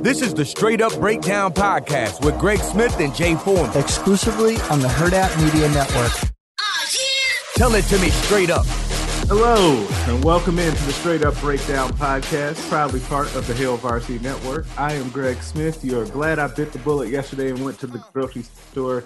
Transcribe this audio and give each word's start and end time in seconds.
This 0.00 0.22
is 0.22 0.32
the 0.32 0.44
Straight 0.44 0.80
Up 0.80 0.94
Breakdown 1.00 1.52
Podcast 1.52 2.24
with 2.24 2.38
Greg 2.38 2.60
Smith 2.60 3.00
and 3.00 3.12
Jay 3.12 3.34
Foreman. 3.34 3.76
Exclusively 3.76 4.54
on 4.70 4.78
the 4.78 4.86
Hurrdat 4.86 5.36
Media 5.44 5.68
Network. 5.70 6.12
Tell 7.56 7.74
it 7.74 7.82
to 7.86 7.98
me 7.98 8.10
straight 8.10 8.48
up. 8.48 8.64
Hello, 9.26 9.84
and 10.06 10.22
welcome 10.22 10.60
into 10.60 10.80
the 10.84 10.92
Straight 10.92 11.24
Up 11.24 11.34
Breakdown 11.40 11.90
Podcast, 11.94 12.68
proudly 12.68 13.00
part 13.00 13.34
of 13.34 13.48
the 13.48 13.54
Hail 13.54 13.76
Varsity 13.76 14.20
Network. 14.20 14.66
I 14.78 14.92
am 14.92 15.10
Greg 15.10 15.42
Smith. 15.42 15.84
You're 15.84 16.06
glad 16.06 16.38
I 16.38 16.46
bit 16.46 16.72
the 16.72 16.78
bullet 16.78 17.08
yesterday 17.08 17.50
and 17.50 17.64
went 17.64 17.80
to 17.80 17.88
the 17.88 17.98
grocery 18.12 18.42
store 18.70 19.02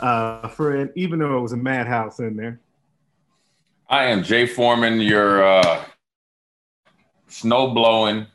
uh, 0.00 0.48
for 0.48 0.76
it, 0.76 0.92
even 0.96 1.18
though 1.18 1.38
it 1.38 1.40
was 1.40 1.52
a 1.52 1.56
madhouse 1.56 2.18
in 2.18 2.36
there. 2.36 2.60
I 3.88 4.04
am 4.04 4.22
Jay 4.22 4.44
Foreman, 4.44 5.00
your 5.00 5.42
uh, 5.42 5.82
snow 7.26 7.72
blowing, 7.72 8.26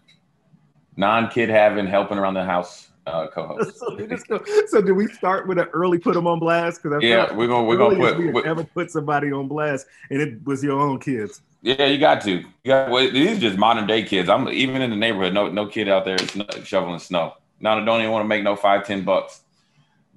non 0.96 1.30
kid 1.30 1.50
having, 1.50 1.88
helping 1.88 2.18
around 2.18 2.34
the 2.34 2.44
house 2.44 2.90
uh, 3.08 3.28
co-host. 3.28 3.78
so, 4.28 4.44
so 4.68 4.82
did 4.82 4.94
we 4.94 5.08
start 5.08 5.48
with 5.48 5.58
an 5.58 5.68
early 5.74 5.98
put 5.98 6.14
them 6.14 6.28
on 6.28 6.40
blast? 6.40 6.84
Because 6.84 7.04
yeah, 7.04 7.34
we're 7.34 7.48
gonna 7.48 7.64
we're 7.64 7.78
gonna 7.78 7.96
put 7.96 8.18
we 8.18 8.44
ever 8.44 8.64
put 8.64 8.92
somebody 8.92 9.32
on 9.32 9.48
blast, 9.48 9.88
and 10.10 10.22
it 10.22 10.46
was 10.46 10.64
your 10.64 10.80
own 10.80 11.00
kids. 11.00 11.42
Yeah, 11.64 11.86
you 11.86 12.00
got 12.00 12.22
to. 12.22 12.32
You 12.32 12.46
got, 12.66 12.90
well, 12.90 13.12
these 13.12 13.38
are 13.38 13.40
just 13.40 13.58
modern 13.58 13.86
day 13.86 14.04
kids. 14.04 14.30
I'm 14.30 14.50
even 14.50 14.82
in 14.82 14.90
the 14.90 14.96
neighborhood. 14.96 15.34
No, 15.34 15.48
no 15.48 15.68
kid 15.68 15.88
out 15.88 16.06
there 16.06 16.18
shoveling 16.64 17.00
snow. 17.00 17.36
Now, 17.60 17.80
they 17.80 17.86
don't 17.86 18.00
even 18.00 18.12
want 18.12 18.24
to 18.24 18.28
make 18.28 18.44
no 18.44 18.56
five, 18.56 18.86
ten 18.88 19.04
bucks, 19.04 19.42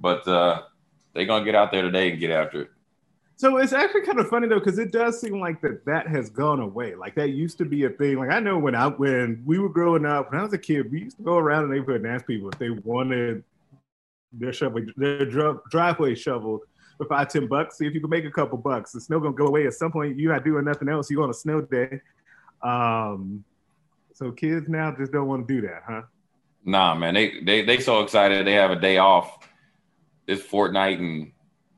but 0.01 0.27
uh, 0.27 0.63
they're 1.13 1.27
gonna 1.27 1.45
get 1.45 1.55
out 1.55 1.71
there 1.71 1.83
today 1.83 2.11
and 2.11 2.19
get 2.19 2.31
after 2.31 2.63
it. 2.63 2.71
So 3.37 3.57
it's 3.57 3.73
actually 3.73 4.03
kind 4.03 4.21
of 4.21 4.29
funny 4.29 4.47
though, 4.47 4.61
because 4.61 4.79
it 4.79 4.93
does 4.93 5.21
seem 5.21 5.41
like 5.41 5.61
that 5.63 5.85
that 5.87 6.07
has 6.07 6.31
gone 6.31 6.61
away. 6.61 6.95
Like 6.95 7.17
that 7.17 7.31
used 7.31 7.59
to 7.59 7.65
be 7.65 7.85
a 7.85 7.91
thing. 7.91 8.19
Like 8.19 8.31
I 8.31 8.39
know 8.39 8.59
when 8.59 8.75
I 8.75 8.87
when 8.87 9.43
we 9.45 9.59
were 9.59 9.69
growing 9.69 10.07
up, 10.07 10.31
when 10.31 10.41
I 10.41 10.45
was 10.45 10.53
a 10.53 10.59
kid, 10.59 10.91
we 10.91 11.03
used 11.03 11.17
to 11.17 11.23
go 11.25 11.37
around 11.37 11.69
the 11.69 11.75
neighborhood 11.75 12.03
and 12.03 12.11
ask 12.11 12.27
people 12.27 12.49
if 12.51 12.59
they 12.59 12.71
wanted 12.71 13.43
their 14.33 14.53
shovel, 14.53 14.83
their 14.97 15.27
driveway 15.71 16.15
shoveled 16.15 16.61
for 16.97 17.07
five, 17.07 17.29
ten 17.29 17.49
bucks. 17.49 17.79
See 17.79 17.87
if 17.87 17.95
you 17.95 18.01
can 18.01 18.11
make 18.11 18.25
a 18.25 18.31
couple 18.31 18.57
bucks. 18.57 18.93
The 18.93 19.01
snow 19.01 19.19
gonna 19.19 19.35
go 19.35 19.47
away 19.47 19.67
at 19.67 19.75
some 19.75 19.91
point. 19.91 20.17
You're 20.17 20.33
not 20.33 20.45
doing 20.45 20.65
nothing 20.65 20.89
else. 20.89 21.11
You 21.11 21.23
on 21.23 21.31
a 21.31 21.35
snow 21.35 21.61
day. 21.61 22.01
Um, 22.63 23.45
so 24.13 24.31
kids 24.31 24.69
now 24.69 24.95
just 24.97 25.11
don't 25.11 25.27
want 25.27 25.49
to 25.49 25.55
do 25.55 25.61
that, 25.67 25.83
huh? 25.87 26.03
Nah, 26.65 26.95
man. 26.95 27.15
They 27.15 27.41
they 27.41 27.65
they 27.65 27.81
so 27.81 28.03
excited 28.03 28.47
they 28.47 28.53
have 28.53 28.71
a 28.71 28.81
day 28.81 28.99
off. 28.99 29.39
It's 30.27 30.43
Fortnite 30.43 30.99
and 30.99 31.33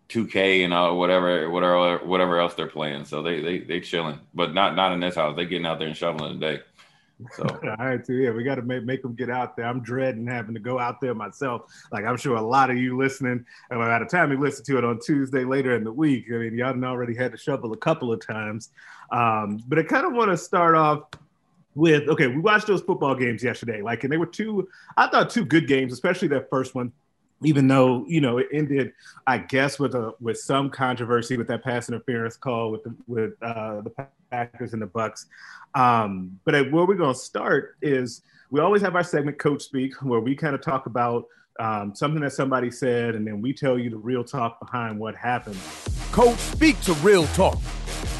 2K 0.09 0.65
and 0.65 0.73
uh, 0.73 0.93
whatever, 0.93 1.51
whatever, 1.51 1.99
whatever 2.05 2.41
else 2.41 2.55
they're 2.55 2.69
playing. 2.69 3.05
So 3.05 3.23
they 3.23 3.41
they 3.41 3.59
they 3.59 3.81
chilling, 3.81 4.21
but 4.35 4.55
not 4.55 4.77
not 4.77 4.93
in 4.93 5.01
this 5.01 5.17
house. 5.17 5.37
They 5.37 5.47
getting 5.47 5.67
out 5.67 5.79
there 5.79 5.89
and 5.89 5.97
shoveling 5.97 6.41
today. 6.41 6.63
So 7.33 7.45
all 7.65 7.87
right, 7.87 8.07
so 8.07 8.13
yeah, 8.13 8.31
we 8.31 8.45
got 8.45 8.57
to 8.57 8.63
make 8.63 8.85
make 8.85 9.03
them 9.03 9.15
get 9.15 9.31
out 9.31 9.57
there. 9.57 9.67
I'm 9.67 9.81
dreading 9.81 10.27
having 10.27 10.55
to 10.55 10.61
go 10.61 10.79
out 10.79 11.01
there 11.01 11.15
myself. 11.15 11.63
Like 11.91 12.05
I'm 12.05 12.17
sure 12.17 12.37
a 12.37 12.43
lot 12.43 12.71
of 12.71 12.77
you 12.77 12.97
listening, 12.97 13.45
and 13.71 13.79
by 13.79 13.99
the 13.99 14.05
time 14.05 14.31
you 14.31 14.39
listen 14.39 14.65
to 14.67 14.79
it 14.79 14.85
on 14.85 15.01
Tuesday 15.01 15.45
later 15.45 15.75
in 15.75 15.83
the 15.83 15.93
week, 15.93 16.27
I 16.31 16.35
mean 16.35 16.55
y'all 16.55 16.85
already 16.85 17.15
had 17.15 17.33
to 17.33 17.39
shovel 17.39 17.73
a 17.73 17.77
couple 17.77 18.13
of 18.13 18.25
times. 18.25 18.71
Um, 19.11 19.63
but 19.67 19.79
I 19.79 19.83
kind 19.83 20.07
of 20.07 20.13
want 20.13 20.31
to 20.31 20.37
start 20.37 20.75
off 20.75 21.05
with 21.75 22.09
okay, 22.09 22.29
we 22.29 22.39
watched 22.39 22.69
those 22.69 22.83
football 22.83 23.15
games 23.15 23.43
yesterday, 23.43 23.83
like, 23.83 24.05
and 24.05 24.13
they 24.13 24.19
were 24.19 24.27
two. 24.27 24.69
I 24.97 25.09
thought 25.09 25.31
two 25.31 25.45
good 25.45 25.67
games, 25.67 25.93
especially 25.93 26.29
that 26.29 26.49
first 26.49 26.75
one 26.75 26.93
even 27.43 27.69
though 27.69 28.05
you 28.09 28.21
know 28.21 28.39
it 28.39 28.49
ended, 28.53 28.93
I 29.27 29.39
guess 29.39 29.79
with 29.79 29.95
a 29.95 30.13
with 30.21 30.39
some 30.39 30.71
controversy 30.71 31.37
with 31.37 31.49
that 31.49 31.63
pass 31.63 31.89
interference 31.89 32.37
call 32.37 32.71
with 32.71 32.85
the, 32.85 32.95
with 33.07 33.33
uh, 33.43 33.83
the 33.83 33.93
Packers 34.31 34.73
and 34.73 34.83
the 34.83 34.87
Bucks. 34.87 35.27
Um, 35.75 36.39
but 36.45 36.55
where 36.73 36.87
we're 36.87 36.95
going 36.95 37.15
to 37.15 37.19
start 37.19 37.77
is 37.83 38.23
we 38.51 38.61
always 38.61 38.83
have 38.83 38.95
our 38.95 39.05
segment 39.05 39.39
Coach 39.39 39.63
Speak, 39.63 39.95
where 40.03 40.21
we 40.21 40.35
kind 40.35 40.55
of 40.55 40.63
talk 40.63 40.87
about 40.87 41.27
um, 41.59 41.95
something 41.95 42.21
that 42.23 42.33
somebody 42.33 42.71
said, 42.71 43.15
and 43.15 43.27
then 43.27 43.41
we 43.41 43.53
tell 43.53 43.79
you 43.79 43.91
the 43.91 43.97
real 43.97 44.25
talk 44.25 44.61
behind 44.61 44.99
what 44.99 45.15
happened. 45.15 45.59
Coach 46.13 46.39
Speak 46.39 46.81
to 46.83 46.93
real 46.95 47.27
talk. 47.29 47.59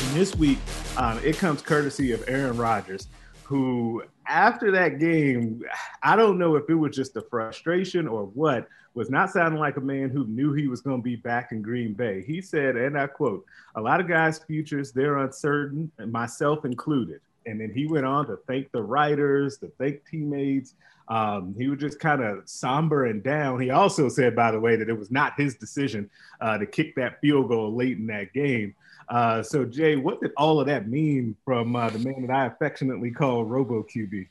And 0.01 0.17
this 0.17 0.35
week, 0.35 0.59
um, 0.97 1.19
it 1.25 1.39
comes 1.39 1.63
courtesy 1.63 2.13
of 2.13 2.25
Aaron 2.29 2.57
Rodgers, 2.57 3.09
who 3.45 4.03
after 4.29 4.71
that 4.73 4.99
game, 4.99 5.63
I 6.03 6.17
don't 6.17 6.39
know 6.39 6.57
if 6.57 6.69
it 6.69 6.75
was 6.75 6.95
just 6.95 7.15
the 7.15 7.23
frustration 7.23 8.09
or 8.09 8.25
what, 8.25 8.69
was 8.97 9.11
not 9.11 9.31
sounding 9.31 9.61
like 9.61 9.77
a 9.77 9.81
man 9.81 10.09
who 10.09 10.27
knew 10.27 10.55
he 10.55 10.69
was 10.69 10.81
going 10.81 10.97
to 10.97 11.03
be 11.03 11.17
back 11.17 11.53
in 11.53 11.61
Green 11.61 11.93
Bay. 11.93 12.25
He 12.27 12.41
said, 12.41 12.77
and 12.77 12.99
I 12.99 13.07
quote, 13.07 13.45
a 13.75 13.81
lot 13.81 14.01
of 14.01 14.09
guys' 14.09 14.39
futures, 14.39 14.91
they're 14.91 15.19
uncertain, 15.19 15.93
myself 16.07 16.65
included. 16.65 17.21
And 17.45 17.61
then 17.61 17.71
he 17.73 17.87
went 17.87 18.07
on 18.07 18.27
to 18.27 18.39
thank 18.49 18.73
the 18.73 18.83
writers, 18.83 19.59
to 19.59 19.71
thank 19.79 20.05
teammates. 20.07 20.73
Um, 21.09 21.55
he 21.59 21.69
was 21.69 21.79
just 21.79 22.01
kind 22.01 22.23
of 22.23 22.49
somber 22.49 23.05
and 23.05 23.23
down. 23.23 23.61
He 23.61 23.69
also 23.69 24.09
said, 24.09 24.35
by 24.35 24.51
the 24.51 24.59
way, 24.59 24.77
that 24.77 24.89
it 24.89 24.99
was 24.99 25.11
not 25.11 25.35
his 25.37 25.57
decision 25.57 26.11
uh, 26.41 26.57
to 26.57 26.65
kick 26.65 26.97
that 26.97 27.21
field 27.21 27.49
goal 27.49 27.77
late 27.77 27.99
in 27.99 28.07
that 28.07 28.33
game. 28.33 28.75
Uh, 29.11 29.43
so, 29.43 29.67
Jay, 29.67 29.97
what 29.97 30.23
did 30.23 30.33
all 30.39 30.59
of 30.59 30.67
that 30.69 30.89
mean 30.89 31.37
from 31.45 31.77
uh, 31.77 31.91
the 31.91 31.99
man 31.99 32.27
that 32.27 32.35
I 32.35 32.47
affectionately 32.47 33.11
call 33.11 33.45
Robo 33.45 33.83
QB? 33.83 34.27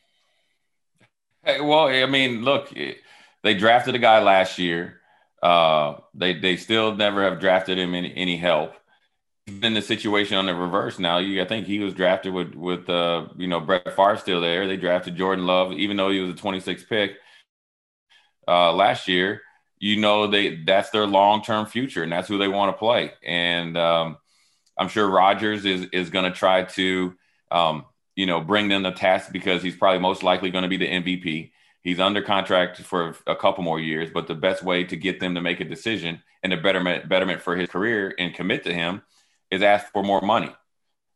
Hey, 1.44 1.62
well, 1.62 1.88
I 1.88 2.08
mean, 2.08 2.44
look, 2.44 2.74
they 3.46 3.54
drafted 3.54 3.94
a 3.94 4.00
guy 4.00 4.24
last 4.24 4.58
year. 4.58 5.00
Uh, 5.42 5.98
they 6.16 6.34
they 6.34 6.58
still 6.58 6.96
never 6.96 7.24
have 7.24 7.40
drafted 7.40 7.78
him 7.78 7.94
any, 7.94 8.12
any 8.16 8.38
help. 8.38 8.74
In 9.62 9.76
the 9.76 9.84
situation 9.84 10.38
on 10.38 10.48
the 10.48 10.56
reverse 10.56 10.98
now, 10.98 11.20
you 11.20 11.40
I 11.44 11.46
think 11.46 11.68
he 11.68 11.78
was 11.78 11.94
drafted 11.94 12.34
with 12.34 12.56
with 12.56 12.90
uh, 12.90 13.28
you 13.38 13.48
know 13.48 13.60
Brett 13.60 13.96
Favre 13.96 14.18
still 14.18 14.42
there. 14.42 14.68
They 14.68 14.78
drafted 14.78 15.16
Jordan 15.16 15.46
Love, 15.46 15.74
even 15.74 15.96
though 15.96 16.10
he 16.10 16.20
was 16.20 16.32
a 16.32 16.34
26th 16.34 16.90
pick 16.90 17.18
uh, 18.48 18.74
last 18.74 19.08
year. 19.08 19.44
You 19.78 19.98
know 19.98 20.26
they 20.26 20.64
that's 20.64 20.90
their 20.90 21.06
long 21.06 21.44
term 21.44 21.68
future, 21.68 22.02
and 22.02 22.12
that's 22.12 22.28
who 22.28 22.40
they 22.40 22.48
want 22.48 22.76
to 22.76 22.80
play. 22.80 23.12
And 23.24 23.78
um, 23.78 24.18
I'm 24.76 24.88
sure 24.88 25.08
Rodgers 25.08 25.66
is 25.66 25.86
is 25.94 26.10
going 26.10 26.26
to 26.26 26.36
try 26.36 26.64
to 26.64 27.14
um, 27.52 27.86
you 28.16 28.26
know 28.26 28.42
bring 28.42 28.70
them 28.70 28.82
the 28.82 28.92
task 28.92 29.32
because 29.32 29.62
he's 29.62 29.76
probably 29.76 30.00
most 30.00 30.24
likely 30.24 30.50
going 30.50 30.64
to 30.64 30.68
be 30.68 30.78
the 30.78 30.88
MVP. 30.88 31.52
He's 31.86 32.00
under 32.00 32.24
contract 32.24 32.82
for 32.82 33.16
a 33.28 33.36
couple 33.36 33.64
more 33.64 33.80
years, 33.80 34.10
but 34.12 34.26
the 34.26 34.34
best 34.34 34.64
way 34.64 34.86
to 34.86 34.98
get 34.98 35.20
them 35.20 35.36
to 35.36 35.42
make 35.42 35.60
a 35.60 35.66
decision 35.66 36.24
and 36.42 36.52
a 36.52 36.58
betterment 36.58 37.08
betterment 37.08 37.44
for 37.44 37.56
his 37.56 37.70
career 37.70 38.12
and 38.18 38.34
commit 38.34 38.64
to 38.64 38.74
him 38.74 39.04
is 39.52 39.62
ask 39.62 39.92
for 39.92 40.02
more 40.02 40.20
money, 40.22 40.52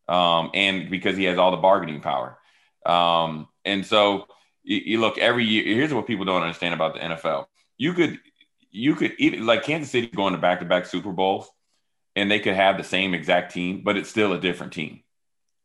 um, 0.08 0.52
and 0.54 0.92
because 0.92 1.18
he 1.18 1.24
has 1.24 1.40
all 1.40 1.50
the 1.50 1.58
bargaining 1.58 2.02
power. 2.02 2.38
Um, 2.86 3.48
and 3.66 3.84
so 3.84 4.28
you, 4.62 4.78
you, 4.86 5.00
look 5.02 5.18
every 5.18 5.44
year. 5.44 5.64
Here's 5.74 5.92
what 5.92 6.06
people 6.06 6.26
don't 6.26 6.44
understand 6.44 6.76
about 6.76 6.94
the 6.94 7.00
NFL. 7.00 7.48
You 7.80 7.94
could 7.94 8.20
you 8.70 8.94
could 8.94 9.14
even 9.18 9.48
like 9.48 9.64
Kansas 9.64 9.90
City 9.90 10.06
going 10.06 10.34
to 10.34 10.40
back 10.40 10.60
to 10.60 10.66
back 10.66 10.86
Super 10.86 11.12
Bowls, 11.12 11.50
and 12.16 12.30
they 12.30 12.40
could 12.40 12.54
have 12.54 12.78
the 12.78 12.84
same 12.84 13.16
exact 13.16 13.52
team, 13.52 13.82
but 13.84 13.98
it's 13.98 14.10
still 14.10 14.34
a 14.34 14.40
different 14.40 14.74
team. 14.74 15.02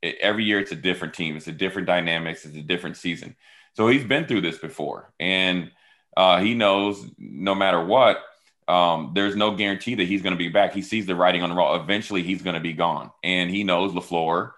It, 0.01 0.17
every 0.23 0.45
year, 0.45 0.61
it's 0.61 0.73
a 0.73 0.77
different 0.77 1.13
team. 1.13 1.37
It's 1.37 1.47
a 1.47 1.53
different 1.53 1.89
dynamics. 1.89 2.47
It's 2.47 2.57
a 2.57 2.63
different 2.63 2.97
season. 2.97 3.37
So 3.75 3.89
he's 3.89 4.05
been 4.05 4.27
through 4.27 4.43
this 4.43 4.59
before, 4.59 5.13
and 5.19 5.71
uh, 6.17 6.41
he 6.41 6.55
knows 6.55 7.05
no 7.19 7.55
matter 7.55 7.85
what, 7.85 8.23
um, 8.69 9.13
there's 9.15 9.37
no 9.37 9.57
guarantee 9.57 9.97
that 9.97 10.05
he's 10.05 10.23
going 10.23 10.33
to 10.33 10.39
be 10.39 10.49
back. 10.49 10.73
He 10.73 10.83
sees 10.83 11.07
the 11.07 11.17
writing 11.17 11.43
on 11.43 11.51
the 11.51 11.57
wall. 11.57 11.75
Eventually, 11.75 12.23
he's 12.23 12.43
going 12.43 12.55
to 12.55 12.61
be 12.61 12.73
gone, 12.73 13.11
and 13.23 13.51
he 13.51 13.65
knows 13.65 13.93
LaFleur 13.93 14.53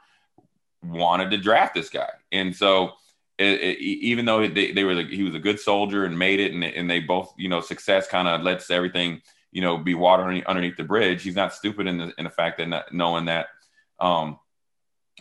wanted 0.84 1.30
to 1.30 1.38
draft 1.38 1.74
this 1.74 1.90
guy, 1.90 2.10
and 2.32 2.54
so. 2.54 2.92
It, 3.38 3.60
it, 3.60 3.78
even 3.80 4.24
though 4.24 4.48
they, 4.48 4.72
they 4.72 4.82
were 4.82 4.94
the, 4.94 5.04
he 5.04 5.22
was 5.22 5.34
a 5.34 5.38
good 5.38 5.60
soldier 5.60 6.06
and 6.06 6.18
made 6.18 6.40
it 6.40 6.54
and, 6.54 6.64
and 6.64 6.88
they 6.88 7.00
both 7.00 7.34
you 7.36 7.50
know 7.50 7.60
success 7.60 8.08
kind 8.08 8.26
of 8.26 8.40
lets 8.40 8.70
everything 8.70 9.20
you 9.52 9.60
know 9.60 9.76
be 9.76 9.92
water 9.92 10.22
underneath 10.46 10.78
the 10.78 10.84
bridge 10.84 11.22
he's 11.22 11.36
not 11.36 11.52
stupid 11.52 11.86
in 11.86 11.98
the 11.98 12.14
in 12.16 12.24
the 12.24 12.30
fact 12.30 12.56
that 12.56 12.66
not, 12.66 12.94
knowing 12.94 13.26
that 13.26 13.48
um, 14.00 14.38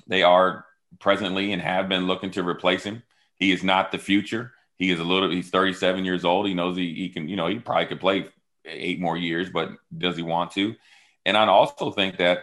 they 0.08 0.24
are 0.24 0.66
presently 0.98 1.52
and 1.52 1.62
have 1.62 1.90
been 1.90 2.08
looking 2.08 2.32
to 2.32 2.48
replace 2.48 2.84
him 2.84 3.04
he 3.40 3.52
is 3.52 3.64
not 3.64 3.92
the 3.92 3.98
future. 3.98 4.54
He 4.78 4.92
is 4.92 5.00
a 5.00 5.04
little. 5.04 5.30
He's 5.30 5.50
37 5.50 6.06
years 6.06 6.26
old. 6.26 6.48
He 6.48 6.54
knows 6.54 6.78
he, 6.78 6.94
he 6.94 7.10
can. 7.10 7.28
You 7.28 7.36
know, 7.36 7.48
he 7.48 7.60
probably 7.60 7.86
could 7.86 8.00
play 8.00 8.28
eight 8.66 9.00
more 9.00 9.18
years, 9.18 9.50
but 9.50 9.70
does 9.98 10.18
he 10.18 10.24
want 10.24 10.52
to? 10.52 10.76
And 11.26 11.38
I 11.38 11.46
also 11.48 11.92
think 11.92 12.18
that 12.18 12.40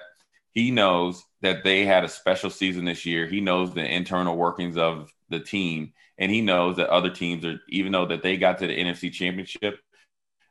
he 0.52 0.70
knows 0.70 1.24
that 1.40 1.64
they 1.64 1.84
had 1.84 2.04
a 2.04 2.08
special 2.08 2.50
season 2.50 2.84
this 2.84 3.06
year. 3.06 3.26
He 3.26 3.40
knows 3.40 3.72
the 3.72 3.84
internal 3.84 4.36
workings 4.36 4.76
of 4.76 5.10
the 5.28 5.40
team, 5.40 5.92
and 6.18 6.30
he 6.30 6.40
knows 6.40 6.76
that 6.76 6.88
other 6.88 7.10
teams 7.10 7.44
are 7.44 7.60
even 7.68 7.92
though 7.92 8.06
that 8.06 8.22
they 8.22 8.36
got 8.36 8.58
to 8.58 8.66
the 8.66 8.76
NFC 8.76 9.12
Championship, 9.12 9.78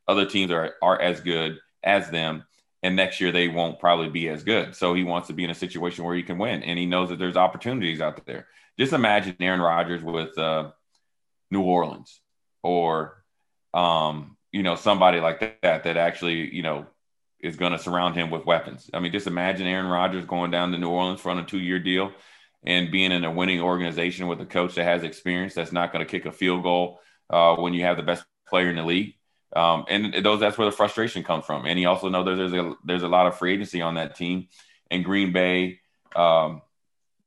other 0.07 0.25
teams 0.25 0.51
are 0.51 0.75
are 0.81 0.99
as 1.01 1.21
good 1.21 1.57
as 1.83 2.09
them, 2.09 2.43
and 2.83 2.95
next 2.95 3.21
year 3.21 3.31
they 3.31 3.47
won't 3.47 3.79
probably 3.79 4.09
be 4.09 4.27
as 4.29 4.43
good. 4.43 4.75
So 4.75 4.93
he 4.93 5.03
wants 5.03 5.27
to 5.27 5.33
be 5.33 5.43
in 5.43 5.49
a 5.49 5.55
situation 5.55 6.03
where 6.03 6.15
he 6.15 6.23
can 6.23 6.37
win, 6.37 6.63
and 6.63 6.77
he 6.77 6.85
knows 6.85 7.09
that 7.09 7.19
there's 7.19 7.37
opportunities 7.37 8.01
out 8.01 8.23
there. 8.25 8.47
Just 8.81 8.93
imagine 8.93 9.35
Aaron 9.39 9.61
Rodgers 9.61 10.01
with 10.01 10.35
uh, 10.39 10.71
New 11.51 11.61
Orleans, 11.61 12.19
or 12.63 13.23
um, 13.75 14.37
you 14.51 14.63
know 14.63 14.73
somebody 14.73 15.19
like 15.19 15.61
that 15.61 15.83
that 15.83 15.97
actually 15.97 16.51
you 16.51 16.63
know 16.63 16.87
is 17.39 17.57
going 17.57 17.73
to 17.73 17.77
surround 17.77 18.15
him 18.15 18.31
with 18.31 18.43
weapons. 18.43 18.89
I 18.91 18.99
mean, 18.99 19.11
just 19.11 19.27
imagine 19.27 19.67
Aaron 19.67 19.85
Rodgers 19.85 20.25
going 20.25 20.49
down 20.49 20.71
to 20.71 20.79
New 20.79 20.89
Orleans 20.89 21.21
for 21.21 21.29
on 21.29 21.37
a 21.37 21.45
two 21.45 21.59
year 21.59 21.77
deal 21.77 22.11
and 22.63 22.89
being 22.89 23.11
in 23.11 23.23
a 23.23 23.29
winning 23.29 23.61
organization 23.61 24.25
with 24.25 24.41
a 24.41 24.47
coach 24.47 24.73
that 24.73 24.85
has 24.85 25.03
experience 25.03 25.53
that's 25.53 25.71
not 25.71 25.93
going 25.93 26.03
to 26.03 26.09
kick 26.09 26.25
a 26.25 26.31
field 26.31 26.63
goal 26.63 27.01
uh, 27.29 27.57
when 27.57 27.75
you 27.75 27.83
have 27.83 27.97
the 27.97 28.03
best 28.03 28.25
player 28.49 28.71
in 28.71 28.77
the 28.77 28.83
league. 28.83 29.13
Um, 29.55 29.85
and 29.89 30.25
those 30.25 30.39
that's 30.39 30.57
where 30.57 30.65
the 30.65 30.75
frustration 30.75 31.21
comes 31.21 31.45
from. 31.45 31.67
And 31.67 31.77
he 31.77 31.85
also 31.85 32.09
knows 32.09 32.25
there's 32.25 32.53
a 32.53 32.73
there's 32.83 33.03
a 33.03 33.07
lot 33.07 33.27
of 33.27 33.37
free 33.37 33.53
agency 33.53 33.83
on 33.83 33.93
that 33.93 34.15
team, 34.15 34.47
and 34.89 35.05
Green 35.05 35.33
Bay, 35.33 35.81
um, 36.15 36.63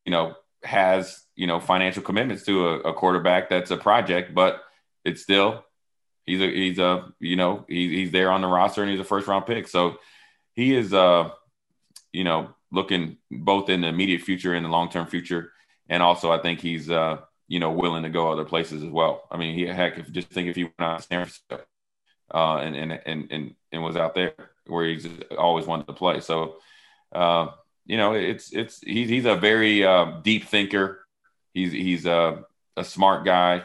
you 0.04 0.10
know, 0.10 0.34
has 0.64 1.22
you 1.36 1.46
know 1.46 1.60
financial 1.60 2.02
commitments 2.02 2.44
to 2.44 2.68
a, 2.68 2.78
a, 2.80 2.92
quarterback 2.92 3.48
that's 3.48 3.70
a 3.70 3.76
project, 3.76 4.34
but 4.34 4.62
it's 5.04 5.22
still 5.22 5.64
he's 6.26 6.40
a 6.40 6.50
he's 6.50 6.78
a 6.78 7.12
you 7.20 7.36
know 7.36 7.64
he's 7.68 7.90
he's 7.90 8.10
there 8.10 8.30
on 8.30 8.40
the 8.40 8.46
roster 8.46 8.82
and 8.82 8.90
he's 8.90 9.00
a 9.00 9.04
first 9.04 9.26
round 9.26 9.46
pick. 9.46 9.68
So 9.68 9.98
he 10.54 10.74
is 10.74 10.92
uh 10.92 11.30
you 12.12 12.24
know 12.24 12.54
looking 12.70 13.18
both 13.30 13.68
in 13.68 13.82
the 13.82 13.88
immediate 13.88 14.22
future 14.22 14.54
and 14.54 14.64
the 14.64 14.70
long 14.70 14.88
term 14.90 15.06
future, 15.06 15.52
and 15.88 16.02
also 16.02 16.32
I 16.32 16.38
think 16.38 16.60
he's 16.60 16.90
uh 16.90 17.18
you 17.48 17.60
know 17.60 17.70
willing 17.70 18.04
to 18.04 18.10
go 18.10 18.30
other 18.30 18.44
places 18.44 18.82
as 18.82 18.90
well. 18.90 19.22
I 19.30 19.36
mean, 19.36 19.54
he 19.54 19.66
heck 19.66 19.98
if 19.98 20.10
just 20.10 20.28
think 20.28 20.48
if 20.48 20.56
he 20.56 20.64
went 20.64 20.74
out 20.80 20.98
to 20.98 21.02
San 21.02 21.18
Francisco 21.20 21.60
uh, 22.32 22.56
and, 22.56 22.76
and 22.76 23.00
and 23.06 23.28
and 23.30 23.54
and 23.72 23.82
was 23.82 23.96
out 23.96 24.14
there 24.14 24.34
where 24.66 24.86
he's 24.86 25.06
always 25.36 25.66
wanted 25.66 25.86
to 25.86 25.92
play. 25.92 26.20
So 26.20 26.56
uh, 27.12 27.48
you 27.86 27.96
know, 27.96 28.14
it's 28.14 28.52
it's 28.52 28.80
he's 28.80 29.08
he's 29.08 29.26
a 29.26 29.36
very 29.36 29.84
uh, 29.84 30.20
deep 30.22 30.46
thinker. 30.46 31.06
He's 31.52 31.72
he's 31.72 32.06
a 32.06 32.44
a 32.76 32.84
smart 32.84 33.24
guy, 33.24 33.64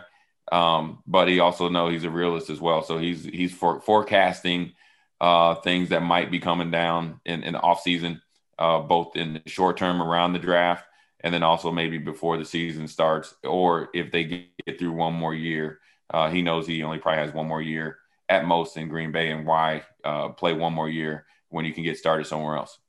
um, 0.51 1.01
but 1.07 1.27
he 1.27 1.39
also 1.39 1.69
know 1.69 1.89
he's 1.89 2.03
a 2.03 2.09
realist 2.09 2.49
as 2.49 2.59
well. 2.59 2.83
So 2.83 2.97
he's 2.97 3.23
he's 3.23 3.53
for, 3.53 3.79
forecasting 3.79 4.73
uh, 5.21 5.55
things 5.55 5.89
that 5.89 6.01
might 6.01 6.31
be 6.31 6.39
coming 6.39 6.71
down 6.71 7.21
in, 7.25 7.43
in 7.43 7.53
the 7.53 7.61
off 7.61 7.81
season, 7.81 8.21
uh, 8.57 8.79
both 8.79 9.15
in 9.15 9.41
the 9.43 9.49
short 9.49 9.77
term 9.77 10.01
around 10.01 10.33
the 10.33 10.39
draft, 10.39 10.85
and 11.21 11.33
then 11.33 11.43
also 11.43 11.71
maybe 11.71 11.97
before 11.97 12.37
the 12.37 12.45
season 12.45 12.87
starts, 12.87 13.33
or 13.43 13.89
if 13.93 14.11
they 14.11 14.23
get 14.23 14.79
through 14.79 14.93
one 14.93 15.13
more 15.13 15.33
year. 15.33 15.79
Uh, 16.11 16.27
he 16.27 16.41
knows 16.41 16.65
he 16.65 16.81
only 16.81 16.97
probably 16.97 17.23
has 17.23 17.33
one 17.33 17.47
more 17.47 17.61
year 17.61 17.99
at 18.29 18.43
most 18.43 18.77
in 18.77 18.89
Green 18.89 19.11
Bay, 19.11 19.29
and 19.31 19.45
why 19.45 19.83
uh, 20.03 20.29
play 20.29 20.53
one 20.53 20.73
more 20.73 20.89
year 20.89 21.25
when 21.49 21.65
you 21.65 21.73
can 21.73 21.83
get 21.83 21.97
started 21.97 22.25
somewhere 22.25 22.57
else. 22.57 22.79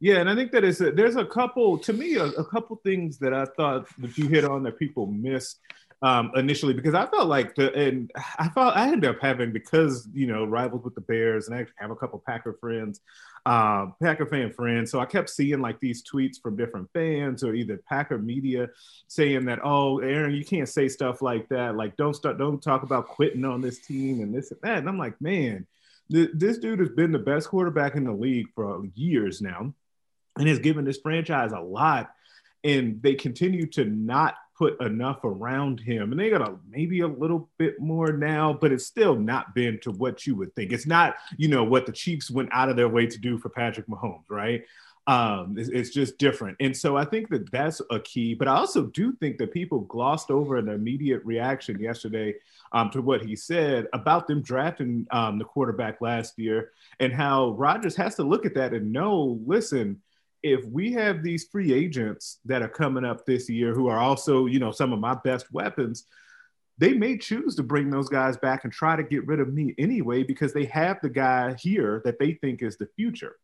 Yeah, 0.00 0.18
and 0.18 0.30
I 0.30 0.34
think 0.36 0.52
that 0.52 0.64
a, 0.64 0.92
there's 0.92 1.16
a 1.16 1.24
couple 1.24 1.78
to 1.78 1.92
me 1.92 2.14
a, 2.16 2.26
a, 2.26 2.44
couple 2.44 2.76
things 2.84 3.18
that 3.18 3.34
I 3.34 3.46
thought 3.56 3.88
that 3.98 4.16
you 4.16 4.28
hit 4.28 4.44
on 4.44 4.62
that 4.62 4.78
people 4.78 5.06
missed 5.06 5.58
um, 6.02 6.30
initially 6.36 6.72
because 6.72 6.94
I 6.94 7.06
felt 7.06 7.26
like 7.26 7.56
the 7.56 7.74
and 7.74 8.08
I 8.38 8.48
felt 8.50 8.76
I 8.76 8.86
ended 8.86 9.10
up 9.10 9.16
having 9.20 9.52
because 9.52 10.08
you 10.12 10.28
know 10.28 10.44
rivals 10.44 10.84
with 10.84 10.94
the 10.94 11.00
Bears 11.00 11.48
and 11.48 11.56
I 11.56 11.66
have 11.76 11.90
a 11.90 11.96
couple 11.96 12.22
Packer 12.24 12.56
friends, 12.60 13.00
uh, 13.44 13.86
Packer 14.00 14.26
fan 14.26 14.52
friends. 14.52 14.92
So 14.92 15.00
I 15.00 15.06
kept 15.06 15.30
seeing 15.30 15.60
like 15.60 15.80
these 15.80 16.04
tweets 16.04 16.40
from 16.40 16.56
different 16.56 16.88
fans 16.92 17.42
or 17.42 17.54
either 17.54 17.80
Packer 17.88 18.18
media 18.18 18.68
saying 19.08 19.46
that 19.46 19.58
oh 19.64 19.98
Aaron 19.98 20.32
you 20.32 20.44
can't 20.44 20.68
say 20.68 20.88
stuff 20.88 21.22
like 21.22 21.48
that 21.48 21.74
like 21.74 21.96
don't 21.96 22.14
start 22.14 22.38
don't 22.38 22.62
talk 22.62 22.84
about 22.84 23.08
quitting 23.08 23.44
on 23.44 23.60
this 23.60 23.80
team 23.80 24.20
and 24.20 24.32
this 24.32 24.52
and 24.52 24.60
that 24.62 24.78
and 24.78 24.88
I'm 24.88 24.98
like 24.98 25.20
man 25.20 25.66
this 26.10 26.56
dude 26.56 26.78
has 26.78 26.88
been 26.88 27.12
the 27.12 27.18
best 27.18 27.48
quarterback 27.48 27.94
in 27.94 28.04
the 28.04 28.12
league 28.12 28.46
for 28.54 28.82
years 28.94 29.42
now 29.42 29.74
and 30.38 30.48
has 30.48 30.58
given 30.58 30.84
this 30.84 30.98
franchise 30.98 31.52
a 31.52 31.60
lot. 31.60 32.10
And 32.64 33.00
they 33.02 33.14
continue 33.14 33.66
to 33.68 33.84
not 33.84 34.36
put 34.58 34.80
enough 34.80 35.22
around 35.22 35.78
him. 35.78 36.10
And 36.10 36.20
they 36.20 36.30
got 36.30 36.46
a 36.46 36.56
maybe 36.68 37.00
a 37.00 37.06
little 37.06 37.48
bit 37.58 37.80
more 37.80 38.12
now, 38.12 38.52
but 38.52 38.72
it's 38.72 38.84
still 38.84 39.14
not 39.14 39.54
been 39.54 39.78
to 39.80 39.92
what 39.92 40.26
you 40.26 40.34
would 40.34 40.54
think. 40.56 40.72
It's 40.72 40.86
not, 40.86 41.14
you 41.36 41.48
know, 41.48 41.62
what 41.62 41.86
the 41.86 41.92
Chiefs 41.92 42.30
went 42.30 42.48
out 42.52 42.68
of 42.68 42.76
their 42.76 42.88
way 42.88 43.06
to 43.06 43.18
do 43.18 43.38
for 43.38 43.48
Patrick 43.48 43.86
Mahomes, 43.86 44.24
right? 44.28 44.64
Um, 45.06 45.54
it's, 45.56 45.70
it's, 45.70 45.88
just 45.88 46.18
different. 46.18 46.58
And 46.60 46.76
so 46.76 46.98
I 46.98 47.06
think 47.06 47.30
that 47.30 47.50
that's 47.50 47.80
a 47.90 47.98
key. 47.98 48.34
But 48.34 48.46
I 48.46 48.56
also 48.56 48.86
do 48.86 49.14
think 49.14 49.38
that 49.38 49.54
people 49.54 49.80
glossed 49.80 50.30
over 50.30 50.58
an 50.58 50.68
immediate 50.68 51.24
reaction 51.24 51.80
yesterday 51.80 52.34
um, 52.72 52.90
to 52.90 53.00
what 53.00 53.24
he 53.24 53.34
said 53.34 53.86
about 53.94 54.26
them 54.26 54.42
drafting 54.42 55.06
um, 55.10 55.38
the 55.38 55.46
quarterback 55.46 56.02
last 56.02 56.38
year 56.38 56.72
and 57.00 57.10
how 57.10 57.52
Rodgers 57.52 57.96
has 57.96 58.16
to 58.16 58.22
look 58.22 58.44
at 58.44 58.54
that 58.56 58.74
and 58.74 58.92
know, 58.92 59.40
listen, 59.46 60.02
if 60.42 60.64
we 60.66 60.92
have 60.92 61.22
these 61.22 61.48
free 61.50 61.72
agents 61.72 62.38
that 62.44 62.62
are 62.62 62.68
coming 62.68 63.04
up 63.04 63.24
this 63.24 63.48
year 63.48 63.74
who 63.74 63.88
are 63.88 63.98
also, 63.98 64.46
you 64.46 64.58
know, 64.58 64.70
some 64.70 64.92
of 64.92 65.00
my 65.00 65.14
best 65.24 65.52
weapons, 65.52 66.04
they 66.78 66.92
may 66.92 67.18
choose 67.18 67.56
to 67.56 67.62
bring 67.62 67.90
those 67.90 68.08
guys 68.08 68.36
back 68.36 68.64
and 68.64 68.72
try 68.72 68.94
to 68.94 69.02
get 69.02 69.26
rid 69.26 69.40
of 69.40 69.52
me 69.52 69.74
anyway 69.78 70.22
because 70.22 70.52
they 70.52 70.64
have 70.66 70.98
the 71.02 71.08
guy 71.08 71.54
here 71.54 72.00
that 72.04 72.18
they 72.18 72.34
think 72.34 72.62
is 72.62 72.76
the 72.76 72.88
future 72.96 73.36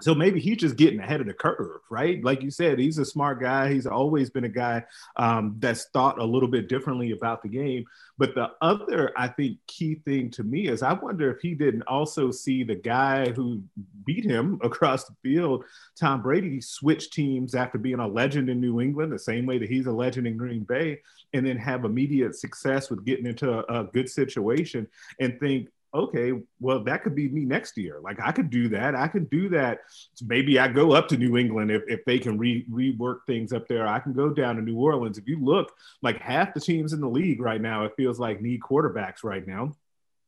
so 0.00 0.14
maybe 0.14 0.40
he's 0.40 0.56
just 0.56 0.76
getting 0.76 0.98
ahead 0.98 1.20
of 1.20 1.28
the 1.28 1.34
curve, 1.34 1.80
right? 1.88 2.22
Like 2.24 2.42
you 2.42 2.50
said, 2.50 2.80
he's 2.80 2.98
a 2.98 3.04
smart 3.04 3.40
guy. 3.40 3.72
He's 3.72 3.86
always 3.86 4.28
been 4.28 4.44
a 4.44 4.48
guy 4.48 4.84
um, 5.16 5.54
that's 5.60 5.84
thought 5.86 6.18
a 6.18 6.24
little 6.24 6.48
bit 6.48 6.68
differently 6.68 7.12
about 7.12 7.42
the 7.42 7.48
game. 7.48 7.84
But 8.18 8.34
the 8.34 8.50
other, 8.60 9.12
I 9.16 9.28
think, 9.28 9.58
key 9.68 9.96
thing 10.04 10.30
to 10.32 10.42
me 10.42 10.66
is 10.66 10.82
I 10.82 10.94
wonder 10.94 11.30
if 11.30 11.40
he 11.40 11.54
didn't 11.54 11.82
also 11.82 12.32
see 12.32 12.64
the 12.64 12.74
guy 12.74 13.30
who 13.30 13.62
beat 14.04 14.24
him 14.24 14.58
across 14.64 15.04
the 15.04 15.14
field, 15.22 15.64
Tom 15.98 16.22
Brady, 16.22 16.60
switch 16.60 17.10
teams 17.10 17.54
after 17.54 17.78
being 17.78 18.00
a 18.00 18.08
legend 18.08 18.50
in 18.50 18.60
New 18.60 18.80
England, 18.80 19.12
the 19.12 19.18
same 19.18 19.46
way 19.46 19.58
that 19.58 19.70
he's 19.70 19.86
a 19.86 19.92
legend 19.92 20.26
in 20.26 20.36
Green 20.36 20.64
Bay, 20.64 21.00
and 21.32 21.46
then 21.46 21.56
have 21.56 21.84
immediate 21.84 22.34
success 22.34 22.90
with 22.90 23.04
getting 23.04 23.26
into 23.26 23.50
a, 23.50 23.82
a 23.82 23.84
good 23.84 24.08
situation 24.08 24.88
and 25.20 25.38
think, 25.38 25.68
okay, 25.94 26.32
well, 26.60 26.82
that 26.82 27.04
could 27.04 27.14
be 27.14 27.28
me 27.28 27.44
next 27.44 27.76
year. 27.76 28.00
Like 28.02 28.18
I 28.20 28.32
could 28.32 28.50
do 28.50 28.68
that. 28.70 28.94
I 28.94 29.06
could 29.06 29.30
do 29.30 29.48
that. 29.50 29.80
Maybe 30.26 30.58
I 30.58 30.68
go 30.68 30.92
up 30.92 31.06
to 31.08 31.16
New 31.16 31.36
England 31.36 31.70
if, 31.70 31.82
if 31.86 32.04
they 32.04 32.18
can 32.18 32.36
re, 32.36 32.66
rework 32.70 33.18
things 33.26 33.52
up 33.52 33.68
there. 33.68 33.86
I 33.86 34.00
can 34.00 34.12
go 34.12 34.30
down 34.30 34.56
to 34.56 34.62
New 34.62 34.76
Orleans. 34.76 35.18
If 35.18 35.28
you 35.28 35.38
look, 35.42 35.72
like 36.02 36.20
half 36.20 36.52
the 36.52 36.60
teams 36.60 36.92
in 36.92 37.00
the 37.00 37.08
league 37.08 37.40
right 37.40 37.60
now, 37.60 37.84
it 37.84 37.92
feels 37.96 38.18
like 38.18 38.40
need 38.40 38.60
quarterbacks 38.60 39.22
right 39.22 39.46
now. 39.46 39.72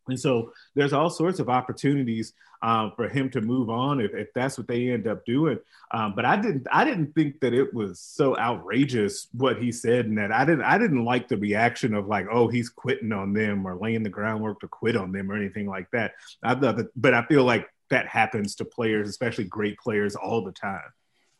And 0.08 0.18
so 0.18 0.52
there's 0.74 0.92
all 0.92 1.10
sorts 1.10 1.38
of 1.38 1.48
opportunities 1.48 2.32
um, 2.62 2.92
for 2.96 3.08
him 3.08 3.30
to 3.30 3.40
move 3.40 3.70
on 3.70 4.00
if, 4.00 4.14
if 4.14 4.32
that's 4.34 4.58
what 4.58 4.66
they 4.66 4.88
end 4.88 5.06
up 5.06 5.24
doing. 5.24 5.58
Um, 5.92 6.14
but 6.14 6.24
I 6.24 6.36
didn't 6.36 6.66
I 6.72 6.84
didn't 6.84 7.14
think 7.14 7.40
that 7.40 7.52
it 7.52 7.72
was 7.72 8.00
so 8.00 8.36
outrageous 8.38 9.28
what 9.32 9.58
he 9.62 9.70
said 9.70 10.06
and 10.06 10.18
that 10.18 10.32
I 10.32 10.44
didn't 10.44 10.64
I 10.64 10.78
didn't 10.78 11.04
like 11.04 11.28
the 11.28 11.36
reaction 11.36 11.94
of 11.94 12.06
like 12.06 12.26
oh 12.30 12.48
he's 12.48 12.68
quitting 12.68 13.12
on 13.12 13.32
them 13.32 13.66
or 13.66 13.76
laying 13.76 14.02
the 14.02 14.10
groundwork 14.10 14.60
to 14.60 14.68
quit 14.68 14.96
on 14.96 15.12
them 15.12 15.30
or 15.30 15.36
anything 15.36 15.66
like 15.66 15.90
that. 15.92 16.12
I 16.42 16.54
thought 16.54 16.76
that, 16.78 16.88
but 16.96 17.14
I 17.14 17.24
feel 17.26 17.44
like 17.44 17.68
that 17.90 18.08
happens 18.08 18.56
to 18.56 18.64
players, 18.64 19.08
especially 19.08 19.44
great 19.44 19.78
players, 19.78 20.16
all 20.16 20.42
the 20.42 20.52
time. 20.52 20.92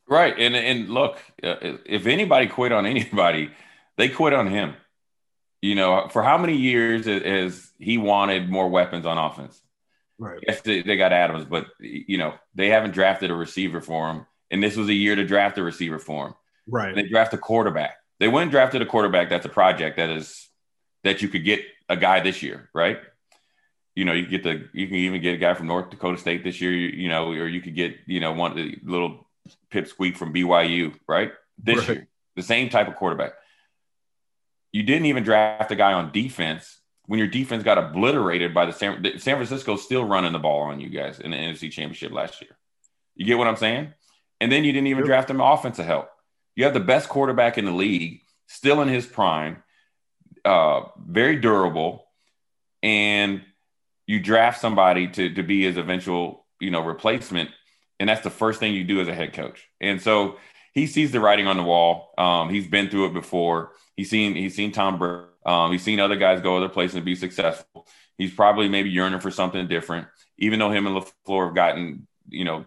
Right, 0.09 0.35
and 0.39 0.55
and 0.55 0.89
look, 0.89 1.19
uh, 1.43 1.57
if 1.85 2.07
anybody 2.07 2.47
quit 2.47 2.73
on 2.73 2.87
anybody, 2.87 3.51
they 3.97 4.09
quit 4.09 4.33
on 4.33 4.47
him. 4.47 4.75
You 5.63 5.75
know, 5.75 6.09
for 6.09 6.23
how 6.23 6.39
many 6.39 6.57
years 6.57 7.07
has 7.07 7.71
he 7.79 7.99
wanted 7.99 8.49
more 8.49 8.69
weapons 8.69 9.07
on 9.07 9.19
offense? 9.19 9.61
Right. 10.19 10.39
Yes, 10.47 10.61
they, 10.63 10.83
they 10.83 10.97
got 10.97 11.13
Adams, 11.13 11.45
but 11.45 11.67
you 11.79 12.19
know 12.19 12.35
they 12.55 12.69
haven't 12.69 12.93
drafted 12.93 13.31
a 13.31 13.35
receiver 13.35 13.81
for 13.81 14.11
him, 14.11 14.27
and 14.51 14.63
this 14.63 14.77
was 14.77 14.89
a 14.89 14.95
year 14.95 15.15
to 15.15 15.27
draft 15.27 15.59
a 15.59 15.63
receiver 15.63 15.99
for 15.99 16.29
him. 16.29 16.35
Right. 16.67 16.89
And 16.89 16.97
they 16.97 17.09
draft 17.09 17.35
a 17.35 17.39
quarterback. 17.39 17.97
They 18.19 18.29
went 18.29 18.45
and 18.45 18.51
drafted 18.51 18.83
a 18.83 18.87
quarterback. 18.87 19.29
That's 19.29 19.47
a 19.47 19.51
project 19.51 19.97
that 19.99 20.11
is 20.11 20.49
that 21.05 21.23
you 21.23 21.29
could 21.29 21.45
get 21.45 21.61
a 21.89 21.97
guy 21.97 22.21
this 22.21 22.43
year, 22.43 22.71
right? 22.75 22.99
You 23.95 24.05
know, 24.05 24.13
you 24.13 24.27
get 24.27 24.43
the 24.43 24.69
you 24.73 24.87
can 24.87 24.97
even 24.97 25.21
get 25.21 25.35
a 25.35 25.39
guy 25.39 25.55
from 25.55 25.67
North 25.67 25.91
Dakota 25.91 26.19
State 26.19 26.45
this 26.45 26.61
year. 26.61 26.73
You, 26.73 26.89
you 26.89 27.09
know, 27.09 27.31
or 27.31 27.49
you 27.49 27.61
could 27.61 27.75
get 27.75 27.97
you 28.07 28.21
know 28.21 28.33
one 28.33 28.79
little 28.83 29.27
pipsqueak 29.71 30.17
from 30.17 30.33
BYU, 30.33 30.95
right? 31.09 31.33
This 31.59 31.79
right. 31.79 31.89
year, 31.89 32.09
the 32.35 32.43
same 32.43 32.69
type 32.69 32.89
of 32.89 32.97
quarterback. 32.97 33.33
You 34.77 34.83
didn't 34.83 35.07
even 35.07 35.25
draft 35.25 35.71
a 35.71 35.75
guy 35.75 35.95
on 35.95 36.13
defense 36.13 36.81
when 37.07 37.19
your 37.19 37.29
defense 37.29 37.63
got 37.63 37.79
obliterated 37.79 38.53
by 38.53 38.67
the 38.67 38.75
San, 38.75 39.03
San 39.19 39.37
Francisco 39.37 39.77
still 39.77 40.05
running 40.05 40.35
the 40.35 40.39
ball 40.39 40.65
on 40.65 40.81
you 40.81 40.91
guys 40.91 41.19
in 41.19 41.31
the 41.31 41.37
NFC 41.39 41.71
Championship 41.71 42.13
last 42.13 42.43
year. 42.43 42.51
You 43.15 43.25
get 43.25 43.39
what 43.39 43.47
I'm 43.47 43.57
saying? 43.57 43.95
And 44.39 44.53
then 44.53 44.65
you 44.65 44.73
didn't 44.75 44.89
even 44.89 45.07
draft 45.07 45.31
him 45.31 45.41
offensive 45.41 45.87
help. 45.87 46.11
You 46.57 46.65
have 46.65 46.75
the 46.75 46.81
best 46.81 47.09
quarterback 47.09 47.57
in 47.57 47.65
the 47.65 47.73
league, 47.73 48.21
still 48.49 48.83
in 48.83 48.89
his 48.89 49.07
prime, 49.07 49.63
uh, 50.45 50.83
very 50.99 51.37
durable, 51.37 52.05
and 52.83 53.41
you 54.07 54.21
draft 54.21 54.61
somebody 54.61 55.09
to 55.09 55.33
to 55.37 55.43
be 55.43 55.63
his 55.63 55.79
eventual 55.79 56.45
you 56.61 56.71
know 56.71 56.85
replacement, 56.85 57.49
and 57.99 58.11
that's 58.11 58.21
the 58.21 58.29
first 58.29 58.61
thing 58.61 58.75
you 58.75 58.85
do 58.85 59.01
as 59.01 59.09
a 59.09 59.15
head 59.15 59.33
coach. 59.33 59.67
And 59.81 60.03
so 60.03 60.37
he 60.77 60.87
sees 60.87 61.11
the 61.11 61.21
writing 61.21 61.47
on 61.47 61.57
the 61.57 61.63
wall. 61.63 62.13
Um, 62.19 62.51
he's 62.51 62.67
been 62.67 62.91
through 62.91 63.07
it 63.07 63.15
before. 63.15 63.73
He's 63.97 64.11
seen 64.11 64.37
he's 64.37 64.55
seen 64.55 64.73
Tom 64.73 64.99
Brady. 64.99 65.25
Um, 65.47 65.73
he's 65.73 65.83
seen 65.83 66.01
other 66.01 66.17
guys 66.17 66.43
go 66.43 66.59
other 66.59 66.69
places 66.69 66.97
and 66.97 67.05
be 67.05 67.15
successful. 67.15 67.87
He's 68.19 68.35
probably 68.35 68.69
maybe 68.69 68.91
yearning 68.91 69.21
for 69.21 69.31
something 69.31 69.69
different. 69.69 70.07
Even 70.37 70.59
though 70.59 70.71
him 70.71 70.87
and 70.87 70.95
LaFleur 70.95 71.47
have 71.47 71.55
gotten 71.55 72.07
you 72.29 72.45
know 72.45 72.67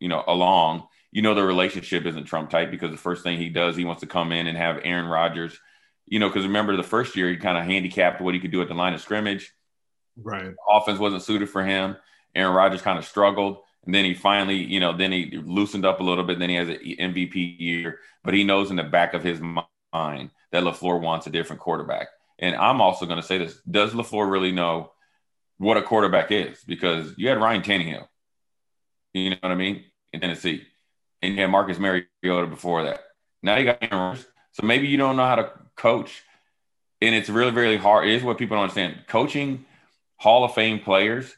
you 0.00 0.08
know 0.08 0.24
along, 0.26 0.88
you 1.12 1.20
know 1.20 1.34
the 1.34 1.42
relationship 1.42 2.06
isn't 2.06 2.24
Trump 2.24 2.48
type 2.48 2.70
because 2.70 2.90
the 2.90 2.96
first 2.96 3.22
thing 3.22 3.36
he 3.36 3.50
does 3.50 3.76
he 3.76 3.84
wants 3.84 4.00
to 4.00 4.06
come 4.06 4.32
in 4.32 4.46
and 4.46 4.56
have 4.56 4.80
Aaron 4.82 5.06
Rodgers. 5.06 5.60
You 6.06 6.20
know, 6.20 6.30
because 6.30 6.46
remember 6.46 6.74
the 6.74 6.82
first 6.82 7.16
year 7.16 7.28
he 7.28 7.36
kind 7.36 7.58
of 7.58 7.64
handicapped 7.64 8.22
what 8.22 8.32
he 8.32 8.40
could 8.40 8.52
do 8.52 8.62
at 8.62 8.68
the 8.68 8.74
line 8.74 8.94
of 8.94 9.02
scrimmage. 9.02 9.52
Right. 10.16 10.54
Offense 10.70 10.98
wasn't 10.98 11.22
suited 11.22 11.50
for 11.50 11.62
him. 11.62 11.96
Aaron 12.34 12.54
Rodgers 12.54 12.80
kind 12.80 12.98
of 12.98 13.04
struggled. 13.04 13.58
And 13.86 13.94
then 13.94 14.04
he 14.04 14.14
finally, 14.14 14.56
you 14.56 14.80
know, 14.80 14.96
then 14.96 15.12
he 15.12 15.40
loosened 15.44 15.86
up 15.86 16.00
a 16.00 16.02
little 16.02 16.24
bit. 16.24 16.38
Then 16.38 16.50
he 16.50 16.56
has 16.56 16.68
an 16.68 16.78
MVP 16.78 17.60
year, 17.60 18.00
but 18.24 18.34
he 18.34 18.42
knows 18.42 18.70
in 18.70 18.76
the 18.76 18.82
back 18.82 19.14
of 19.14 19.22
his 19.22 19.40
mind 19.40 20.30
that 20.50 20.64
LaFleur 20.64 21.00
wants 21.00 21.26
a 21.28 21.30
different 21.30 21.62
quarterback. 21.62 22.08
And 22.38 22.56
I'm 22.56 22.80
also 22.80 23.06
going 23.06 23.20
to 23.20 23.26
say 23.26 23.38
this 23.38 23.58
Does 23.68 23.92
LaFleur 23.92 24.30
really 24.30 24.52
know 24.52 24.92
what 25.58 25.76
a 25.76 25.82
quarterback 25.82 26.32
is? 26.32 26.62
Because 26.66 27.14
you 27.16 27.28
had 27.28 27.40
Ryan 27.40 27.62
Tannehill, 27.62 28.06
you 29.14 29.30
know 29.30 29.36
what 29.40 29.52
I 29.52 29.54
mean, 29.54 29.84
in 30.12 30.20
Tennessee. 30.20 30.64
And 31.22 31.34
you 31.34 31.40
had 31.40 31.50
Marcus 31.50 31.78
Mariota 31.78 32.46
before 32.48 32.84
that. 32.84 33.00
Now 33.42 33.56
you 33.56 33.64
got 33.64 33.78
Aaron 33.80 34.18
So 34.52 34.66
maybe 34.66 34.88
you 34.88 34.96
don't 34.96 35.16
know 35.16 35.24
how 35.24 35.36
to 35.36 35.52
coach. 35.76 36.22
And 37.00 37.14
it's 37.14 37.28
really, 37.28 37.52
really 37.52 37.76
hard. 37.76 38.08
It 38.08 38.14
is 38.14 38.22
what 38.22 38.38
people 38.38 38.56
don't 38.56 38.64
understand. 38.64 39.04
Coaching 39.06 39.64
Hall 40.16 40.44
of 40.44 40.54
Fame 40.54 40.80
players 40.80 41.34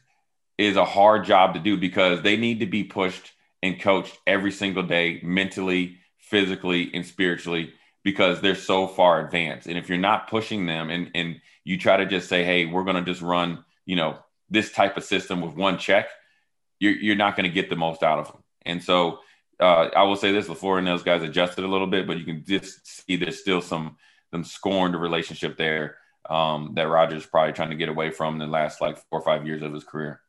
is 0.59 0.75
a 0.75 0.85
hard 0.85 1.23
job 1.23 1.53
to 1.53 1.59
do 1.59 1.77
because 1.77 2.21
they 2.21 2.35
need 2.35 2.59
to 2.59 2.65
be 2.65 2.83
pushed 2.83 3.31
and 3.63 3.79
coached 3.79 4.17
every 4.27 4.51
single 4.51 4.83
day, 4.83 5.21
mentally, 5.23 5.97
physically, 6.17 6.91
and 6.93 7.05
spiritually, 7.05 7.71
because 8.03 8.41
they're 8.41 8.55
so 8.55 8.85
far 8.85 9.25
advanced. 9.25 9.67
And 9.67 9.77
if 9.77 9.87
you're 9.87 9.97
not 9.97 10.29
pushing 10.29 10.65
them 10.65 10.89
and, 10.89 11.11
and 11.15 11.39
you 11.63 11.77
try 11.77 11.97
to 11.97 12.05
just 12.05 12.27
say, 12.27 12.43
hey, 12.43 12.65
we're 12.65 12.83
going 12.83 12.97
to 12.97 13.09
just 13.09 13.21
run, 13.21 13.63
you 13.85 13.95
know, 13.95 14.17
this 14.49 14.71
type 14.71 14.97
of 14.97 15.03
system 15.03 15.39
with 15.39 15.55
one 15.55 15.77
check, 15.77 16.09
you're, 16.79 16.93
you're 16.93 17.15
not 17.15 17.37
going 17.37 17.45
to 17.45 17.53
get 17.53 17.69
the 17.69 17.75
most 17.77 18.03
out 18.03 18.19
of 18.19 18.27
them. 18.27 18.43
And 18.65 18.83
so 18.83 19.19
uh, 19.61 19.89
I 19.95 20.03
will 20.03 20.17
say 20.17 20.33
this 20.33 20.47
before 20.47 20.77
and 20.77 20.85
those 20.85 21.03
guys 21.03 21.23
adjusted 21.23 21.63
a 21.63 21.67
little 21.69 21.87
bit, 21.87 22.05
but 22.05 22.17
you 22.17 22.25
can 22.25 22.43
just 22.45 22.85
see 22.85 23.15
there's 23.15 23.39
still 23.39 23.61
some 23.61 23.97
some 24.31 24.43
scorned 24.43 24.95
relationship 24.95 25.57
there 25.57 25.97
um, 26.29 26.73
that 26.75 26.87
Rodgers 26.87 27.25
probably 27.25 27.53
trying 27.53 27.71
to 27.71 27.75
get 27.75 27.89
away 27.89 28.11
from 28.11 28.33
in 28.33 28.39
the 28.39 28.47
last 28.47 28.81
like 28.81 28.97
four 28.97 29.19
or 29.19 29.23
five 29.23 29.47
years 29.47 29.63
of 29.63 29.73
his 29.73 29.83
career. 29.83 30.21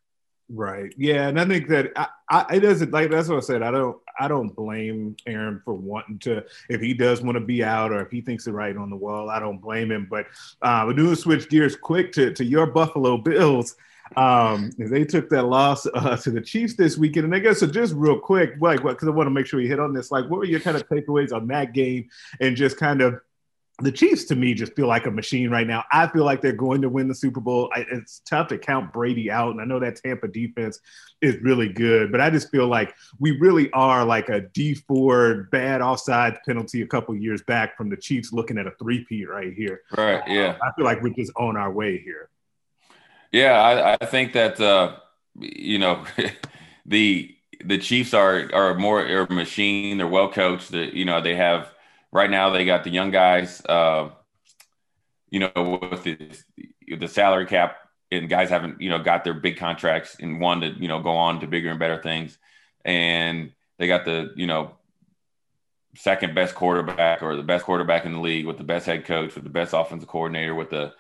Right. 0.53 0.93
Yeah, 0.97 1.29
and 1.29 1.41
I 1.41 1.45
think 1.45 1.69
that 1.69 1.93
I, 1.95 2.09
I, 2.29 2.57
it 2.57 2.61
doesn't 2.61 2.91
like 2.91 3.11
that's 3.11 3.29
what 3.29 3.37
I 3.37 3.41
said. 3.41 3.63
I 3.63 3.71
don't 3.71 3.97
I 4.19 4.27
don't 4.27 4.55
blame 4.55 5.17
Aaron 5.25 5.63
for 5.65 5.75
wanting 5.75 6.19
to 6.21 6.45
if 6.69 6.81
he 6.81 6.93
does 6.93 7.23
want 7.23 7.37
to 7.37 7.41
be 7.41 7.63
out 7.63 7.93
or 7.93 8.01
if 8.01 8.11
he 8.11 8.21
thinks 8.21 8.47
the 8.47 8.53
right 8.53 8.77
on 8.77 8.91
the 8.91 8.97
wall. 8.97 9.31
I 9.31 9.39
don't 9.39 9.59
blame 9.59 9.93
him. 9.93 10.09
But 10.11 10.27
uh, 10.61 10.85
we're 10.87 10.95
doing 10.95 11.15
switch 11.15 11.49
gears 11.49 11.77
quick 11.77 12.11
to 12.13 12.33
to 12.35 12.45
your 12.45 12.67
Buffalo 12.67 13.17
Bills. 13.17 13.77
Um, 14.17 14.73
they 14.77 15.05
took 15.05 15.31
that 15.31 15.45
loss 15.45 15.87
uh, 15.95 16.17
to 16.17 16.31
the 16.33 16.41
Chiefs 16.41 16.75
this 16.75 16.99
weekend, 16.99 17.27
and 17.27 17.35
I 17.35 17.39
guess 17.39 17.61
so. 17.61 17.69
Just 17.69 17.95
real 17.95 18.19
quick, 18.19 18.55
like, 18.61 18.83
what 18.83 18.97
because 18.97 19.07
I 19.07 19.13
want 19.13 19.29
to 19.29 19.31
make 19.31 19.47
sure 19.47 19.61
you 19.61 19.69
hit 19.69 19.79
on 19.79 19.93
this. 19.93 20.11
Like, 20.11 20.29
what 20.29 20.39
were 20.39 20.45
your 20.47 20.59
kind 20.59 20.77
of 20.77 20.89
takeaways 20.89 21.33
on 21.33 21.47
that 21.49 21.75
game, 21.75 22.09
and 22.41 22.57
just 22.57 22.77
kind 22.77 23.03
of 23.03 23.21
the 23.81 23.93
Chiefs 23.93 24.25
to 24.25 24.37
me 24.37 24.55
just 24.55 24.75
feel 24.75 24.87
like 24.87 25.07
a 25.07 25.11
machine 25.11 25.51
right 25.51 25.67
now. 25.67 25.85
I 25.93 26.07
feel 26.09 26.25
like 26.25 26.41
they're 26.41 26.53
going 26.53 26.83
to 26.83 26.89
win 26.89 27.09
the 27.09 27.15
Super 27.15 27.41
Bowl. 27.41 27.71
I, 27.75 27.85
it's 27.91 28.21
tough 28.21 28.49
to 28.49 28.59
count 28.59 28.93
Brady 28.93 29.31
out, 29.31 29.53
and 29.53 29.61
I 29.61 29.65
know 29.65 29.81
that 29.81 29.97
Tampa 29.97 30.29
defense 30.29 30.79
is 31.21 31.37
really 31.43 31.69
good, 31.69 32.13
but 32.13 32.21
I 32.21 32.31
just 32.31 32.51
feel 32.51 32.67
like 32.67 32.95
we 33.19 33.39
really 33.39 33.71
are 33.73 34.05
like 34.05 34.29
a 34.29 34.41
Dee 34.41 34.75
Ford 34.75 35.51
bad 35.51 35.81
offside 35.81 36.39
penalty 36.47 36.83
a 36.83 36.87
couple 36.87 37.15
years 37.15 37.43
back 37.43 37.77
from 37.77 37.89
the 37.89 37.97
Chiefs 37.97 38.33
looking 38.33 38.59
at 38.59 38.67
a 38.67 38.73
three-peat 38.81 39.29
right 39.29 39.53
here. 39.53 39.83
Right. 39.97 40.23
Yeah. 40.27 40.57
I 40.63 40.71
feel 40.77 40.85
like 40.85 41.03
we're 41.03 41.15
just 41.15 41.33
on 41.37 41.57
our 41.57 41.73
way 41.73 41.99
here. 41.99 42.31
Yeah, 43.33 43.53
I, 43.53 43.93
I 44.01 44.07
think 44.07 44.33
that 44.33 44.61
uh, 44.61 44.97
you 45.39 45.79
know 45.79 46.05
the 46.87 47.35
the 47.65 47.79
Chiefs 47.79 48.15
are 48.15 48.51
are 48.53 48.75
more 48.75 49.01
are 49.01 49.27
a 49.29 49.33
machine. 49.33 49.99
They're 49.99 50.07
well 50.07 50.33
coached. 50.33 50.73
That 50.73 50.95
you 50.95 51.05
know 51.05 51.21
they 51.21 51.37
have 51.37 51.73
right 52.13 52.31
now 52.31 52.51
they 52.51 52.65
got 52.65 52.85
the 52.85 52.91
young 52.91 53.11
guys, 53.11 53.63
uh, 53.67 54.11
you 55.31 55.41
know, 55.41 55.79
with 55.93 56.03
the, 56.03 56.97
the 56.97 57.09
salary 57.09 57.47
cap 57.47 57.77
and 58.11 58.29
guys 58.29 58.51
haven't, 58.51 58.81
you 58.81 58.91
know, 58.91 58.99
got 58.99 59.23
their 59.23 59.35
big 59.35 59.57
contracts 59.57 60.17
and 60.21 60.41
want 60.41 60.63
to, 60.63 60.71
you 60.71 60.89
know, 60.89 61.01
go 61.01 61.11
on 61.11 61.41
to 61.41 61.47
bigger 61.47 61.71
and 61.71 61.79
better 61.79 62.03
things. 62.03 62.37
And 62.85 63.53
they 63.79 63.87
got 63.87 64.05
the, 64.05 64.33
you 64.37 64.47
know, 64.47 64.73
second 65.97 66.35
best 66.35 66.55
quarterback 66.55 67.23
or 67.23 67.37
the 67.37 67.43
best 67.43 67.65
quarterback 67.65 68.05
in 68.05 68.13
the 68.13 68.21
league 68.21 68.47
with 68.47 68.59
the 68.59 68.65
best 68.65 68.87
head 68.87 69.05
coach, 69.05 69.35
with 69.35 69.45
the 69.45 69.51
best 69.51 69.73
offensive 69.75 70.09
coordinator, 70.09 70.55
with 70.55 70.71
the 70.71 70.93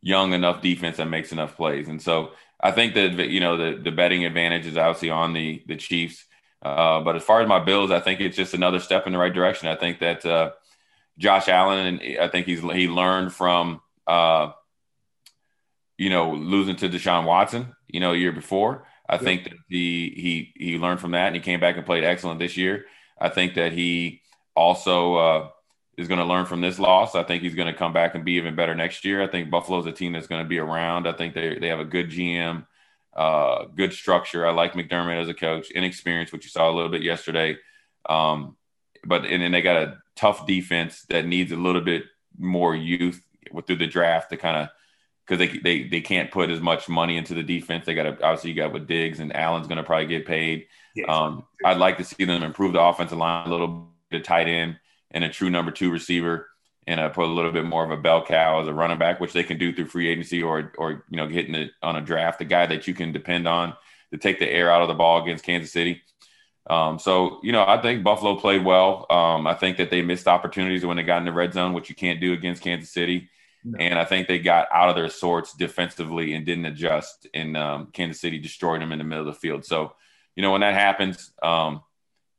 young 0.00 0.32
enough 0.32 0.62
defense 0.62 0.98
that 0.98 1.06
makes 1.08 1.32
enough 1.32 1.56
plays. 1.56 1.88
And 1.88 2.00
so 2.00 2.32
I 2.60 2.70
think 2.70 2.94
that, 2.94 3.28
you 3.28 3.40
know, 3.40 3.56
the, 3.56 3.80
the 3.82 3.90
betting 3.90 4.24
advantage 4.24 4.66
is 4.66 4.76
obviously 4.76 5.10
on 5.10 5.32
the, 5.32 5.62
the 5.66 5.76
Chiefs. 5.76 6.24
Uh, 6.62 7.00
but 7.00 7.16
as 7.16 7.22
far 7.22 7.40
as 7.40 7.48
my 7.48 7.60
Bills, 7.60 7.90
I 7.90 8.00
think 8.00 8.20
it's 8.20 8.36
just 8.36 8.54
another 8.54 8.80
step 8.80 9.06
in 9.06 9.12
the 9.12 9.18
right 9.18 9.32
direction. 9.32 9.68
I 9.68 9.76
think 9.76 10.00
that 10.00 10.26
uh, 10.26 10.52
Josh 11.18 11.48
Allen, 11.48 12.00
and 12.00 12.18
I 12.18 12.28
think 12.28 12.46
he's 12.46 12.60
he 12.60 12.88
learned 12.88 13.32
from 13.32 13.80
uh, 14.06 14.52
you 15.96 16.10
know 16.10 16.32
losing 16.32 16.76
to 16.76 16.88
Deshaun 16.88 17.24
Watson, 17.24 17.74
you 17.86 18.00
know, 18.00 18.12
a 18.12 18.16
year 18.16 18.32
before. 18.32 18.86
I 19.08 19.14
yep. 19.14 19.22
think 19.22 19.44
that 19.44 19.54
he 19.68 20.52
he 20.56 20.64
he 20.70 20.78
learned 20.78 21.00
from 21.00 21.12
that, 21.12 21.28
and 21.28 21.36
he 21.36 21.40
came 21.40 21.60
back 21.60 21.76
and 21.76 21.86
played 21.86 22.04
excellent 22.04 22.40
this 22.40 22.56
year. 22.56 22.86
I 23.20 23.28
think 23.28 23.54
that 23.54 23.72
he 23.72 24.22
also 24.56 25.14
uh, 25.14 25.48
is 25.96 26.08
going 26.08 26.18
to 26.20 26.24
learn 26.24 26.46
from 26.46 26.60
this 26.60 26.78
loss. 26.78 27.14
I 27.14 27.22
think 27.22 27.42
he's 27.42 27.54
going 27.54 27.72
to 27.72 27.78
come 27.78 27.92
back 27.92 28.14
and 28.14 28.24
be 28.24 28.32
even 28.32 28.56
better 28.56 28.74
next 28.74 29.04
year. 29.04 29.22
I 29.22 29.28
think 29.28 29.50
Buffalo's 29.50 29.86
a 29.86 29.92
team 29.92 30.12
that's 30.12 30.26
going 30.26 30.42
to 30.42 30.48
be 30.48 30.58
around. 30.58 31.06
I 31.06 31.12
think 31.12 31.34
they 31.34 31.58
they 31.58 31.68
have 31.68 31.80
a 31.80 31.84
good 31.84 32.10
GM 32.10 32.66
uh, 33.18 33.64
good 33.74 33.92
structure. 33.92 34.46
I 34.46 34.52
like 34.52 34.74
McDermott 34.74 35.20
as 35.20 35.28
a 35.28 35.34
coach, 35.34 35.72
inexperienced, 35.72 36.32
which 36.32 36.44
you 36.44 36.50
saw 36.50 36.70
a 36.70 36.74
little 36.74 36.88
bit 36.88 37.02
yesterday. 37.02 37.56
Um, 38.08 38.56
but 39.04 39.24
and 39.24 39.42
then 39.42 39.50
they 39.50 39.60
got 39.60 39.82
a 39.82 39.98
tough 40.14 40.46
defense 40.46 41.02
that 41.08 41.26
needs 41.26 41.50
a 41.50 41.56
little 41.56 41.80
bit 41.80 42.04
more 42.38 42.76
youth 42.76 43.20
through 43.66 43.76
the 43.76 43.88
draft 43.88 44.30
to 44.30 44.36
kind 44.36 44.56
of 44.56 44.68
because 45.26 45.38
they, 45.38 45.58
they 45.58 45.88
they 45.88 46.00
can't 46.00 46.30
put 46.30 46.48
as 46.48 46.60
much 46.60 46.88
money 46.88 47.16
into 47.16 47.34
the 47.34 47.42
defense. 47.42 47.86
They 47.86 47.94
got 47.94 48.04
to 48.04 48.24
obviously 48.24 48.50
you 48.50 48.56
got 48.56 48.72
with 48.72 48.86
Diggs 48.86 49.18
and 49.18 49.34
Allen's 49.34 49.66
going 49.66 49.78
to 49.78 49.82
probably 49.82 50.06
get 50.06 50.24
paid. 50.24 50.66
Yes. 50.94 51.06
Um, 51.08 51.44
I'd 51.64 51.78
like 51.78 51.98
to 51.98 52.04
see 52.04 52.24
them 52.24 52.44
improve 52.44 52.72
the 52.72 52.80
offensive 52.80 53.18
line 53.18 53.48
a 53.48 53.50
little 53.50 53.88
bit, 54.10 54.22
tight 54.22 54.46
end 54.46 54.78
and 55.10 55.24
a 55.24 55.28
true 55.28 55.50
number 55.50 55.72
two 55.72 55.90
receiver 55.90 56.46
and 56.88 57.00
uh, 57.00 57.10
put 57.10 57.26
a 57.26 57.32
little 57.32 57.52
bit 57.52 57.66
more 57.66 57.84
of 57.84 57.90
a 57.90 57.98
bell 57.98 58.24
cow 58.24 58.62
as 58.62 58.66
a 58.66 58.72
running 58.72 58.98
back, 58.98 59.20
which 59.20 59.34
they 59.34 59.42
can 59.42 59.58
do 59.58 59.74
through 59.74 59.84
free 59.84 60.08
agency 60.08 60.42
or 60.42 60.72
or 60.78 61.04
you 61.10 61.18
know 61.18 61.28
getting 61.28 61.54
it 61.54 61.70
on 61.82 61.96
a 61.96 62.00
draft, 62.00 62.38
the 62.38 62.46
guy 62.46 62.64
that 62.64 62.88
you 62.88 62.94
can 62.94 63.12
depend 63.12 63.46
on 63.46 63.74
to 64.10 64.16
take 64.18 64.38
the 64.38 64.50
air 64.50 64.72
out 64.72 64.80
of 64.80 64.88
the 64.88 64.94
ball 64.94 65.22
against 65.22 65.44
Kansas 65.44 65.70
City. 65.70 66.02
Um, 66.68 66.98
so 66.98 67.40
you 67.42 67.52
know, 67.52 67.62
I 67.66 67.80
think 67.82 68.02
Buffalo 68.02 68.36
played 68.36 68.64
well. 68.64 69.04
Um, 69.10 69.46
I 69.46 69.52
think 69.52 69.76
that 69.76 69.90
they 69.90 70.00
missed 70.00 70.26
opportunities 70.26 70.84
when 70.84 70.96
they 70.96 71.02
got 71.02 71.18
in 71.18 71.26
the 71.26 71.32
red 71.32 71.52
zone, 71.52 71.74
which 71.74 71.90
you 71.90 71.94
can't 71.94 72.22
do 72.22 72.32
against 72.32 72.62
Kansas 72.62 72.90
City. 72.90 73.28
No. 73.64 73.78
And 73.78 73.98
I 73.98 74.06
think 74.06 74.26
they 74.26 74.38
got 74.38 74.68
out 74.72 74.88
of 74.88 74.96
their 74.96 75.10
sorts 75.10 75.52
defensively 75.52 76.32
and 76.32 76.46
didn't 76.46 76.64
adjust. 76.64 77.26
And 77.34 77.54
um, 77.56 77.88
Kansas 77.92 78.20
City 78.20 78.38
destroyed 78.38 78.80
them 78.80 78.92
in 78.92 78.98
the 78.98 79.04
middle 79.04 79.28
of 79.28 79.34
the 79.34 79.38
field. 79.38 79.66
So, 79.66 79.92
you 80.36 80.42
know, 80.42 80.52
when 80.52 80.60
that 80.62 80.74
happens, 80.74 81.32
um, 81.42 81.82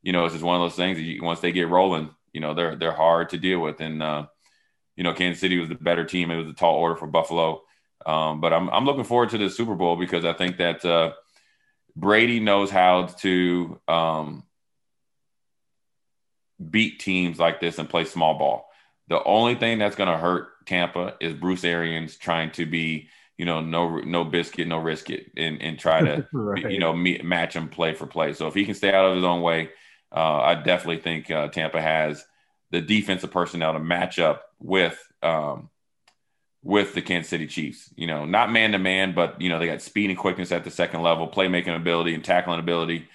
you 0.01 0.11
know, 0.11 0.25
it's 0.25 0.33
just 0.33 0.45
one 0.45 0.55
of 0.55 0.61
those 0.61 0.77
things 0.77 0.97
that 0.97 1.03
you, 1.03 1.21
once 1.21 1.41
they 1.41 1.51
get 1.51 1.67
rolling, 1.67 2.09
you 2.33 2.41
know, 2.41 2.55
they're 2.55 2.75
they're 2.75 2.93
hard 2.93 3.29
to 3.29 3.37
deal 3.37 3.59
with. 3.59 3.81
And 3.81 4.01
uh, 4.01 4.25
you 4.99 5.03
know, 5.03 5.13
Kansas 5.13 5.39
City 5.39 5.57
was 5.57 5.69
the 5.69 5.75
better 5.75 6.03
team. 6.03 6.29
It 6.29 6.35
was 6.35 6.49
a 6.49 6.53
tall 6.53 6.75
order 6.75 6.97
for 6.97 7.07
Buffalo. 7.07 7.61
Um, 8.05 8.41
but 8.41 8.51
I'm, 8.51 8.69
I'm 8.69 8.83
looking 8.83 9.05
forward 9.05 9.29
to 9.29 9.37
the 9.37 9.49
Super 9.49 9.73
Bowl 9.73 9.95
because 9.95 10.25
I 10.25 10.33
think 10.33 10.57
that 10.57 10.83
uh, 10.83 11.13
Brady 11.95 12.41
knows 12.41 12.69
how 12.69 13.05
to 13.21 13.79
um, 13.87 14.43
beat 16.69 16.99
teams 16.99 17.39
like 17.39 17.61
this 17.61 17.79
and 17.79 17.89
play 17.89 18.03
small 18.03 18.37
ball. 18.37 18.67
The 19.07 19.23
only 19.23 19.55
thing 19.55 19.79
that's 19.79 19.95
going 19.95 20.09
to 20.09 20.17
hurt 20.17 20.65
Tampa 20.65 21.15
is 21.21 21.33
Bruce 21.33 21.63
Arians 21.63 22.17
trying 22.17 22.51
to 22.51 22.65
be, 22.65 23.07
you 23.37 23.45
know, 23.45 23.61
no 23.61 23.99
no 23.99 24.25
biscuit, 24.25 24.67
no 24.67 24.79
risk 24.79 25.09
it, 25.09 25.31
and, 25.37 25.61
and 25.61 25.79
try 25.79 26.01
to, 26.01 26.27
right. 26.33 26.69
you 26.69 26.79
know, 26.79 26.93
meet, 26.93 27.23
match 27.23 27.55
him 27.55 27.69
play 27.69 27.93
for 27.93 28.05
play. 28.05 28.33
So 28.33 28.47
if 28.47 28.53
he 28.53 28.65
can 28.65 28.75
stay 28.75 28.91
out 28.93 29.05
of 29.05 29.15
his 29.15 29.23
own 29.23 29.41
way, 29.41 29.69
uh, 30.13 30.41
I 30.41 30.55
definitely 30.55 31.01
think 31.01 31.31
uh, 31.31 31.47
Tampa 31.47 31.81
has 31.81 32.25
the 32.71 32.81
defensive 32.81 33.31
personnel 33.31 33.71
to 33.71 33.79
match 33.79 34.19
up 34.19 34.43
with 34.59 34.97
um, 35.21 35.69
with 36.63 36.93
the 36.93 37.01
Kansas 37.01 37.29
City 37.29 37.47
Chiefs. 37.47 37.91
You 37.95 38.07
know, 38.07 38.25
not 38.25 38.51
man 38.51 38.71
to 38.73 38.79
man, 38.79 39.13
but 39.13 39.41
you 39.41 39.49
know 39.49 39.59
they 39.59 39.67
got 39.67 39.81
speed 39.81 40.09
and 40.09 40.19
quickness 40.19 40.51
at 40.51 40.63
the 40.63 40.71
second 40.71 41.01
level, 41.01 41.27
playmaking 41.27 41.75
ability 41.75 42.13
and 42.13 42.23
tackling 42.23 42.59
ability 42.59 43.07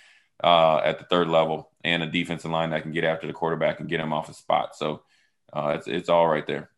uh, 0.43 0.79
at 0.79 0.99
the 0.99 1.05
third 1.05 1.29
level, 1.29 1.71
and 1.83 2.03
a 2.03 2.07
defensive 2.07 2.51
line 2.51 2.71
that 2.71 2.83
can 2.83 2.93
get 2.93 3.05
after 3.05 3.27
the 3.27 3.33
quarterback 3.33 3.81
and 3.81 3.89
get 3.89 4.01
him 4.01 4.13
off 4.13 4.29
the 4.29 4.35
spot. 4.35 4.77
So 4.77 5.03
uh, 5.53 5.75
it's 5.77 5.87
it's 5.87 6.09
all 6.09 6.29
right 6.29 6.47
there. 6.47 6.71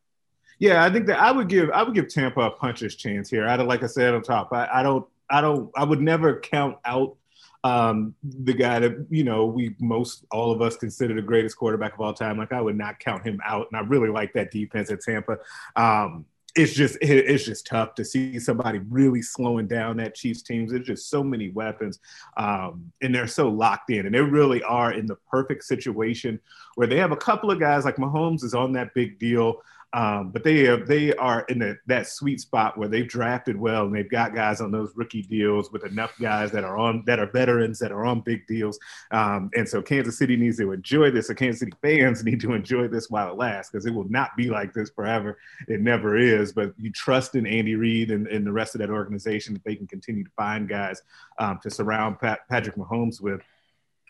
Yeah, 0.58 0.82
I 0.82 0.90
think 0.90 1.06
that 1.06 1.20
I 1.20 1.32
would 1.32 1.48
give 1.48 1.70
I 1.70 1.82
would 1.82 1.94
give 1.94 2.08
Tampa 2.08 2.40
a 2.40 2.50
puncher's 2.50 2.96
chance 2.96 3.28
here. 3.28 3.46
I 3.46 3.56
don't, 3.56 3.68
like 3.68 3.82
I 3.82 3.86
said 3.86 4.14
on 4.14 4.22
top. 4.22 4.52
I, 4.52 4.68
I 4.72 4.82
don't 4.82 5.06
I 5.28 5.40
don't 5.40 5.70
I 5.76 5.84
would 5.84 6.00
never 6.00 6.40
count 6.40 6.78
out 6.84 7.16
Um, 7.64 8.14
the 8.22 8.54
guy 8.54 8.78
that 8.78 9.06
you 9.10 9.24
know 9.24 9.46
we 9.46 9.74
most 9.80 10.24
all 10.30 10.52
of 10.52 10.62
us 10.62 10.76
consider 10.76 11.14
the 11.14 11.22
greatest 11.22 11.56
quarterback 11.56 11.94
of 11.94 12.00
all 12.00 12.14
time. 12.14 12.38
Like 12.38 12.52
I 12.52 12.60
would 12.60 12.76
not 12.76 12.98
count 13.00 13.24
him 13.24 13.40
out, 13.44 13.68
and 13.70 13.80
I 13.80 13.84
really 13.86 14.08
like 14.08 14.32
that 14.34 14.50
defense 14.50 14.90
at 14.90 15.00
Tampa. 15.00 15.38
Um, 15.74 16.26
it's 16.56 16.72
just 16.72 16.96
it's 17.00 17.44
just 17.44 17.66
tough 17.66 17.94
to 17.94 18.04
see 18.04 18.38
somebody 18.38 18.78
really 18.78 19.22
slowing 19.22 19.66
down 19.66 19.98
that 19.98 20.14
Chiefs 20.14 20.42
teams. 20.42 20.72
There's 20.72 20.86
just 20.86 21.10
so 21.10 21.22
many 21.22 21.50
weapons, 21.50 22.00
um, 22.36 22.90
and 23.02 23.14
they're 23.14 23.26
so 23.26 23.48
locked 23.48 23.90
in, 23.90 24.06
and 24.06 24.14
they 24.14 24.20
really 24.20 24.62
are 24.62 24.92
in 24.92 25.06
the 25.06 25.16
perfect 25.30 25.64
situation 25.64 26.40
where 26.74 26.86
they 26.86 26.96
have 26.96 27.12
a 27.12 27.16
couple 27.16 27.50
of 27.50 27.60
guys 27.60 27.84
like 27.84 27.96
Mahomes 27.96 28.42
is 28.42 28.54
on 28.54 28.72
that 28.72 28.94
big 28.94 29.18
deal. 29.18 29.60
Um, 29.96 30.28
but 30.30 30.44
they 30.44 30.66
are, 30.66 30.76
they 30.76 31.14
are 31.14 31.46
in 31.48 31.58
the, 31.58 31.78
that 31.86 32.06
sweet 32.06 32.38
spot 32.38 32.76
where 32.76 32.86
they've 32.86 33.08
drafted 33.08 33.58
well 33.58 33.86
and 33.86 33.94
they've 33.94 34.10
got 34.10 34.34
guys 34.34 34.60
on 34.60 34.70
those 34.70 34.92
rookie 34.94 35.22
deals 35.22 35.72
with 35.72 35.86
enough 35.86 36.12
guys 36.20 36.52
that 36.52 36.64
are 36.64 36.76
on 36.76 37.02
that 37.06 37.18
are 37.18 37.30
veterans 37.30 37.78
that 37.78 37.92
are 37.92 38.04
on 38.04 38.20
big 38.20 38.46
deals. 38.46 38.78
Um, 39.10 39.48
and 39.56 39.66
so 39.66 39.80
Kansas 39.80 40.18
City 40.18 40.36
needs 40.36 40.58
to 40.58 40.72
enjoy 40.72 41.10
this. 41.10 41.30
Or 41.30 41.34
Kansas 41.34 41.60
City 41.60 41.72
fans 41.80 42.22
need 42.26 42.40
to 42.40 42.52
enjoy 42.52 42.88
this 42.88 43.08
while 43.08 43.32
it 43.32 43.38
lasts 43.38 43.72
because 43.72 43.86
it 43.86 43.94
will 43.94 44.08
not 44.10 44.36
be 44.36 44.50
like 44.50 44.74
this 44.74 44.90
forever. 44.90 45.38
It 45.66 45.80
never 45.80 46.18
is. 46.18 46.52
But 46.52 46.74
you 46.76 46.92
trust 46.92 47.34
in 47.34 47.46
Andy 47.46 47.74
Reid 47.74 48.10
and, 48.10 48.26
and 48.26 48.46
the 48.46 48.52
rest 48.52 48.74
of 48.74 48.82
that 48.82 48.90
organization 48.90 49.54
that 49.54 49.64
they 49.64 49.76
can 49.76 49.86
continue 49.86 50.24
to 50.24 50.30
find 50.36 50.68
guys 50.68 51.00
um, 51.38 51.58
to 51.62 51.70
surround 51.70 52.20
Pat, 52.20 52.40
Patrick 52.50 52.76
Mahomes 52.76 53.22
with 53.22 53.40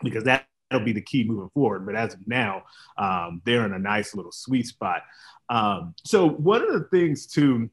because 0.03 0.25
that 0.25 0.47
that'll 0.69 0.85
be 0.85 0.93
the 0.93 1.01
key 1.01 1.23
moving 1.23 1.49
forward. 1.49 1.85
But 1.85 1.95
as 1.95 2.13
of 2.13 2.27
now, 2.27 2.63
um, 2.97 3.41
they're 3.45 3.65
in 3.65 3.73
a 3.73 3.79
nice 3.79 4.15
little 4.15 4.31
sweet 4.31 4.67
spot. 4.67 5.03
Um, 5.49 5.95
so 6.03 6.27
one 6.27 6.61
of 6.61 6.73
the 6.73 6.87
things 6.91 7.25
too 7.25 7.69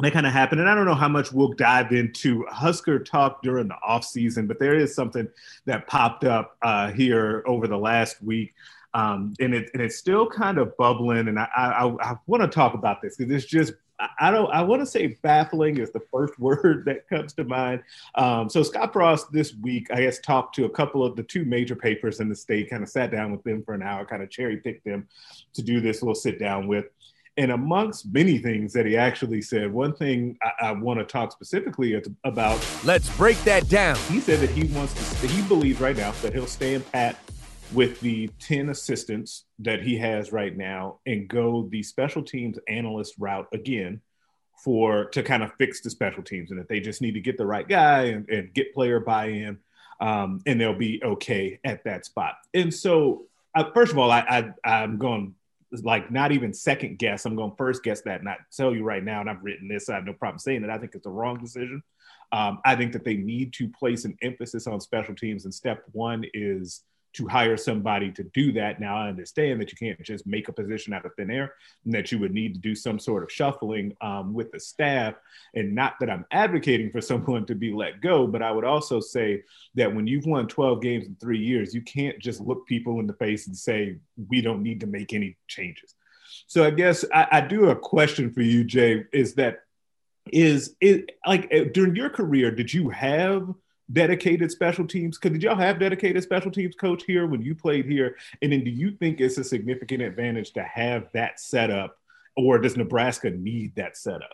that 0.00 0.12
kind 0.12 0.26
of 0.26 0.32
happened, 0.32 0.60
and 0.60 0.70
I 0.70 0.76
don't 0.76 0.86
know 0.86 0.94
how 0.94 1.08
much 1.08 1.32
we'll 1.32 1.54
dive 1.54 1.90
into 1.90 2.46
Husker 2.48 3.00
talk 3.00 3.42
during 3.42 3.66
the 3.66 3.74
off 3.84 4.04
season, 4.04 4.46
but 4.46 4.60
there 4.60 4.76
is 4.76 4.94
something 4.94 5.28
that 5.64 5.88
popped 5.88 6.22
up 6.22 6.56
uh, 6.62 6.92
here 6.92 7.42
over 7.46 7.66
the 7.66 7.76
last 7.76 8.22
week. 8.22 8.54
Um, 8.94 9.34
and, 9.38 9.54
it, 9.54 9.70
and 9.74 9.82
it's 9.82 9.96
still 9.96 10.26
kind 10.26 10.58
of 10.58 10.76
bubbling, 10.76 11.28
and 11.28 11.38
I, 11.38 11.48
I, 11.54 12.10
I 12.12 12.16
want 12.26 12.42
to 12.42 12.48
talk 12.48 12.74
about 12.74 13.02
this 13.02 13.16
because 13.16 13.32
it's 13.32 13.44
just 13.44 13.74
I 14.20 14.30
don't. 14.30 14.50
I 14.52 14.62
want 14.62 14.80
to 14.80 14.86
say 14.86 15.18
baffling 15.22 15.78
is 15.78 15.90
the 15.90 16.00
first 16.12 16.38
word 16.38 16.84
that 16.86 17.08
comes 17.08 17.32
to 17.34 17.44
mind. 17.44 17.82
Um, 18.14 18.48
so 18.48 18.62
Scott 18.62 18.92
Frost 18.92 19.32
this 19.32 19.54
week, 19.54 19.88
I 19.92 20.02
guess, 20.02 20.20
talked 20.20 20.54
to 20.56 20.66
a 20.66 20.70
couple 20.70 21.04
of 21.04 21.16
the 21.16 21.22
two 21.22 21.44
major 21.44 21.74
papers 21.74 22.20
in 22.20 22.28
the 22.28 22.36
state. 22.36 22.70
Kind 22.70 22.82
of 22.82 22.88
sat 22.88 23.10
down 23.10 23.32
with 23.32 23.42
them 23.42 23.62
for 23.62 23.74
an 23.74 23.82
hour, 23.82 24.04
kind 24.04 24.22
of 24.22 24.30
cherry 24.30 24.58
picked 24.58 24.84
them 24.84 25.08
to 25.54 25.62
do 25.62 25.80
this 25.80 26.02
little 26.02 26.14
sit 26.14 26.38
down 26.38 26.68
with. 26.68 26.86
And 27.36 27.52
amongst 27.52 28.12
many 28.12 28.38
things 28.38 28.72
that 28.72 28.84
he 28.84 28.96
actually 28.96 29.42
said, 29.42 29.72
one 29.72 29.94
thing 29.94 30.36
I, 30.42 30.68
I 30.68 30.72
want 30.72 30.98
to 30.98 31.04
talk 31.04 31.30
specifically 31.30 32.00
about. 32.24 32.66
Let's 32.84 33.16
break 33.16 33.38
that 33.44 33.68
down. 33.68 33.96
He 34.08 34.18
said 34.20 34.40
that 34.40 34.50
he 34.50 34.64
wants 34.76 34.94
to. 35.20 35.26
He 35.26 35.42
believes 35.46 35.80
right 35.80 35.96
now 35.96 36.12
that 36.22 36.32
he'll 36.32 36.46
stand 36.46 36.90
pat 36.90 37.16
with 37.72 38.00
the 38.00 38.28
10 38.40 38.70
assistants 38.70 39.44
that 39.58 39.82
he 39.82 39.96
has 39.98 40.32
right 40.32 40.56
now 40.56 40.98
and 41.06 41.28
go 41.28 41.68
the 41.70 41.82
special 41.82 42.22
teams 42.22 42.58
analyst 42.68 43.14
route 43.18 43.46
again 43.52 44.00
for 44.64 45.06
to 45.06 45.22
kind 45.22 45.42
of 45.42 45.52
fix 45.58 45.80
the 45.80 45.90
special 45.90 46.22
teams 46.22 46.50
and 46.50 46.58
that 46.58 46.68
they 46.68 46.80
just 46.80 47.00
need 47.00 47.12
to 47.12 47.20
get 47.20 47.38
the 47.38 47.46
right 47.46 47.68
guy 47.68 48.04
and, 48.04 48.28
and 48.28 48.52
get 48.54 48.74
player 48.74 49.00
buy-in 49.00 49.58
um, 50.00 50.40
and 50.46 50.60
they'll 50.60 50.74
be 50.74 51.02
okay 51.02 51.58
at 51.64 51.84
that 51.84 52.04
spot. 52.04 52.34
And 52.54 52.72
so 52.72 53.26
uh, 53.54 53.70
first 53.72 53.92
of 53.92 53.98
all 53.98 54.10
I, 54.10 54.52
I 54.64 54.82
i'm 54.82 54.98
going 54.98 55.34
like 55.82 56.10
not 56.10 56.32
even 56.32 56.54
second 56.54 56.98
guess. 56.98 57.26
I'm 57.26 57.36
going 57.36 57.52
first 57.58 57.82
guess 57.82 58.00
that 58.02 58.20
and 58.20 58.28
i 58.28 58.36
tell 58.56 58.74
you 58.74 58.82
right 58.84 59.04
now 59.04 59.20
and 59.20 59.28
i've 59.28 59.44
written 59.44 59.68
this 59.68 59.86
so 59.86 59.92
i 59.92 59.96
have 59.96 60.06
no 60.06 60.14
problem 60.14 60.38
saying 60.38 60.62
that. 60.62 60.70
I 60.70 60.78
think 60.78 60.94
it's 60.94 61.04
the 61.04 61.10
wrong 61.10 61.38
decision. 61.38 61.82
Um, 62.32 62.60
i 62.64 62.76
think 62.76 62.92
that 62.92 63.04
they 63.04 63.16
need 63.16 63.52
to 63.54 63.68
place 63.68 64.04
an 64.04 64.16
emphasis 64.22 64.66
on 64.66 64.80
special 64.80 65.14
teams 65.14 65.44
and 65.44 65.52
step 65.52 65.82
one 65.92 66.24
is 66.34 66.82
to 67.14 67.26
hire 67.26 67.56
somebody 67.56 68.12
to 68.12 68.24
do 68.24 68.52
that. 68.52 68.80
Now, 68.80 68.96
I 68.96 69.08
understand 69.08 69.60
that 69.60 69.72
you 69.72 69.78
can't 69.78 70.02
just 70.02 70.26
make 70.26 70.48
a 70.48 70.52
position 70.52 70.92
out 70.92 71.06
of 71.06 71.14
thin 71.14 71.30
air 71.30 71.54
and 71.84 71.94
that 71.94 72.12
you 72.12 72.18
would 72.18 72.32
need 72.32 72.54
to 72.54 72.60
do 72.60 72.74
some 72.74 72.98
sort 72.98 73.22
of 73.22 73.32
shuffling 73.32 73.96
um, 74.00 74.34
with 74.34 74.52
the 74.52 74.60
staff. 74.60 75.14
And 75.54 75.74
not 75.74 75.94
that 76.00 76.10
I'm 76.10 76.26
advocating 76.30 76.90
for 76.90 77.00
someone 77.00 77.46
to 77.46 77.54
be 77.54 77.72
let 77.72 78.00
go, 78.00 78.26
but 78.26 78.42
I 78.42 78.50
would 78.50 78.64
also 78.64 79.00
say 79.00 79.42
that 79.74 79.94
when 79.94 80.06
you've 80.06 80.26
won 80.26 80.46
12 80.46 80.82
games 80.82 81.06
in 81.06 81.16
three 81.16 81.38
years, 81.38 81.74
you 81.74 81.82
can't 81.82 82.18
just 82.18 82.40
look 82.40 82.66
people 82.66 83.00
in 83.00 83.06
the 83.06 83.14
face 83.14 83.46
and 83.46 83.56
say, 83.56 83.96
we 84.28 84.40
don't 84.40 84.62
need 84.62 84.80
to 84.80 84.86
make 84.86 85.12
any 85.12 85.36
changes. 85.46 85.94
So 86.46 86.64
I 86.64 86.70
guess 86.70 87.04
I, 87.12 87.26
I 87.32 87.40
do 87.40 87.70
a 87.70 87.76
question 87.76 88.32
for 88.32 88.42
you, 88.42 88.64
Jay, 88.64 89.04
is 89.12 89.34
that 89.34 89.60
is 90.30 90.76
it 90.82 91.12
like 91.26 91.50
during 91.72 91.96
your 91.96 92.10
career, 92.10 92.50
did 92.50 92.72
you 92.72 92.90
have– 92.90 93.48
dedicated 93.92 94.50
special 94.50 94.86
teams? 94.86 95.18
Because 95.18 95.32
did 95.32 95.42
y'all 95.42 95.56
have 95.56 95.78
dedicated 95.78 96.22
special 96.22 96.50
teams 96.50 96.74
coach 96.74 97.04
here 97.04 97.26
when 97.26 97.42
you 97.42 97.54
played 97.54 97.86
here? 97.86 98.16
And 98.42 98.52
then 98.52 98.64
do 98.64 98.70
you 98.70 98.92
think 98.92 99.20
it's 99.20 99.38
a 99.38 99.44
significant 99.44 100.02
advantage 100.02 100.52
to 100.52 100.62
have 100.62 101.08
that 101.14 101.40
setup, 101.40 101.96
or 102.36 102.58
does 102.58 102.76
Nebraska 102.76 103.30
need 103.30 103.74
that 103.76 103.96
setup? 103.96 104.30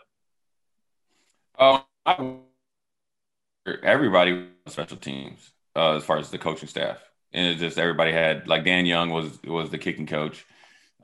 Um, 1.57 2.41
everybody 3.83 4.47
special 4.67 4.97
teams 4.97 5.51
uh, 5.75 5.95
as 5.95 6.03
far 6.03 6.17
as 6.17 6.29
the 6.29 6.37
coaching 6.37 6.69
staff, 6.69 6.97
and 7.33 7.47
it's 7.47 7.59
just 7.59 7.77
everybody 7.77 8.11
had 8.11 8.47
like 8.47 8.65
Dan 8.65 8.85
Young 8.85 9.09
was 9.09 9.41
was 9.43 9.69
the 9.69 9.77
kicking 9.77 10.07
coach. 10.07 10.45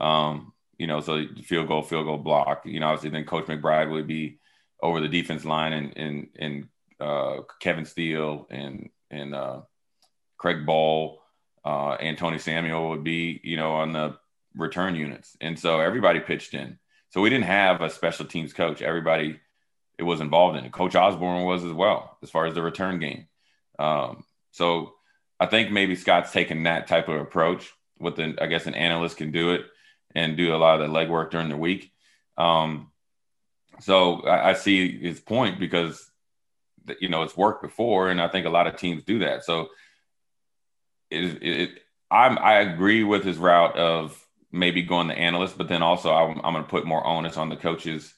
Um, 0.00 0.52
you 0.78 0.86
know, 0.86 1.00
so 1.00 1.24
field 1.44 1.68
goal, 1.68 1.82
field 1.82 2.06
goal 2.06 2.18
block. 2.18 2.62
You 2.64 2.80
know, 2.80 2.88
obviously 2.88 3.10
then 3.10 3.24
Coach 3.24 3.46
McBride 3.46 3.90
would 3.90 4.06
be 4.06 4.38
over 4.82 5.00
the 5.00 5.08
defense 5.08 5.44
line 5.44 5.72
and 5.72 5.96
and 5.96 6.28
and 6.38 6.68
uh, 7.02 7.42
Kevin 7.60 7.84
Steele 7.84 8.46
and 8.50 8.90
and 9.10 9.34
uh, 9.34 9.60
Craig 10.38 10.66
Bohl 10.66 11.18
uh, 11.64 11.92
and 11.92 12.16
Tony 12.16 12.38
Samuel 12.38 12.90
would 12.90 13.04
be, 13.04 13.40
you 13.44 13.56
know, 13.56 13.72
on 13.72 13.92
the 13.92 14.16
return 14.56 14.94
units, 14.94 15.36
and 15.40 15.58
so 15.58 15.80
everybody 15.80 16.20
pitched 16.20 16.54
in. 16.54 16.78
So 17.10 17.20
we 17.20 17.30
didn't 17.30 17.44
have 17.44 17.82
a 17.82 17.90
special 17.90 18.24
teams 18.24 18.52
coach. 18.52 18.80
Everybody 18.80 19.40
it 19.98 20.04
was 20.04 20.20
involved 20.20 20.58
in 20.58 20.64
it. 20.64 20.72
Coach 20.72 20.96
Osborne 20.96 21.44
was 21.44 21.64
as 21.64 21.72
well, 21.72 22.16
as 22.22 22.30
far 22.30 22.46
as 22.46 22.54
the 22.54 22.62
return 22.62 22.98
game. 22.98 23.26
Um, 23.78 24.24
so 24.50 24.94
I 25.38 25.46
think 25.46 25.70
maybe 25.70 25.96
Scott's 25.96 26.32
taken 26.32 26.64
that 26.64 26.86
type 26.86 27.08
of 27.08 27.20
approach. 27.20 27.70
With 27.98 28.16
the, 28.16 28.36
I 28.40 28.46
guess 28.46 28.66
an 28.66 28.74
analyst 28.74 29.16
can 29.16 29.30
do 29.30 29.52
it 29.52 29.62
and 30.14 30.36
do 30.36 30.54
a 30.54 30.58
lot 30.58 30.80
of 30.80 30.90
the 30.90 30.92
legwork 30.92 31.30
during 31.30 31.48
the 31.48 31.56
week. 31.56 31.92
Um, 32.36 32.90
so 33.80 34.22
I, 34.22 34.50
I 34.50 34.52
see 34.54 34.98
his 34.98 35.20
point 35.20 35.60
because 35.60 36.10
you 37.00 37.08
know 37.08 37.22
it's 37.22 37.36
worked 37.36 37.62
before, 37.62 38.10
and 38.10 38.20
I 38.20 38.28
think 38.28 38.46
a 38.46 38.50
lot 38.50 38.66
of 38.66 38.76
teams 38.76 39.04
do 39.04 39.20
that. 39.20 39.44
So 39.44 39.68
it, 41.10 41.42
it 41.42 41.70
I'm, 42.10 42.38
I 42.38 42.60
agree 42.60 43.04
with 43.04 43.24
his 43.24 43.38
route 43.38 43.76
of 43.76 44.18
maybe 44.50 44.82
going 44.82 45.08
the 45.08 45.14
analyst, 45.18 45.56
but 45.56 45.68
then 45.68 45.82
also 45.82 46.12
I'm, 46.12 46.40
I'm 46.44 46.52
going 46.52 46.64
to 46.64 46.70
put 46.70 46.86
more 46.86 47.06
onus 47.06 47.36
on 47.36 47.48
the 47.48 47.56
coaches 47.56 48.12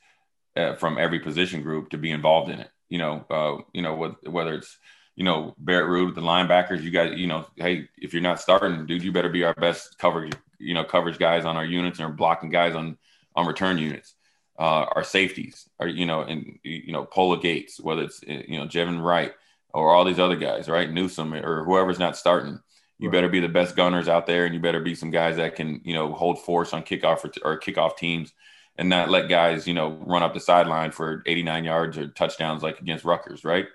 uh, 0.57 0.75
from 0.75 0.99
every 0.99 1.21
position 1.21 1.63
group 1.63 1.91
to 1.91 1.99
be 1.99 2.11
involved 2.11 2.51
in 2.51 2.61
it. 2.61 2.71
You 2.89 2.99
know, 2.99 3.25
uh, 3.31 3.63
you 3.73 3.83
know 3.83 4.17
whether 4.25 4.55
it's 4.55 4.77
you 5.17 5.25
know 5.25 5.55
Barrett 5.59 5.89
Ruud 5.89 6.07
with 6.07 6.15
the 6.15 6.21
linebackers, 6.21 6.83
you 6.83 6.91
guys, 6.91 7.19
you 7.19 7.27
know, 7.27 7.47
hey, 7.57 7.89
if 7.99 8.13
you're 8.13 8.23
not 8.23 8.41
starting, 8.41 8.87
dude, 8.87 9.03
you 9.03 9.13
better 9.13 9.29
be 9.29 9.45
our 9.45 9.55
best 9.55 9.99
coverage, 9.99 10.35
you 10.59 10.75
know, 10.75 10.85
coverage 10.85 11.19
guys 11.19 11.45
on 11.45 11.57
our 11.57 11.65
units 11.65 11.99
and 11.99 12.17
blocking 12.17 12.51
guys 12.51 12.75
on 12.75 12.99
on 13.37 13.47
return 13.47 13.79
units 13.79 14.15
uh, 14.59 14.87
our 14.95 15.05
safeties, 15.05 15.69
or 15.79 15.89
you 15.89 16.07
know, 16.07 16.21
and 16.23 16.59
you 16.63 16.93
know, 16.93 17.05
Pola 17.05 17.41
Gates, 17.41 17.81
whether 17.81 18.03
it's 18.03 18.23
you 18.27 18.59
know 18.59 18.67
Javin 18.67 19.03
Wright 19.03 19.33
or 19.73 19.91
all 19.91 20.05
these 20.05 20.21
other 20.21 20.37
guys, 20.37 20.69
right? 20.69 20.91
Newsome 20.91 21.35
or 21.35 21.65
whoever's 21.65 21.99
not 21.99 22.17
starting. 22.17 22.61
You 22.99 23.09
right. 23.09 23.13
better 23.15 23.29
be 23.29 23.41
the 23.41 23.49
best 23.49 23.75
gunners 23.75 24.09
out 24.09 24.27
there, 24.27 24.45
and 24.45 24.55
you 24.55 24.61
better 24.61 24.81
be 24.81 24.95
some 24.95 25.11
guys 25.11 25.37
that 25.37 25.57
can 25.57 25.81
you 25.85 25.95
know 25.95 26.13
hold 26.13 26.41
force 26.41 26.73
on 26.73 26.83
kickoff 26.83 27.25
or, 27.25 27.55
or 27.55 27.61
kickoff 27.61 27.97
teams, 27.97 28.33
and 28.79 28.89
not 28.89 29.11
let 29.11 29.29
guys 29.29 29.67
you 29.67 29.75
know 29.75 29.99
run 30.07 30.23
up 30.23 30.35
the 30.35 30.41
sideline 30.41 30.93
for 30.93 31.23
89 31.27 31.65
yards 31.65 31.99
or 31.99 32.09
touchdowns 32.09 32.63
like 32.63 32.81
against 32.81 33.05
Rutgers, 33.05 33.45
right? 33.45 33.67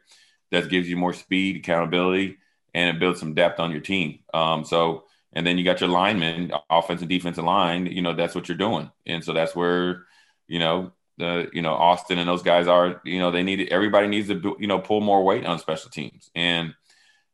That 0.52 0.70
gives 0.70 0.90
you 0.90 0.96
more 0.98 1.14
speed, 1.14 1.58
accountability, 1.58 2.38
and 2.74 2.96
it 2.96 3.00
builds 3.00 3.20
some 3.20 3.34
depth 3.34 3.60
on 3.60 3.72
your 3.72 3.82
team. 3.82 4.20
Um, 4.34 4.64
so 4.64 5.04
and 5.34 5.46
then 5.46 5.58
you 5.58 5.64
got 5.64 5.80
your 5.80 5.90
linemen, 5.90 6.52
offensive 6.70 7.04
and 7.04 7.10
defensive 7.10 7.44
line. 7.44 7.86
You 7.86 8.02
know 8.02 8.14
that's 8.14 8.34
what 8.34 8.48
you're 8.48 8.58
doing, 8.58 8.90
and 9.06 9.24
so 9.24 9.34
that's 9.34 9.56
where 9.56 10.06
you 10.50 10.60
know, 10.60 10.92
the 11.18 11.50
you 11.54 11.62
know 11.62 11.74
Austin 11.74 12.18
and 12.18 12.28
those 12.28 12.44
guys 12.44 12.68
are 12.68 13.02
you 13.06 13.20
know 13.20 13.32
they 13.32 13.44
need 13.44 13.70
everybody 13.70 14.08
needs 14.08 14.28
to 14.28 14.58
you 14.60 14.68
know 14.68 14.80
pull 14.80 15.00
more 15.00 15.24
weight 15.24 15.46
on 15.46 15.60
special 15.60 15.90
teams. 15.90 16.30
And 16.36 16.74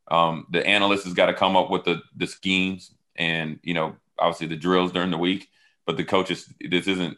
um, 0.09 0.45
the 0.51 0.65
analyst 0.65 1.05
has 1.05 1.13
got 1.13 1.27
to 1.27 1.33
come 1.33 1.55
up 1.55 1.71
with 1.71 1.83
the 1.85 2.01
the 2.15 2.27
schemes 2.27 2.93
and 3.15 3.59
you 3.63 3.73
know 3.73 3.95
obviously 4.19 4.47
the 4.47 4.55
drills 4.55 4.91
during 4.91 5.09
the 5.11 5.17
week 5.17 5.49
but 5.85 5.97
the 5.97 6.03
coaches 6.03 6.53
this 6.69 6.87
isn't 6.87 7.17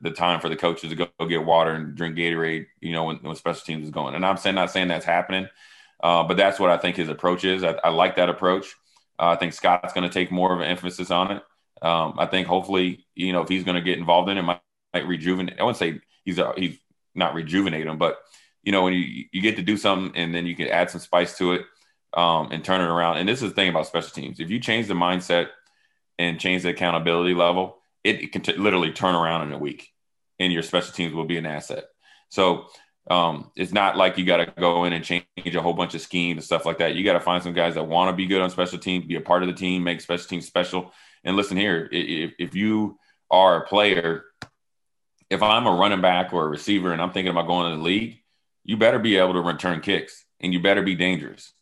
the 0.00 0.10
time 0.10 0.40
for 0.40 0.48
the 0.48 0.56
coaches 0.56 0.90
to 0.90 0.96
go, 0.96 1.08
go 1.18 1.26
get 1.26 1.44
water 1.44 1.72
and 1.72 1.94
drink 1.94 2.16
Gatorade 2.16 2.66
you 2.80 2.92
know 2.92 3.04
when, 3.04 3.16
when, 3.16 3.36
special 3.36 3.62
teams 3.62 3.84
is 3.84 3.90
going. 3.90 4.14
And 4.14 4.24
I'm 4.24 4.36
saying 4.36 4.54
not 4.54 4.70
saying 4.70 4.88
that's 4.88 5.04
happening 5.04 5.48
uh, 6.02 6.24
but 6.24 6.36
that's 6.36 6.58
what 6.58 6.70
I 6.70 6.76
think 6.78 6.96
his 6.96 7.08
approach 7.08 7.44
is. 7.44 7.62
I, 7.62 7.76
I 7.84 7.90
like 7.90 8.16
that 8.16 8.28
approach. 8.28 8.74
Uh, 9.18 9.28
I 9.28 9.36
think 9.36 9.52
Scott's 9.52 9.92
going 9.92 10.08
to 10.08 10.12
take 10.12 10.32
more 10.32 10.52
of 10.52 10.60
an 10.60 10.66
emphasis 10.66 11.10
on 11.10 11.30
it. 11.30 11.42
Um, 11.80 12.14
I 12.18 12.26
think 12.26 12.46
hopefully 12.46 13.06
you 13.14 13.32
know 13.32 13.42
if 13.42 13.48
he's 13.48 13.64
going 13.64 13.74
to 13.76 13.80
get 13.80 13.98
involved 13.98 14.28
in 14.28 14.38
it 14.38 14.42
might 14.42 14.60
like 14.94 15.06
rejuvenate. 15.06 15.58
I 15.60 15.64
wouldn't 15.64 15.78
say 15.78 16.00
he's 16.24 16.38
a, 16.38 16.52
he's 16.56 16.78
not 17.14 17.34
rejuvenate 17.34 17.86
him, 17.86 17.98
but 17.98 18.18
you 18.62 18.72
know 18.72 18.82
when 18.84 18.94
you 18.94 19.24
you 19.32 19.40
get 19.42 19.56
to 19.56 19.62
do 19.62 19.76
something 19.76 20.16
and 20.16 20.34
then 20.34 20.46
you 20.46 20.56
can 20.56 20.68
add 20.68 20.90
some 20.90 21.00
spice 21.00 21.36
to 21.38 21.52
it. 21.54 21.62
um, 22.14 22.48
and 22.52 22.64
turn 22.64 22.80
it 22.80 22.88
around. 22.88 23.18
And 23.18 23.28
this 23.28 23.42
is 23.42 23.50
the 23.50 23.54
thing 23.54 23.70
about 23.70 23.86
special 23.86 24.10
teams: 24.10 24.40
if 24.40 24.50
you 24.50 24.58
change 24.60 24.86
the 24.88 24.94
mindset 24.94 25.48
and 26.18 26.38
change 26.40 26.62
the 26.62 26.70
accountability 26.70 27.34
level, 27.34 27.78
it, 28.04 28.22
it 28.22 28.32
can 28.32 28.42
t- 28.42 28.56
literally 28.56 28.92
turn 28.92 29.14
around 29.14 29.48
in 29.48 29.52
a 29.52 29.58
week, 29.58 29.88
and 30.38 30.52
your 30.52 30.62
special 30.62 30.92
teams 30.92 31.14
will 31.14 31.24
be 31.24 31.38
an 31.38 31.46
asset. 31.46 31.84
So 32.28 32.66
um, 33.10 33.50
it's 33.56 33.72
not 33.72 33.96
like 33.96 34.18
you 34.18 34.24
got 34.26 34.38
to 34.38 34.46
go 34.58 34.84
in 34.84 34.92
and 34.92 35.04
change 35.04 35.26
a 35.38 35.62
whole 35.62 35.74
bunch 35.74 35.94
of 35.94 36.00
schemes 36.00 36.38
and 36.38 36.44
stuff 36.44 36.66
like 36.66 36.78
that. 36.78 36.94
You 36.94 37.04
got 37.04 37.14
to 37.14 37.20
find 37.20 37.42
some 37.42 37.54
guys 37.54 37.74
that 37.74 37.84
want 37.84 38.10
to 38.10 38.16
be 38.16 38.26
good 38.26 38.42
on 38.42 38.50
special 38.50 38.78
teams, 38.78 39.06
be 39.06 39.16
a 39.16 39.20
part 39.20 39.42
of 39.42 39.48
the 39.48 39.54
team, 39.54 39.82
make 39.84 40.00
special 40.00 40.28
teams 40.28 40.46
special. 40.46 40.92
And 41.24 41.36
listen 41.36 41.56
here, 41.56 41.88
if, 41.92 42.32
if 42.38 42.54
you 42.54 42.98
are 43.30 43.62
a 43.62 43.66
player, 43.66 44.24
if 45.32 45.42
I'm 45.42 45.66
a 45.66 45.74
running 45.74 46.02
back 46.02 46.34
or 46.34 46.44
a 46.44 46.48
receiver 46.48 46.92
and 46.92 47.00
I'm 47.00 47.10
thinking 47.10 47.30
about 47.30 47.46
going 47.46 47.70
to 47.70 47.78
the 47.78 47.82
league, 47.82 48.18
you 48.64 48.76
better 48.76 48.98
be 48.98 49.16
able 49.16 49.32
to 49.32 49.40
return 49.40 49.80
kicks 49.80 50.26
and 50.40 50.52
you 50.52 50.60
better 50.60 50.82
be 50.82 50.94
dangerous 50.94 51.54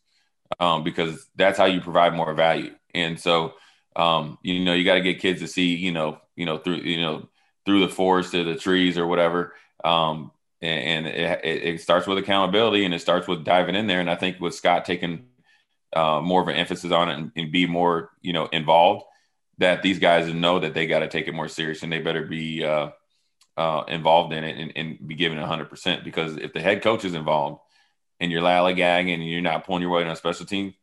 um, 0.59 0.83
because 0.83 1.25
that's 1.37 1.57
how 1.57 1.65
you 1.65 1.79
provide 1.79 2.13
more 2.13 2.33
value. 2.33 2.75
And 2.93 3.17
so, 3.17 3.53
um, 3.95 4.37
you 4.43 4.65
know, 4.65 4.73
you 4.73 4.83
got 4.83 4.95
to 4.95 5.01
get 5.01 5.21
kids 5.21 5.39
to 5.39 5.47
see, 5.47 5.75
you 5.75 5.93
know, 5.93 6.19
you 6.35 6.45
know, 6.45 6.57
through, 6.57 6.81
you 6.81 6.99
know, 6.99 7.29
through 7.65 7.79
the 7.79 7.93
forest 7.93 8.33
to 8.33 8.43
the 8.43 8.55
trees 8.55 8.97
or 8.97 9.07
whatever. 9.07 9.53
Um, 9.85 10.31
and, 10.61 11.07
and 11.07 11.07
it, 11.07 11.45
it, 11.45 11.81
starts 11.81 12.07
with 12.07 12.17
accountability 12.17 12.83
and 12.83 12.93
it 12.93 12.99
starts 12.99 13.25
with 13.25 13.45
diving 13.45 13.75
in 13.75 13.87
there. 13.87 14.01
And 14.01 14.09
I 14.09 14.15
think 14.15 14.41
with 14.41 14.53
Scott 14.53 14.83
taking 14.83 15.27
uh, 15.93 16.19
more 16.19 16.41
of 16.41 16.49
an 16.49 16.55
emphasis 16.55 16.91
on 16.91 17.09
it 17.09 17.17
and, 17.17 17.31
and, 17.37 17.51
be 17.51 17.67
more, 17.67 18.11
you 18.21 18.33
know, 18.33 18.47
involved, 18.47 19.05
that 19.59 19.81
these 19.81 19.97
guys 19.97 20.31
know 20.33 20.59
that 20.59 20.73
they 20.73 20.87
got 20.87 20.99
to 20.99 21.07
take 21.07 21.27
it 21.27 21.33
more 21.33 21.47
serious 21.47 21.83
and 21.83 21.91
they 21.91 21.99
better 21.99 22.25
be 22.25 22.63
uh, 22.63 22.89
uh, 23.57 23.83
involved 23.87 24.33
in 24.33 24.43
it 24.43 24.57
and, 24.57 24.71
and 24.75 25.07
be 25.07 25.15
given 25.15 25.37
100%. 25.37 26.03
Because 26.03 26.37
if 26.37 26.53
the 26.53 26.61
head 26.61 26.81
coach 26.81 27.05
is 27.05 27.13
involved 27.13 27.61
and 28.19 28.31
you're 28.31 28.41
lollygagging 28.41 29.13
and 29.13 29.27
you're 29.27 29.41
not 29.41 29.65
pulling 29.65 29.81
your 29.81 29.91
weight 29.91 30.05
on 30.05 30.13
a 30.13 30.15
special 30.15 30.45
team, 30.45 30.73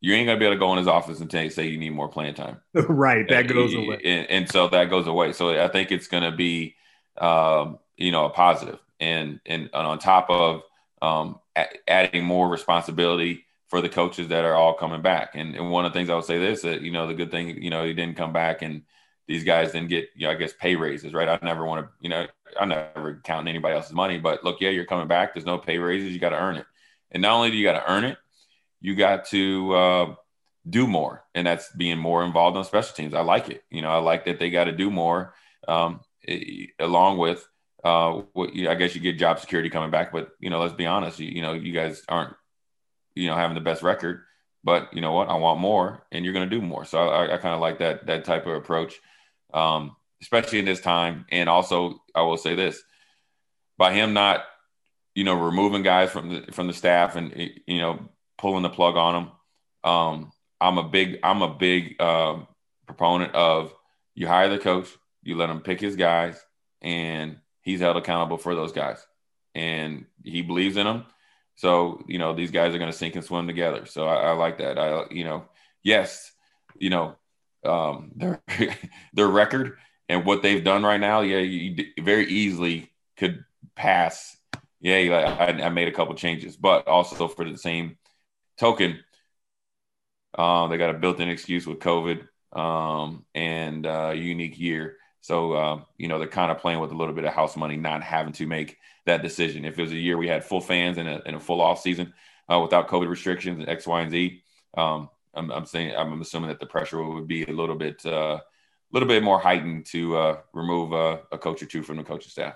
you 0.00 0.14
ain't 0.14 0.26
gonna 0.26 0.38
be 0.38 0.44
able 0.44 0.54
to 0.54 0.60
go 0.60 0.72
in 0.72 0.78
his 0.78 0.86
office 0.86 1.20
and 1.20 1.30
tell, 1.30 1.48
say 1.50 1.66
you 1.66 1.78
need 1.78 1.90
more 1.90 2.08
playing 2.08 2.34
time. 2.34 2.60
right, 2.74 3.26
that 3.28 3.48
goes 3.48 3.72
and, 3.72 3.84
away, 3.84 4.00
and, 4.04 4.30
and, 4.30 4.48
so 4.50 4.68
that 4.68 4.90
goes 4.90 5.06
away. 5.06 5.32
So 5.32 5.60
I 5.60 5.68
think 5.68 5.90
it's 5.90 6.06
gonna 6.06 6.30
be, 6.34 6.76
um, 7.16 7.78
you 7.96 8.12
know, 8.12 8.26
a 8.26 8.30
positive 8.30 8.78
and 9.00 9.40
and, 9.46 9.70
and 9.72 9.86
on 9.86 9.98
top 9.98 10.28
of 10.28 10.62
um, 11.02 11.40
a- 11.56 11.90
adding 11.90 12.24
more 12.24 12.48
responsibility 12.48 13.46
for 13.68 13.80
the 13.80 13.88
coaches 13.88 14.28
that 14.28 14.44
are 14.44 14.54
all 14.54 14.74
coming 14.74 15.02
back. 15.02 15.34
And, 15.34 15.56
and 15.56 15.70
one 15.70 15.84
of 15.84 15.92
the 15.92 15.98
things 15.98 16.08
I 16.10 16.14
would 16.14 16.24
say 16.24 16.38
this 16.38 16.62
that 16.62 16.82
you 16.82 16.92
know 16.92 17.06
the 17.06 17.14
good 17.14 17.30
thing 17.30 17.62
you 17.62 17.70
know 17.70 17.84
he 17.84 17.94
didn't 17.94 18.16
come 18.16 18.32
back 18.32 18.62
and 18.62 18.82
these 19.26 19.44
guys 19.44 19.72
didn't 19.72 19.88
get 19.88 20.08
you 20.14 20.26
know 20.26 20.32
I 20.32 20.36
guess 20.36 20.52
pay 20.52 20.76
raises 20.76 21.12
right. 21.12 21.28
I 21.28 21.38
never 21.42 21.64
want 21.64 21.86
to 21.86 21.92
you 22.00 22.08
know 22.08 22.26
I 22.58 22.64
never 22.64 23.20
counting 23.24 23.48
anybody 23.48 23.74
else's 23.74 23.92
money, 23.92 24.18
but 24.18 24.44
look, 24.44 24.60
yeah, 24.60 24.70
you're 24.70 24.84
coming 24.84 25.08
back. 25.08 25.34
There's 25.34 25.46
no 25.46 25.58
pay 25.58 25.78
raises. 25.78 26.12
You 26.12 26.18
got 26.18 26.30
to 26.30 26.40
earn 26.40 26.56
it, 26.56 26.66
and 27.10 27.22
not 27.22 27.32
only 27.32 27.50
do 27.50 27.56
you 27.56 27.64
got 27.64 27.80
to 27.80 27.90
earn 27.90 28.04
it, 28.04 28.18
you 28.80 28.94
got 28.94 29.26
to 29.26 29.74
uh, 29.74 30.14
do 30.68 30.86
more, 30.86 31.24
and 31.34 31.46
that's 31.46 31.70
being 31.72 31.98
more 31.98 32.24
involved 32.24 32.56
on 32.56 32.64
special 32.64 32.94
teams. 32.94 33.14
I 33.14 33.20
like 33.20 33.48
it. 33.48 33.64
You 33.70 33.82
know, 33.82 33.90
I 33.90 33.98
like 33.98 34.24
that 34.26 34.38
they 34.38 34.50
got 34.50 34.64
to 34.64 34.72
do 34.72 34.90
more, 34.90 35.34
um, 35.68 36.00
along 36.78 37.18
with 37.18 37.46
uh, 37.84 38.22
what, 38.32 38.50
I 38.50 38.74
guess 38.74 38.94
you 38.94 39.00
get 39.00 39.18
job 39.18 39.38
security 39.38 39.70
coming 39.70 39.90
back, 39.90 40.12
but 40.12 40.30
you 40.40 40.50
know, 40.50 40.60
let's 40.60 40.74
be 40.74 40.86
honest. 40.86 41.20
You, 41.20 41.28
you 41.28 41.42
know, 41.42 41.52
you 41.52 41.72
guys 41.72 42.02
aren't, 42.08 42.34
you 43.14 43.28
know, 43.28 43.36
having 43.36 43.54
the 43.54 43.60
best 43.60 43.82
record, 43.82 44.22
but 44.64 44.92
you 44.92 45.00
know 45.00 45.12
what? 45.12 45.28
I 45.28 45.34
want 45.34 45.60
more, 45.60 46.04
and 46.10 46.24
you're 46.24 46.34
going 46.34 46.48
to 46.48 46.56
do 46.56 46.64
more. 46.64 46.84
So 46.84 46.98
I, 46.98 47.34
I 47.34 47.36
kind 47.38 47.54
of 47.54 47.60
like 47.60 47.78
that 47.78 48.06
that 48.06 48.24
type 48.24 48.46
of 48.46 48.54
approach, 48.54 49.00
um, 49.52 49.96
especially 50.22 50.58
in 50.58 50.64
this 50.64 50.80
time. 50.80 51.26
And 51.30 51.48
also, 51.48 52.00
I 52.14 52.22
will 52.22 52.36
say 52.36 52.54
this: 52.54 52.82
by 53.78 53.92
him 53.92 54.12
not, 54.12 54.44
you 55.14 55.24
know, 55.24 55.34
removing 55.34 55.82
guys 55.82 56.10
from 56.10 56.28
the 56.30 56.52
from 56.52 56.66
the 56.66 56.74
staff 56.74 57.16
and 57.16 57.32
you 57.66 57.80
know 57.80 58.08
pulling 58.38 58.62
the 58.62 58.70
plug 58.70 58.96
on 58.96 59.14
them, 59.14 59.90
um, 59.90 60.32
I'm 60.60 60.78
a 60.78 60.88
big 60.88 61.18
I'm 61.22 61.42
a 61.42 61.54
big 61.54 61.96
uh, 62.00 62.40
proponent 62.86 63.34
of 63.34 63.74
you 64.14 64.26
hire 64.26 64.48
the 64.48 64.58
coach, 64.58 64.88
you 65.22 65.36
let 65.36 65.50
him 65.50 65.60
pick 65.60 65.80
his 65.80 65.96
guys, 65.96 66.40
and 66.80 67.38
he's 67.62 67.80
held 67.80 67.96
accountable 67.96 68.38
for 68.38 68.54
those 68.54 68.72
guys 68.72 69.04
and 69.56 70.04
he 70.22 70.42
believes 70.42 70.76
in 70.76 70.84
them. 70.84 71.06
So, 71.56 72.04
you 72.06 72.18
know, 72.18 72.34
these 72.34 72.50
guys 72.50 72.74
are 72.74 72.78
going 72.78 72.92
to 72.92 72.96
sink 72.96 73.16
and 73.16 73.24
swim 73.24 73.46
together. 73.46 73.86
So 73.86 74.06
I, 74.06 74.16
I, 74.16 74.32
like 74.32 74.58
that. 74.58 74.78
I, 74.78 75.06
you 75.10 75.24
know, 75.24 75.46
yes, 75.82 76.30
you 76.78 76.90
know, 76.90 77.16
um, 77.66 78.12
their, 78.14 78.42
their 79.12 79.28
record 79.28 79.78
and 80.08 80.24
what 80.24 80.42
they've 80.42 80.64
done 80.64 80.82
right 80.82 81.00
now. 81.00 81.20
Yeah. 81.20 81.38
You 81.38 81.84
very 82.00 82.26
easily 82.26 82.92
could 83.16 83.44
pass. 83.74 84.36
Yeah. 84.80 85.36
I, 85.38 85.64
I 85.64 85.68
made 85.68 85.88
a 85.88 85.92
couple 85.92 86.14
changes, 86.14 86.56
but 86.56 86.86
also 86.86 87.28
for 87.28 87.48
the 87.48 87.58
same 87.58 87.98
token, 88.58 89.00
uh, 90.36 90.68
they 90.68 90.76
got 90.76 90.94
a 90.94 90.98
built-in 90.98 91.28
excuse 91.28 91.66
with 91.66 91.78
COVID 91.78 92.26
um, 92.52 93.24
and 93.34 93.86
uh, 93.86 94.12
unique 94.14 94.58
year. 94.58 94.96
So, 95.20 95.52
uh, 95.54 95.80
you 95.96 96.08
know, 96.08 96.18
they're 96.18 96.28
kind 96.28 96.52
of 96.52 96.58
playing 96.58 96.78
with 96.78 96.92
a 96.92 96.96
little 96.96 97.14
bit 97.14 97.24
of 97.24 97.32
house 97.32 97.56
money, 97.56 97.76
not 97.76 98.02
having 98.02 98.32
to 98.34 98.46
make 98.46 98.78
that 99.06 99.22
decision. 99.22 99.64
If 99.64 99.78
it 99.78 99.82
was 99.82 99.92
a 99.92 99.96
year 99.96 100.16
we 100.16 100.28
had 100.28 100.44
full 100.44 100.60
fans 100.60 100.98
and 100.98 101.08
a, 101.08 101.22
and 101.26 101.36
a 101.36 101.40
full 101.40 101.60
off 101.60 101.80
season 101.80 102.12
uh, 102.50 102.60
without 102.60 102.88
COVID 102.88 103.08
restrictions 103.08 103.58
and 103.58 103.68
X, 103.68 103.86
Y, 103.86 104.00
and 104.02 104.10
Z, 104.10 104.42
um, 104.76 105.08
I'm, 105.36 105.50
I'm, 105.50 105.66
saying 105.66 105.94
I'm 105.96 106.20
assuming 106.20 106.48
that 106.48 106.60
the 106.60 106.66
pressure 106.66 107.02
would 107.02 107.28
be 107.28 107.44
a 107.44 107.52
little 107.52 107.76
bit, 107.76 108.04
a 108.04 108.16
uh, 108.16 108.40
little 108.92 109.08
bit 109.08 109.22
more 109.22 109.38
heightened 109.38 109.86
to 109.86 110.16
uh, 110.16 110.38
remove 110.52 110.92
a, 110.92 111.20
a 111.32 111.38
coach 111.38 111.62
or 111.62 111.66
two 111.66 111.82
from 111.82 111.96
the 111.96 112.04
coaching 112.04 112.30
staff. 112.30 112.54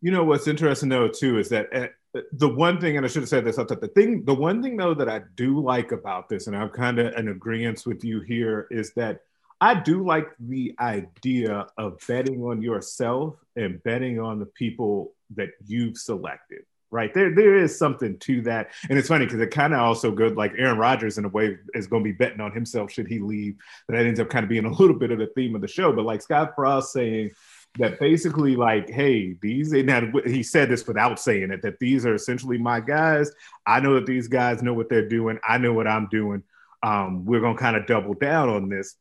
You 0.00 0.10
know 0.10 0.24
what's 0.24 0.48
interesting 0.48 0.88
though 0.88 1.08
too 1.08 1.38
is 1.38 1.48
that 1.50 1.68
uh, 1.74 1.86
the 2.32 2.48
one 2.48 2.80
thing, 2.80 2.96
and 2.96 3.06
I 3.06 3.08
should 3.08 3.22
have 3.22 3.28
said 3.28 3.44
this 3.44 3.58
up 3.58 3.68
top, 3.68 3.80
the 3.80 3.88
thing, 3.88 4.24
the 4.24 4.34
one 4.34 4.62
thing 4.62 4.76
though 4.76 4.94
that 4.94 5.08
I 5.08 5.22
do 5.36 5.60
like 5.60 5.92
about 5.92 6.28
this, 6.28 6.46
and 6.46 6.56
I'm 6.56 6.68
kind 6.68 6.98
of 6.98 7.14
in 7.14 7.28
agreement 7.28 7.84
with 7.86 8.04
you 8.04 8.20
here, 8.20 8.66
is 8.70 8.92
that 8.94 9.20
I 9.60 9.74
do 9.74 10.04
like 10.04 10.28
the 10.40 10.74
idea 10.80 11.68
of 11.78 11.98
betting 12.08 12.42
on 12.42 12.60
yourself 12.62 13.36
and 13.54 13.82
betting 13.84 14.18
on 14.18 14.40
the 14.40 14.46
people 14.46 15.14
that 15.36 15.50
you've 15.64 15.96
selected. 15.96 16.64
Right 16.92 17.12
there, 17.12 17.34
there 17.34 17.56
is 17.56 17.76
something 17.76 18.18
to 18.20 18.42
that, 18.42 18.70
and 18.88 18.98
it's 18.98 19.08
funny 19.08 19.24
because 19.24 19.40
it 19.40 19.50
kind 19.50 19.72
of 19.72 19.80
also 19.80 20.12
good. 20.12 20.36
Like 20.36 20.52
Aaron 20.56 20.78
Rodgers, 20.78 21.18
in 21.18 21.24
a 21.24 21.28
way, 21.28 21.56
is 21.74 21.86
going 21.86 22.04
to 22.04 22.08
be 22.08 22.16
betting 22.16 22.40
on 22.40 22.52
himself 22.52 22.92
should 22.92 23.08
he 23.08 23.18
leave. 23.18 23.56
That 23.88 24.06
ends 24.06 24.20
up 24.20 24.30
kind 24.30 24.44
of 24.44 24.48
being 24.48 24.66
a 24.66 24.72
little 24.72 24.98
bit 24.98 25.10
of 25.10 25.18
the 25.18 25.28
theme 25.28 25.54
of 25.54 25.60
the 25.60 25.68
show. 25.68 25.92
But 25.92 26.04
like 26.04 26.22
Scott 26.22 26.52
Frost 26.54 26.92
saying 26.92 27.30
that 27.78 27.98
basically, 27.98 28.54
like, 28.54 28.88
hey, 28.90 29.36
these 29.40 29.72
now 29.72 30.02
he 30.24 30.42
said 30.42 30.68
this 30.68 30.86
without 30.86 31.18
saying 31.18 31.50
it 31.50 31.62
that 31.62 31.78
these 31.80 32.06
are 32.06 32.14
essentially 32.14 32.58
my 32.58 32.80
guys. 32.80 33.32
I 33.66 33.80
know 33.80 33.94
that 33.94 34.06
these 34.06 34.28
guys 34.28 34.62
know 34.62 34.74
what 34.74 34.88
they're 34.88 35.08
doing. 35.08 35.38
I 35.48 35.58
know 35.58 35.72
what 35.72 35.88
I'm 35.88 36.08
doing. 36.10 36.42
Um, 36.82 37.24
we're 37.24 37.40
going 37.40 37.56
to 37.56 37.62
kind 37.62 37.76
of 37.76 37.86
double 37.86 38.14
down 38.14 38.48
on 38.48 38.68
this 38.68 38.96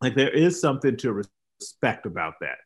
like 0.00 0.14
there 0.14 0.30
is 0.30 0.60
something 0.60 0.96
to 0.98 1.24
respect 1.60 2.06
about 2.06 2.34
that. 2.40 2.58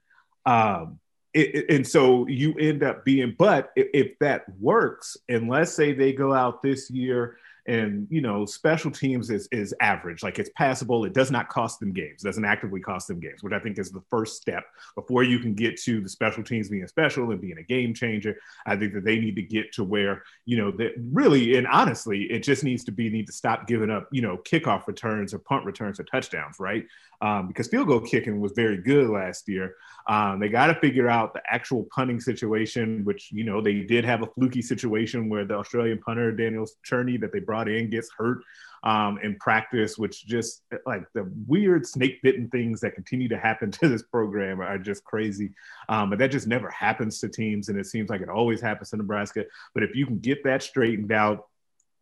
Um, 0.50 0.98
it, 1.34 1.66
and 1.70 1.86
so 1.86 2.26
you 2.26 2.54
end 2.54 2.82
up 2.82 3.04
being, 3.04 3.34
but 3.38 3.70
if 3.76 4.18
that 4.18 4.44
works, 4.60 5.16
and 5.28 5.48
let's 5.48 5.72
say 5.72 5.92
they 5.92 6.12
go 6.12 6.32
out 6.32 6.62
this 6.62 6.90
year 6.90 7.36
and 7.66 8.06
you 8.10 8.20
know 8.20 8.44
special 8.44 8.90
teams 8.90 9.30
is 9.30 9.48
is 9.52 9.74
average. 9.80 10.22
Like 10.22 10.38
it's 10.38 10.50
passable. 10.56 11.04
It 11.04 11.12
does 11.12 11.30
not 11.30 11.48
cost 11.48 11.80
them 11.80 11.92
games. 11.92 12.24
It 12.24 12.28
doesn't 12.28 12.44
actively 12.44 12.80
cost 12.80 13.08
them 13.08 13.20
games 13.20 13.42
which 13.42 13.52
i 13.52 13.58
think 13.58 13.78
is 13.78 13.90
the 13.90 14.02
first 14.10 14.40
step 14.40 14.64
before 14.94 15.22
you 15.22 15.38
can 15.38 15.54
get 15.54 15.78
to 15.80 16.00
the 16.00 16.08
special 16.08 16.42
teams 16.42 16.68
being 16.68 16.86
special 16.86 17.30
and 17.30 17.40
being 17.40 17.58
a 17.58 17.62
game 17.62 17.94
changer. 17.94 18.36
I 18.66 18.76
think 18.76 18.92
that 18.94 19.04
they 19.04 19.18
need 19.18 19.36
to 19.36 19.42
get 19.42 19.72
to 19.74 19.84
where 19.84 20.22
you 20.44 20.56
know 20.56 20.70
that 20.72 20.92
really 21.12 21.56
and 21.56 21.66
honestly 21.66 22.24
it 22.24 22.42
just 22.42 22.64
needs 22.64 22.84
to 22.84 22.92
be 22.92 23.08
need 23.10 23.26
to 23.26 23.32
stop 23.32 23.66
giving 23.66 23.90
up 23.90 24.08
you 24.10 24.22
know 24.22 24.38
kickoff 24.38 24.86
returns 24.86 25.34
or 25.34 25.38
punt 25.38 25.64
returns 25.64 26.00
or 26.00 26.04
touchdowns 26.04 26.56
right? 26.58 26.86
Um, 27.20 27.46
because 27.46 27.68
field 27.68 27.86
goal 27.86 28.00
kicking 28.00 28.40
was 28.40 28.52
very 28.52 28.78
good 28.78 29.08
last 29.08 29.48
year. 29.48 29.76
Um, 30.08 30.40
they 30.40 30.48
got 30.48 30.66
to 30.66 30.74
figure 30.74 31.08
out 31.08 31.32
the 31.34 31.42
actual 31.46 31.86
punting 31.94 32.20
situation 32.20 33.04
which 33.04 33.30
you 33.32 33.44
know 33.44 33.60
they 33.60 33.80
did 33.82 34.04
have 34.04 34.22
a 34.22 34.26
fluky 34.26 34.62
situation 34.62 35.28
where 35.28 35.44
the 35.44 35.54
australian 35.54 35.98
punter 35.98 36.32
daniel 36.32 36.66
Cerni 36.84 37.20
that 37.20 37.32
they 37.32 37.38
brought 37.38 37.51
brought 37.52 37.68
in 37.68 37.90
gets 37.90 38.10
hurt 38.16 38.42
um, 38.82 39.18
in 39.22 39.36
practice, 39.36 39.98
which 39.98 40.26
just 40.26 40.62
like 40.86 41.04
the 41.12 41.30
weird 41.46 41.86
snake 41.86 42.22
bitten 42.22 42.48
things 42.48 42.80
that 42.80 42.94
continue 42.94 43.28
to 43.28 43.36
happen 43.36 43.70
to 43.82 43.88
this 43.88 44.02
program 44.02 44.62
are 44.62 44.78
just 44.78 45.04
crazy. 45.04 45.52
Um, 45.90 46.08
but 46.08 46.18
that 46.18 46.30
just 46.30 46.46
never 46.46 46.70
happens 46.70 47.18
to 47.20 47.28
teams, 47.28 47.68
and 47.68 47.78
it 47.78 47.84
seems 47.84 48.08
like 48.08 48.22
it 48.22 48.30
always 48.30 48.62
happens 48.62 48.88
to 48.90 48.96
Nebraska. 48.96 49.44
But 49.74 49.82
if 49.82 49.94
you 49.94 50.06
can 50.06 50.18
get 50.18 50.42
that 50.44 50.62
straightened 50.62 51.12
out, 51.12 51.48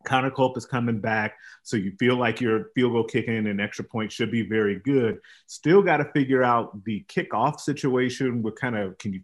Connor 0.05 0.31
Culp 0.31 0.57
is 0.57 0.65
coming 0.65 1.01
back, 1.01 1.35
so 1.63 1.75
you 1.75 1.91
feel 1.99 2.15
like 2.15 2.39
your 2.39 2.67
field 2.73 2.93
goal 2.93 3.03
kicking 3.03 3.45
and 3.47 3.59
extra 3.59 3.83
point 3.83 4.11
should 4.11 4.31
be 4.31 4.47
very 4.47 4.79
good. 4.79 5.19
Still 5.47 5.83
got 5.83 5.97
to 5.97 6.05
figure 6.05 6.43
out 6.43 6.81
the 6.85 7.05
kickoff 7.09 7.59
situation. 7.59 8.41
What 8.41 8.55
kind 8.55 8.77
of 8.77 8.97
can 8.97 9.13
you 9.13 9.21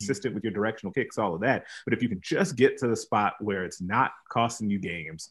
consistent 0.00 0.34
with 0.34 0.42
your 0.42 0.52
directional 0.52 0.92
kicks, 0.92 1.18
all 1.18 1.34
of 1.34 1.40
that. 1.42 1.66
But 1.84 1.94
if 1.94 2.02
you 2.02 2.08
can 2.08 2.20
just 2.22 2.56
get 2.56 2.78
to 2.78 2.88
the 2.88 2.96
spot 2.96 3.34
where 3.40 3.64
it's 3.64 3.80
not 3.80 4.12
costing 4.28 4.70
you 4.70 4.78
games, 4.78 5.28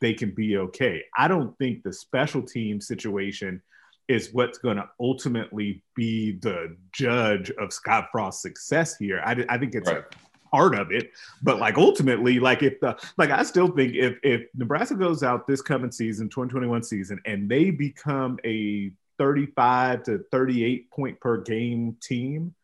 they 0.00 0.14
can 0.14 0.30
be 0.30 0.56
okay. 0.56 1.04
I 1.16 1.28
don't 1.28 1.56
think 1.58 1.82
the 1.82 1.92
special 1.92 2.42
team 2.42 2.80
situation 2.80 3.60
is 4.08 4.30
what's 4.32 4.58
going 4.58 4.76
to 4.76 4.88
ultimately 5.00 5.82
be 5.94 6.32
the 6.32 6.76
judge 6.92 7.50
of 7.52 7.72
Scott 7.72 8.08
Frost's 8.12 8.42
success 8.42 8.96
here. 8.96 9.22
I, 9.24 9.44
I 9.48 9.58
think 9.58 9.74
it's 9.74 9.90
right. 9.90 10.04
part 10.50 10.74
of 10.74 10.90
it. 10.90 11.10
But 11.42 11.58
like 11.58 11.78
ultimately, 11.78 12.40
like 12.40 12.62
if 12.62 12.80
the 12.80 12.96
like 13.16 13.30
I 13.30 13.42
still 13.42 13.68
think 13.68 13.94
if 13.94 14.18
if 14.22 14.42
Nebraska 14.54 14.96
goes 14.96 15.22
out 15.22 15.46
this 15.46 15.62
coming 15.62 15.92
season, 15.92 16.28
2021 16.28 16.82
season, 16.82 17.20
and 17.26 17.48
they 17.48 17.70
become 17.70 18.38
a 18.44 18.90
35 19.18 20.02
to 20.04 20.18
38 20.32 20.90
point 20.90 21.20
per 21.20 21.40
game 21.40 21.96
team, 22.02 22.54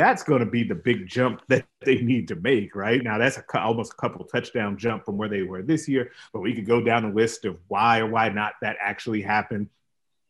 that's 0.00 0.22
going 0.22 0.40
to 0.40 0.46
be 0.46 0.62
the 0.62 0.74
big 0.74 1.06
jump 1.06 1.42
that 1.48 1.64
they 1.84 2.00
need 2.00 2.28
to 2.28 2.36
make 2.36 2.74
right? 2.74 3.02
Now 3.02 3.18
that's 3.18 3.38
a, 3.38 3.60
almost 3.60 3.92
a 3.92 3.96
couple 3.96 4.24
touchdown 4.24 4.76
jump 4.76 5.04
from 5.04 5.16
where 5.16 5.28
they 5.28 5.42
were 5.42 5.62
this 5.62 5.88
year 5.88 6.12
but 6.32 6.40
we 6.40 6.54
could 6.54 6.66
go 6.66 6.80
down 6.82 7.02
the 7.02 7.14
list 7.14 7.44
of 7.44 7.58
why 7.68 8.00
or 8.00 8.06
why 8.06 8.28
not 8.28 8.54
that 8.62 8.76
actually 8.80 9.22
happened 9.22 9.68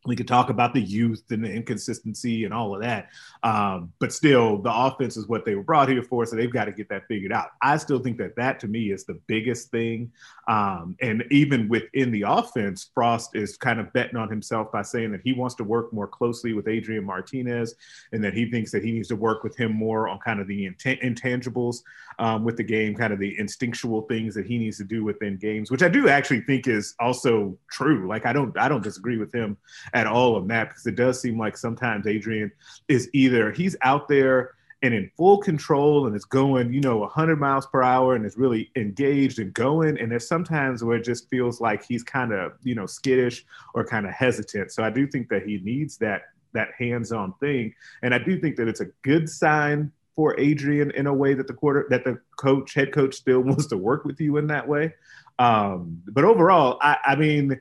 we 0.06 0.16
could 0.16 0.28
talk 0.28 0.48
about 0.48 0.72
the 0.72 0.80
youth 0.80 1.24
and 1.30 1.44
the 1.44 1.52
inconsistency 1.52 2.44
and 2.44 2.54
all 2.54 2.74
of 2.74 2.80
that. 2.80 3.10
Um, 3.42 3.92
but 3.98 4.12
still, 4.12 4.56
the 4.56 4.72
offense 4.72 5.16
is 5.18 5.28
what 5.28 5.44
they 5.44 5.54
were 5.54 5.62
brought 5.62 5.90
here 5.90 6.02
for, 6.02 6.24
so 6.24 6.36
they've 6.36 6.52
got 6.52 6.64
to 6.66 6.72
get 6.72 6.88
that 6.88 7.06
figured 7.06 7.32
out. 7.32 7.48
I 7.60 7.76
still 7.76 7.98
think 7.98 8.16
that 8.18 8.34
that 8.36 8.58
to 8.60 8.68
me 8.68 8.92
is 8.92 9.04
the 9.04 9.20
biggest 9.26 9.70
thing. 9.70 10.10
Um, 10.48 10.96
and 11.02 11.24
even 11.30 11.68
within 11.68 12.10
the 12.12 12.24
offense, 12.26 12.90
Frost 12.94 13.36
is 13.36 13.58
kind 13.58 13.78
of 13.78 13.92
betting 13.92 14.16
on 14.16 14.30
himself 14.30 14.72
by 14.72 14.82
saying 14.82 15.12
that 15.12 15.20
he 15.22 15.34
wants 15.34 15.54
to 15.56 15.64
work 15.64 15.92
more 15.92 16.06
closely 16.06 16.54
with 16.54 16.66
Adrian 16.66 17.04
Martinez 17.04 17.74
and 18.12 18.24
that 18.24 18.32
he 18.32 18.50
thinks 18.50 18.72
that 18.72 18.82
he 18.82 18.92
needs 18.92 19.08
to 19.08 19.16
work 19.16 19.44
with 19.44 19.56
him 19.56 19.72
more 19.72 20.08
on 20.08 20.18
kind 20.18 20.40
of 20.40 20.48
the 20.48 20.66
int- 20.66 20.78
intangibles 20.80 21.82
um, 22.18 22.42
with 22.42 22.56
the 22.56 22.62
game, 22.62 22.94
kind 22.94 23.12
of 23.12 23.18
the 23.18 23.38
instinctual 23.38 24.02
things 24.02 24.34
that 24.34 24.46
he 24.46 24.58
needs 24.58 24.78
to 24.78 24.84
do 24.84 25.04
within 25.04 25.36
games, 25.36 25.70
which 25.70 25.82
I 25.82 25.88
do 25.88 26.08
actually 26.08 26.40
think 26.40 26.68
is 26.68 26.94
also 26.98 27.56
true. 27.70 28.08
Like 28.08 28.24
I 28.24 28.32
don't, 28.32 28.56
I 28.58 28.68
don't 28.68 28.82
disagree 28.82 29.18
with 29.18 29.32
him 29.32 29.58
at 29.94 30.06
all 30.06 30.36
of 30.36 30.46
that 30.48 30.68
because 30.68 30.86
it 30.86 30.96
does 30.96 31.20
seem 31.20 31.38
like 31.38 31.56
sometimes 31.56 32.06
Adrian 32.06 32.50
is 32.88 33.08
either 33.12 33.52
he's 33.52 33.76
out 33.82 34.08
there 34.08 34.54
and 34.82 34.94
in 34.94 35.10
full 35.16 35.38
control 35.38 36.06
and 36.06 36.16
is 36.16 36.24
going, 36.24 36.72
you 36.72 36.80
know, 36.80 36.98
100 36.98 37.36
miles 37.36 37.66
per 37.66 37.82
hour 37.82 38.14
and 38.14 38.24
is 38.24 38.36
really 38.36 38.70
engaged 38.76 39.38
and 39.38 39.52
going. 39.52 39.98
And 39.98 40.10
there's 40.10 40.26
sometimes 40.26 40.82
where 40.82 40.96
it 40.96 41.04
just 41.04 41.28
feels 41.28 41.60
like 41.60 41.84
he's 41.84 42.02
kind 42.02 42.32
of, 42.32 42.52
you 42.62 42.74
know, 42.74 42.86
skittish 42.86 43.44
or 43.74 43.84
kind 43.84 44.06
of 44.06 44.12
hesitant. 44.12 44.72
So 44.72 44.82
I 44.82 44.90
do 44.90 45.06
think 45.06 45.28
that 45.28 45.42
he 45.42 45.58
needs 45.58 45.98
that 45.98 46.22
that 46.52 46.70
hands-on 46.76 47.32
thing, 47.34 47.72
and 48.02 48.12
I 48.12 48.18
do 48.18 48.36
think 48.40 48.56
that 48.56 48.66
it's 48.66 48.80
a 48.80 48.86
good 49.02 49.28
sign 49.28 49.92
for 50.16 50.38
Adrian 50.38 50.90
in 50.90 51.06
a 51.06 51.14
way 51.14 51.32
that 51.34 51.46
the 51.46 51.54
quarter 51.54 51.86
that 51.90 52.04
the 52.04 52.18
coach, 52.36 52.74
head 52.74 52.92
coach, 52.92 53.14
still 53.14 53.40
wants 53.44 53.66
to 53.66 53.76
work 53.76 54.04
with 54.04 54.20
you 54.20 54.36
in 54.36 54.48
that 54.48 54.66
way. 54.66 54.92
Um, 55.38 56.02
but 56.08 56.24
overall, 56.24 56.78
I, 56.82 56.98
I 57.04 57.16
mean 57.16 57.60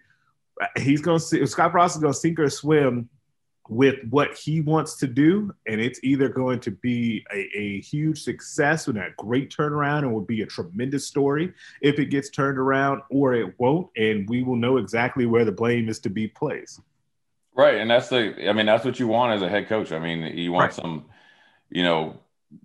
he's 0.77 1.01
going 1.01 1.19
to 1.19 1.23
see 1.23 1.45
Scott 1.45 1.71
Frost 1.71 1.95
is 1.95 2.01
going 2.01 2.13
to 2.13 2.19
sink 2.19 2.39
or 2.39 2.49
swim 2.49 3.09
with 3.69 3.97
what 4.09 4.35
he 4.35 4.61
wants 4.61 4.97
to 4.97 5.07
do, 5.07 5.53
and 5.67 5.79
it's 5.79 5.99
either 6.03 6.27
going 6.27 6.59
to 6.59 6.71
be 6.71 7.23
a, 7.31 7.47
a, 7.55 7.81
huge 7.81 8.23
success 8.23 8.87
and 8.87 8.97
a 8.97 9.09
great 9.17 9.55
turnaround 9.55 9.99
and 9.99 10.11
will 10.11 10.21
be 10.21 10.41
a 10.41 10.45
tremendous 10.45 11.05
story 11.05 11.53
if 11.81 11.99
it 11.99 12.07
gets 12.07 12.31
turned 12.31 12.57
around, 12.57 13.01
or 13.11 13.35
it 13.35 13.53
won't, 13.59 13.87
and 13.95 14.27
we 14.27 14.41
will 14.41 14.55
know 14.55 14.77
exactly 14.77 15.27
where 15.27 15.45
the 15.45 15.51
blame 15.51 15.87
is 15.87 15.99
to 15.99 16.09
be 16.09 16.27
placed. 16.27 16.81
Right, 17.55 17.75
and 17.75 17.91
that's 17.91 18.09
the 18.09 18.49
I 18.49 18.53
mean 18.53 18.65
that's 18.65 18.85
what 18.85 18.99
you 18.99 19.07
want 19.07 19.35
as 19.35 19.43
a 19.43 19.49
head 19.49 19.67
coach. 19.67 19.91
I 19.91 19.99
mean 19.99 20.37
you 20.37 20.51
want 20.51 20.71
right. 20.71 20.81
some, 20.81 21.05
you 21.69 21.83
know, 21.83 22.19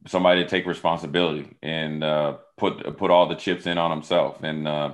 somebody 0.06 0.42
to 0.42 0.48
take 0.48 0.66
responsibility 0.66 1.54
and 1.62 2.02
uh, 2.02 2.36
put 2.56 2.96
put 2.96 3.10
all 3.10 3.28
the 3.28 3.34
chips 3.34 3.66
in 3.66 3.78
on 3.78 3.90
himself 3.90 4.42
and. 4.42 4.66
Uh, 4.66 4.92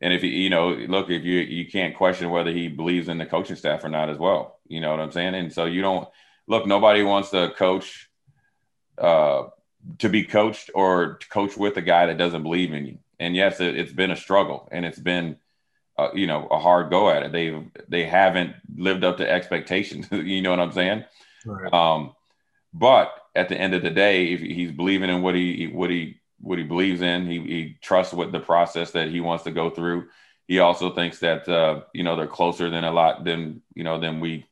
and 0.00 0.12
if 0.12 0.22
you 0.22 0.30
you 0.30 0.50
know 0.50 0.70
look 0.70 1.10
if 1.10 1.24
you 1.24 1.40
you 1.40 1.66
can't 1.70 1.96
question 1.96 2.30
whether 2.30 2.50
he 2.50 2.68
believes 2.68 3.08
in 3.08 3.18
the 3.18 3.26
coaching 3.26 3.56
staff 3.56 3.84
or 3.84 3.88
not 3.88 4.10
as 4.10 4.18
well. 4.18 4.58
You 4.66 4.80
know 4.80 4.90
what 4.90 5.00
i'm 5.00 5.12
saying? 5.12 5.34
And 5.34 5.52
so 5.52 5.64
you 5.64 5.82
don't 5.82 6.08
look 6.46 6.66
nobody 6.66 7.02
wants 7.02 7.30
to 7.30 7.52
coach 7.56 8.10
uh 8.98 9.44
to 9.98 10.08
be 10.08 10.24
coached 10.24 10.70
or 10.74 11.14
to 11.14 11.28
coach 11.28 11.56
with 11.56 11.76
a 11.76 11.82
guy 11.82 12.06
that 12.06 12.18
doesn't 12.18 12.42
believe 12.42 12.72
in 12.72 12.86
you. 12.86 12.98
And 13.18 13.34
yes 13.36 13.60
it, 13.60 13.76
has 13.76 13.92
been 13.92 14.10
a 14.10 14.16
struggle 14.16 14.68
and 14.72 14.84
it's 14.84 14.98
been 14.98 15.36
uh, 15.96 16.08
you 16.12 16.26
know 16.26 16.48
a 16.48 16.58
hard 16.58 16.90
go 16.90 17.08
at 17.08 17.22
it. 17.22 17.32
They 17.32 17.62
they 17.88 18.04
haven't 18.04 18.56
lived 18.76 19.04
up 19.04 19.18
to 19.18 19.30
expectations. 19.30 20.08
You 20.12 20.42
know 20.42 20.50
what 20.50 20.60
i'm 20.60 20.72
saying? 20.72 21.04
Right. 21.46 21.72
um 21.72 22.14
but 22.72 23.14
at 23.34 23.48
the 23.48 23.56
end 23.56 23.74
of 23.74 23.82
the 23.82 23.90
day 23.90 24.32
if 24.32 24.40
he's 24.40 24.72
believing 24.72 25.10
in 25.10 25.22
what 25.22 25.34
he 25.34 25.68
what 25.68 25.90
he 25.90 26.20
what 26.40 26.58
he 26.58 26.64
believes 26.64 27.00
in. 27.00 27.26
He, 27.26 27.40
he 27.40 27.76
trusts 27.80 28.12
what 28.12 28.32
the 28.32 28.40
process 28.40 28.92
that 28.92 29.08
he 29.08 29.20
wants 29.20 29.44
to 29.44 29.50
go 29.50 29.70
through. 29.70 30.08
He 30.46 30.58
also 30.58 30.94
thinks 30.94 31.20
that 31.20 31.48
uh, 31.48 31.82
you 31.92 32.04
know 32.04 32.16
they're 32.16 32.26
closer 32.26 32.70
than 32.70 32.84
a 32.84 32.92
lot 32.92 33.24
than 33.24 33.62
you 33.74 33.84
know 33.84 33.98
than 33.98 34.20
we 34.20 34.46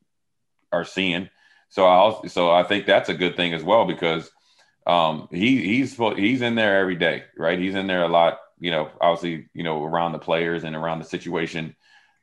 are 0.73 0.85
seeing. 0.85 1.29
So 1.69 1.87
I 1.87 2.27
so 2.29 2.51
I 2.51 2.63
think 2.63 2.87
that's 2.87 3.09
a 3.09 3.15
good 3.15 3.37
thing 3.37 3.53
as 3.53 3.63
well 3.63 3.85
because 3.85 4.31
um, 4.87 5.29
he 5.31 5.63
he's 5.63 5.97
he's 5.97 6.43
in 6.43 6.55
there 6.55 6.79
every 6.79 6.97
day, 6.97 7.25
right? 7.37 7.59
He's 7.59 7.75
in 7.75 7.87
there 7.87 8.03
a 8.03 8.09
lot. 8.09 8.39
You 8.59 8.71
know, 8.71 8.91
obviously, 9.01 9.49
you 9.55 9.65
know, 9.65 9.85
around 9.85 10.13
the 10.13 10.19
players 10.19 10.65
and 10.65 10.77
around 10.77 11.01
the 11.01 11.05
situation 11.05 11.75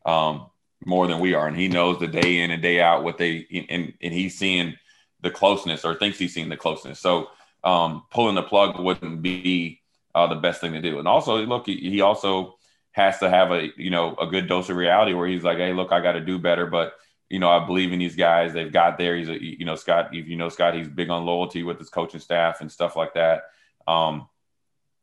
um, 0.05 0.47
more 0.85 1.07
than 1.07 1.19
we 1.19 1.33
are, 1.33 1.47
and 1.47 1.57
he 1.57 1.67
knows 1.67 1.99
the 1.99 2.07
day 2.07 2.39
in 2.39 2.51
and 2.51 2.61
day 2.61 2.81
out 2.81 3.03
what 3.03 3.17
they 3.17 3.45
and 3.69 3.93
and 4.01 4.13
he's 4.13 4.37
seeing 4.37 4.75
the 5.21 5.31
closeness 5.31 5.85
or 5.85 5.95
thinks 5.95 6.17
he's 6.17 6.33
seeing 6.33 6.49
the 6.49 6.57
closeness. 6.57 6.99
So 6.99 7.29
um, 7.63 8.03
pulling 8.11 8.35
the 8.35 8.43
plug 8.43 8.79
wouldn't 8.79 9.21
be 9.21 9.81
uh, 10.15 10.27
the 10.27 10.35
best 10.35 10.61
thing 10.61 10.73
to 10.73 10.81
do. 10.81 10.99
And 10.99 11.07
also, 11.07 11.37
look, 11.45 11.67
he, 11.67 12.01
also 12.01 12.57
has 12.91 13.19
to 13.19 13.29
have 13.29 13.51
a 13.51 13.69
you 13.77 13.89
know 13.89 14.15
a 14.15 14.27
good 14.27 14.47
dose 14.47 14.69
of 14.69 14.77
reality 14.77 15.13
where 15.13 15.27
he's 15.27 15.43
like, 15.43 15.57
hey, 15.57 15.73
look, 15.73 15.91
I 15.91 16.01
got 16.01 16.13
to 16.13 16.21
do 16.21 16.39
better, 16.39 16.65
but 16.65 16.93
you 17.29 17.37
know, 17.37 17.49
I 17.49 17.63
believe 17.65 17.93
in 17.93 17.99
these 17.99 18.15
guys. 18.15 18.53
They've 18.53 18.71
got 18.71 18.97
there. 18.97 19.15
He's 19.15 19.29
a 19.29 19.41
you 19.41 19.65
know 19.65 19.75
Scott. 19.75 20.09
If 20.13 20.27
you 20.27 20.35
know 20.35 20.49
Scott, 20.49 20.73
he's 20.73 20.87
big 20.87 21.09
on 21.09 21.25
loyalty 21.25 21.63
with 21.63 21.77
his 21.77 21.89
coaching 21.89 22.19
staff 22.19 22.61
and 22.61 22.71
stuff 22.71 22.95
like 22.95 23.13
that. 23.13 23.43
Um, 23.87 24.27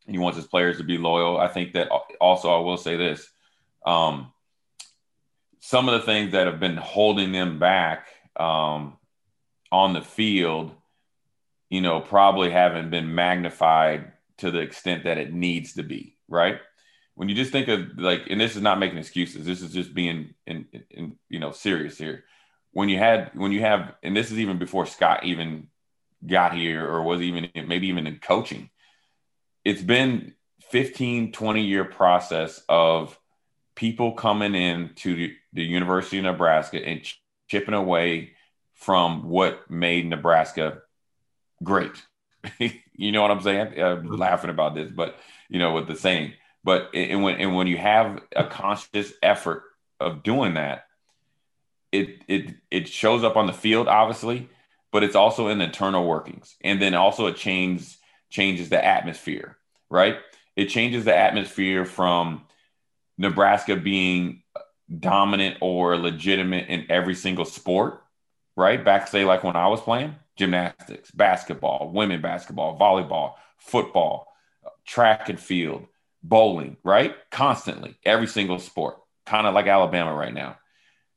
he 0.07 0.19
wants 0.19 0.37
his 0.37 0.47
players 0.47 0.79
to 0.79 0.85
be 0.85 0.99
loyal. 0.99 1.38
I 1.38 1.49
think 1.49 1.73
that 1.75 1.88
also 2.21 2.51
I 2.51 2.59
will 2.59 2.77
say 2.77 2.97
this. 2.97 3.29
Um, 3.85 4.33
some 5.61 5.88
of 5.88 6.01
the 6.01 6.07
things 6.07 6.33
that 6.33 6.47
have 6.47 6.61
been 6.61 6.77
holding 6.77 7.33
them 7.33 7.59
back 7.59 8.09
um, 8.37 8.97
on 9.73 9.92
the 9.92 10.03
field 10.03 10.73
you 11.69 11.81
know, 11.81 12.01
probably 12.01 12.51
haven't 12.51 12.91
been 12.91 13.15
magnified 13.15 14.13
to 14.39 14.51
the 14.51 14.61
extent 14.61 15.05
that 15.05 15.19
it 15.19 15.33
needs 15.33 15.75
to 15.75 15.83
be, 15.83 16.17
right? 16.29 16.59
When 17.15 17.29
you 17.29 17.35
just 17.35 17.53
think 17.53 17.69
of 17.69 17.97
like, 17.99 18.23
and 18.29 18.41
this 18.41 18.57
is 18.57 18.63
not 18.63 18.79
making 18.79 18.99
excuses, 18.99 19.47
this 19.47 19.63
is 19.63 19.73
just 19.73 19.95
being 19.95 20.35
in, 20.47 20.67
in, 20.73 20.85
in 20.91 21.17
you 21.29 21.41
know, 21.41 21.53
serious 21.53 21.97
here. 21.97 22.25
When 22.73 22.89
you 22.89 22.99
had, 22.99 23.31
when 23.35 23.53
you 23.53 23.61
have, 23.61 23.95
and 24.03 24.15
this 24.15 24.31
is 24.31 24.39
even 24.39 24.59
before 24.59 24.87
Scott 24.87 25.25
even 25.25 25.69
got 26.27 26.55
here 26.55 26.87
or 26.87 27.03
was 27.03 27.23
even 27.23 27.49
maybe 27.67 27.89
even 27.89 28.07
in 28.07 28.19
coaching, 28.19 28.69
it's 29.65 29.83
been 29.83 30.35
15, 30.71 31.33
20 31.33 31.63
year 31.63 31.85
process 31.85 32.63
of 32.69 33.19
people 33.75 34.13
coming 34.13 34.55
in 34.55 34.91
to 34.97 35.15
the, 35.53 35.63
University 35.63 36.19
of 36.19 36.25
Nebraska 36.25 36.85
and 36.85 37.03
ch- 37.03 37.23
chipping 37.49 37.75
away 37.75 38.33
from 38.75 39.29
what 39.29 39.71
made 39.71 40.07
Nebraska 40.07 40.83
great. 41.62 42.05
you 42.59 43.12
know 43.12 43.23
what 43.23 43.31
I'm 43.31 43.42
saying? 43.42 43.81
I'm 43.81 44.05
mm-hmm. 44.05 44.14
laughing 44.14 44.51
about 44.51 44.75
this, 44.75 44.90
but 44.90 45.19
you 45.49 45.59
know 45.59 45.73
what 45.73 45.87
the 45.87 45.97
saying. 45.97 46.35
But 46.64 46.90
and 46.95 47.23
when 47.23 47.40
and 47.40 47.55
when 47.55 47.66
you 47.66 47.77
have 47.77 48.21
a 48.35 48.45
conscious 48.45 49.12
effort 49.23 49.62
of 50.01 50.23
doing 50.23 50.55
that, 50.55 50.87
it 51.92 52.23
it 52.29 52.55
it 52.71 52.88
shows 52.88 53.25
up 53.25 53.37
on 53.37 53.47
the 53.47 53.53
field, 53.53 53.88
obviously, 53.88 54.49
but 54.92 55.05
it's 55.05 55.16
also 55.16 55.49
in 55.49 55.59
the 55.59 55.64
internal 55.64 56.07
workings, 56.07 56.57
and 56.62 56.81
then 56.81 56.95
also 56.95 57.27
it 57.27 57.37
changes 57.37 57.99
changes 58.31 58.69
the 58.69 58.85
atmosphere, 58.85 59.57
right? 59.88 60.16
It 60.57 60.66
changes 60.66 61.05
the 61.05 61.14
atmosphere 61.14 61.85
from 61.85 62.45
Nebraska 63.19 63.77
being 63.77 64.42
dominant 64.99 65.59
or 65.61 65.97
legitimate 65.97 66.69
in 66.69 66.87
every 66.90 67.14
single 67.14 67.45
sport, 67.45 68.03
right? 68.57 68.85
Back 68.85 69.09
say 69.09 69.25
like 69.25 69.45
when 69.45 69.57
I 69.57 69.69
was 69.69 69.81
playing, 69.81 70.16
gymnastics, 70.37 71.11
basketball, 71.11 71.90
women 71.92 72.20
basketball, 72.20 72.79
volleyball, 72.79 73.35
football, 73.57 74.29
track 74.87 75.29
and 75.29 75.40
field, 75.40 75.87
bowling, 76.22 76.77
right? 76.85 77.14
Constantly, 77.31 77.96
every 78.05 78.27
single 78.27 78.59
sport, 78.59 78.99
kind 79.25 79.46
of 79.46 79.55
like 79.55 79.66
Alabama 79.66 80.14
right 80.14 80.35
now. 80.35 80.57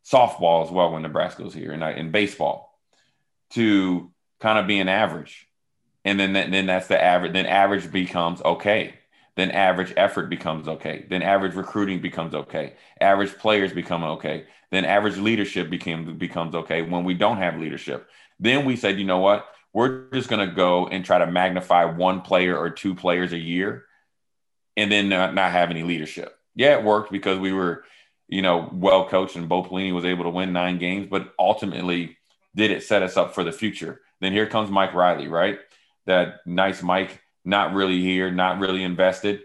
Softball 0.06 0.66
as 0.66 0.72
well 0.72 0.92
when 0.92 1.04
Nebraska's 1.04 1.54
here, 1.54 1.72
and, 1.72 1.84
in 1.98 2.12
baseball, 2.12 2.80
to 3.52 4.12
kind 4.40 4.58
of 4.58 4.68
being 4.68 4.90
average. 4.90 5.48
And 6.06 6.20
then, 6.20 6.34
then 6.34 6.66
that's 6.66 6.88
the 6.88 7.02
average. 7.02 7.34
Then 7.34 7.46
average 7.46 7.92
becomes 7.92 8.42
okay. 8.42 8.96
Then 9.36 9.52
average 9.52 9.94
effort 9.96 10.30
becomes 10.30 10.68
okay. 10.68 11.06
Then 11.10 11.22
average 11.22 11.56
recruiting 11.56 12.02
becomes 12.02 12.34
okay. 12.34 12.74
Average 13.00 13.38
players 13.38 13.74
become 13.74 14.04
okay. 14.04 14.46
Then 14.72 14.86
average 14.86 15.18
leadership 15.18 15.70
became 15.70 16.18
becomes 16.18 16.56
okay 16.56 16.82
when 16.82 17.04
we 17.04 17.14
don't 17.14 17.38
have 17.38 17.58
leadership. 17.58 18.08
Then 18.40 18.66
we 18.66 18.76
said, 18.76 19.00
you 19.00 19.06
know 19.06 19.20
what? 19.20 19.46
We're 19.74 20.10
just 20.12 20.30
going 20.30 20.48
to 20.48 20.56
go 20.56 20.88
and 20.88 21.06
try 21.06 21.20
to 21.20 21.28
magnify 21.28 21.86
one 21.86 22.22
player 22.22 22.58
or 22.58 22.70
two 22.70 22.96
players 22.96 23.34
a 23.34 23.38
year 23.38 23.86
and 24.76 24.92
then 24.92 25.10
not, 25.10 25.36
not 25.36 25.52
have 25.52 25.70
any 25.70 25.84
leadership. 25.84 26.36
Yeah, 26.56 26.78
it 26.78 26.84
worked 26.84 27.12
because 27.12 27.38
we 27.38 27.54
were, 27.54 27.84
you 28.28 28.42
know, 28.42 28.70
well 28.72 29.08
coached 29.08 29.36
and 29.36 29.50
Bo 29.50 29.64
Pelini 29.64 29.94
was 29.94 30.06
able 30.06 30.24
to 30.24 30.30
win 30.30 30.54
nine 30.54 30.78
games, 30.80 31.08
but 31.10 31.34
ultimately, 31.38 32.18
did 32.56 32.72
it 32.72 32.84
set 32.84 33.04
us 33.04 33.18
up 33.18 33.36
for 33.36 33.44
the 33.44 33.52
future? 33.52 34.02
Then 34.22 34.34
here 34.34 34.48
comes 34.48 34.70
Mike 34.70 34.94
Riley, 34.94 35.28
right? 35.28 35.60
That 36.06 36.38
nice 36.46 36.82
Mike 36.82 37.22
not 37.46 37.74
really 37.74 38.02
here, 38.02 38.32
not 38.32 38.60
really 38.60 38.84
invested, 38.84 39.42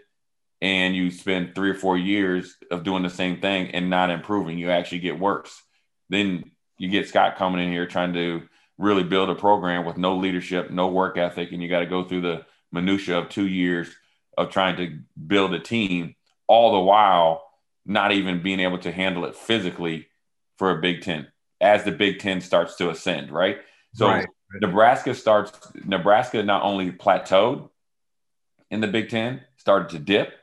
and 0.60 0.96
you 0.96 1.10
spend 1.10 1.54
three 1.54 1.70
or 1.70 1.74
four 1.74 1.96
years 1.96 2.56
of 2.70 2.84
doing 2.84 3.02
the 3.02 3.10
same 3.10 3.40
thing 3.40 3.70
and 3.72 3.90
not 3.90 4.10
improving, 4.10 4.58
you 4.58 4.70
actually 4.70 5.00
get 5.00 5.18
worse. 5.18 5.62
Then 6.08 6.50
you 6.78 6.88
get 6.88 7.08
Scott 7.08 7.36
coming 7.36 7.64
in 7.64 7.70
here 7.70 7.86
trying 7.86 8.14
to 8.14 8.42
really 8.78 9.04
build 9.04 9.30
a 9.30 9.34
program 9.34 9.84
with 9.84 9.96
no 9.96 10.16
leadership, 10.16 10.70
no 10.70 10.88
work 10.88 11.16
ethic, 11.16 11.52
and 11.52 11.62
you 11.62 11.68
got 11.68 11.80
to 11.80 11.86
go 11.86 12.04
through 12.04 12.22
the 12.22 12.44
minutia 12.72 13.18
of 13.18 13.28
two 13.28 13.46
years 13.46 13.88
of 14.36 14.50
trying 14.50 14.76
to 14.76 14.98
build 15.26 15.54
a 15.54 15.60
team, 15.60 16.14
all 16.46 16.72
the 16.72 16.80
while 16.80 17.42
not 17.86 18.12
even 18.12 18.42
being 18.42 18.60
able 18.60 18.78
to 18.78 18.90
handle 18.90 19.24
it 19.24 19.36
physically 19.36 20.08
for 20.58 20.70
a 20.70 20.80
Big 20.80 21.02
Ten 21.02 21.28
as 21.60 21.84
the 21.84 21.92
Big 21.92 22.18
Ten 22.18 22.40
starts 22.40 22.76
to 22.76 22.90
ascend, 22.90 23.30
right? 23.30 23.58
So 23.94 24.08
right. 24.08 24.26
Nebraska 24.60 25.14
starts, 25.14 25.52
Nebraska 25.84 26.42
not 26.42 26.62
only 26.62 26.90
plateaued 26.90 27.68
in 28.70 28.80
the 28.80 28.86
Big 28.86 29.08
Ten, 29.08 29.42
started 29.56 29.90
to 29.90 29.98
dip. 29.98 30.34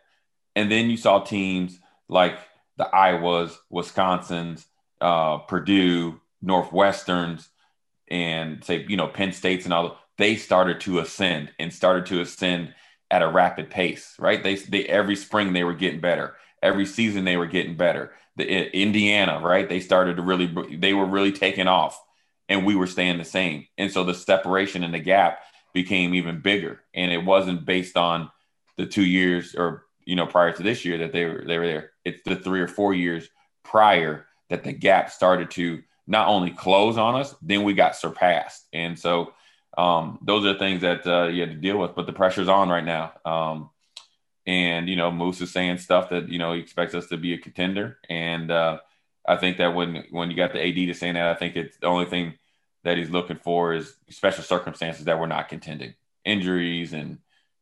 And 0.56 0.72
then 0.72 0.90
you 0.90 0.98
saw 0.98 1.20
teams 1.24 1.80
like 2.10 2.38
the 2.78 2.90
Iowas, 2.94 3.56
Wisconsin's, 3.70 4.66
uh, 5.00 5.40
Purdue, 5.40 6.20
Northwesterns, 6.44 7.48
and 8.12 8.64
say, 8.64 8.86
you 8.88 8.98
know, 8.98 9.08
Penn 9.08 9.32
States 9.32 9.66
and 9.66 9.74
all, 9.74 9.98
they 10.18 10.36
started 10.36 10.82
to 10.82 11.00
ascend 11.00 11.52
and 11.58 11.74
started 11.74 12.06
to 12.08 12.22
ascend 12.22 12.74
at 13.10 13.24
a 13.24 13.28
rapid 13.28 13.70
pace, 13.70 14.16
right? 14.20 14.44
They, 14.44 14.56
they 14.56 14.86
every 14.86 15.16
spring 15.16 15.54
they 15.54 15.64
were 15.64 15.74
getting 15.74 16.02
better. 16.02 16.36
Every 16.62 16.86
season 16.86 17.26
they 17.26 17.38
were 17.38 17.48
getting 17.48 17.76
better. 17.76 18.12
The 18.36 18.78
Indiana, 18.78 19.40
right? 19.42 19.68
They 19.68 19.80
started 19.80 20.18
to 20.18 20.22
really, 20.22 20.78
they 20.78 20.94
were 20.94 21.06
really 21.06 21.32
taking 21.32 21.68
off 21.68 22.00
and 22.48 22.66
we 22.66 22.76
were 22.76 22.88
staying 22.88 23.18
the 23.18 23.26
same. 23.26 23.68
And 23.78 23.92
so 23.92 24.04
the 24.04 24.14
separation 24.14 24.84
and 24.84 24.94
the 24.94 25.00
gap 25.00 25.40
became 25.74 26.14
even 26.14 26.42
bigger. 26.42 26.82
And 26.94 27.12
it 27.12 27.24
wasn't 27.24 27.66
based 27.66 27.98
on 27.98 28.30
the 28.78 28.86
two 28.86 29.06
years 29.06 29.56
or 29.56 29.86
you 30.06 30.16
know 30.16 30.26
prior 30.26 30.52
to 30.52 30.64
this 30.64 30.84
year 30.84 30.98
that 31.00 31.14
they 31.14 31.26
were 31.26 31.44
they 31.46 31.58
were 31.58 31.68
there. 31.68 31.92
It's 32.04 32.24
the 32.24 32.36
three 32.36 32.62
or 32.62 32.68
four 32.68 32.94
years 32.94 33.30
prior 33.64 34.26
that 34.50 34.64
the 34.64 34.74
gap 34.74 35.12
started 35.12 35.52
to 35.52 35.82
not 36.12 36.28
only 36.28 36.52
close 36.52 36.98
on 36.98 37.16
us, 37.16 37.34
then 37.42 37.64
we 37.64 37.74
got 37.74 37.96
surpassed. 37.96 38.68
And 38.74 39.00
so 39.00 39.34
um, 39.78 40.20
those 40.22 40.46
are 40.46 40.60
things 40.60 40.82
that 40.82 41.08
uh, 41.08 41.28
you 41.28 41.40
had 41.40 41.52
to 41.52 41.56
deal 41.56 41.78
with. 41.78 41.96
But 41.96 42.06
the 42.06 42.12
pressure's 42.12 42.50
on 42.50 42.68
right 42.68 42.84
now. 42.84 43.14
Um, 43.24 43.70
and 44.46 44.90
you 44.90 44.98
know, 44.98 45.10
Moos 45.10 45.40
is 45.40 45.52
saying 45.52 45.78
stuff 45.78 46.10
that 46.10 46.28
you 46.28 46.38
know 46.38 46.52
he 46.52 46.60
expects 46.60 46.94
us 46.94 47.08
to 47.08 47.18
be 47.18 47.34
a 47.34 47.38
contender. 47.38 47.98
And 48.10 48.52
uh, 48.52 48.80
I 49.26 49.38
think 49.38 49.58
that 49.58 49.74
when 49.74 50.04
when 50.10 50.30
you 50.30 50.36
got 50.36 50.52
the 50.52 50.62
AD 50.62 50.76
to 50.76 50.94
saying 50.94 51.14
that, 51.14 51.28
I 51.28 51.36
think 51.36 51.56
it's 51.56 51.78
the 51.78 51.88
only 51.88 52.06
thing 52.06 52.34
that 52.84 52.98
he's 52.98 53.10
looking 53.10 53.38
for 53.38 53.74
is 53.74 53.96
special 54.10 54.44
circumstances 54.44 55.06
that 55.06 55.18
we're 55.18 55.28
not 55.28 55.48
contending, 55.48 55.94
injuries 56.26 56.92
and 56.92 57.20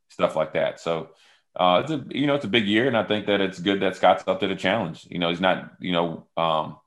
stuff 0.08 0.36
like 0.36 0.54
that. 0.54 0.80
So 0.80 1.10
uh, 1.56 1.82
it's 1.84 1.92
a 1.92 2.04
you 2.10 2.26
know 2.26 2.34
it's 2.34 2.46
a 2.46 2.50
big 2.50 2.66
year, 2.66 2.88
and 2.88 2.98
I 2.98 3.04
think 3.04 3.28
that 3.28 3.42
it's 3.42 3.60
good 3.60 3.82
that 3.82 3.96
Scott's 3.96 4.24
up 4.26 4.40
to 4.40 4.48
the 4.48 4.56
challenge. 4.56 5.06
You 5.08 5.20
know, 5.20 5.30
he's 5.30 5.42
not 5.42 5.74
you 5.80 5.92
know 5.92 6.26
um, 6.36 6.78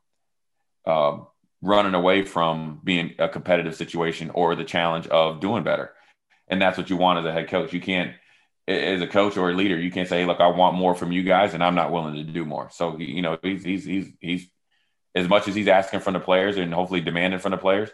uh, 0.84 1.18
running 1.62 1.94
away 1.94 2.24
from 2.24 2.80
being 2.84 3.14
a 3.18 3.28
competitive 3.28 3.74
situation 3.74 4.30
or 4.30 4.54
the 4.54 4.64
challenge 4.64 5.06
of 5.06 5.40
doing 5.40 5.64
better, 5.64 5.92
and 6.48 6.60
that's 6.60 6.76
what 6.76 6.90
you 6.90 6.96
want 6.96 7.20
as 7.20 7.24
a 7.24 7.32
head 7.32 7.48
coach. 7.48 7.72
You 7.72 7.80
can't 7.80 8.14
as 8.68 9.00
a 9.00 9.08
coach 9.08 9.36
or 9.36 9.50
a 9.50 9.54
leader, 9.54 9.78
you 9.78 9.90
can't 9.90 10.08
say, 10.08 10.20
hey, 10.20 10.26
"Look, 10.26 10.40
I 10.40 10.48
want 10.48 10.76
more 10.76 10.94
from 10.94 11.12
you 11.12 11.22
guys, 11.22 11.54
and 11.54 11.64
I'm 11.64 11.74
not 11.74 11.92
willing 11.92 12.14
to 12.14 12.24
do 12.24 12.44
more." 12.44 12.68
So 12.70 12.98
you 12.98 13.22
know, 13.22 13.38
he's 13.42 13.64
he's 13.64 13.84
he's 13.84 14.12
he's 14.20 14.46
as 15.14 15.28
much 15.28 15.48
as 15.48 15.54
he's 15.54 15.68
asking 15.68 16.00
from 16.00 16.14
the 16.14 16.20
players 16.20 16.56
and 16.56 16.72
hopefully 16.72 17.00
demanding 17.00 17.40
from 17.40 17.50
the 17.52 17.58
players 17.58 17.90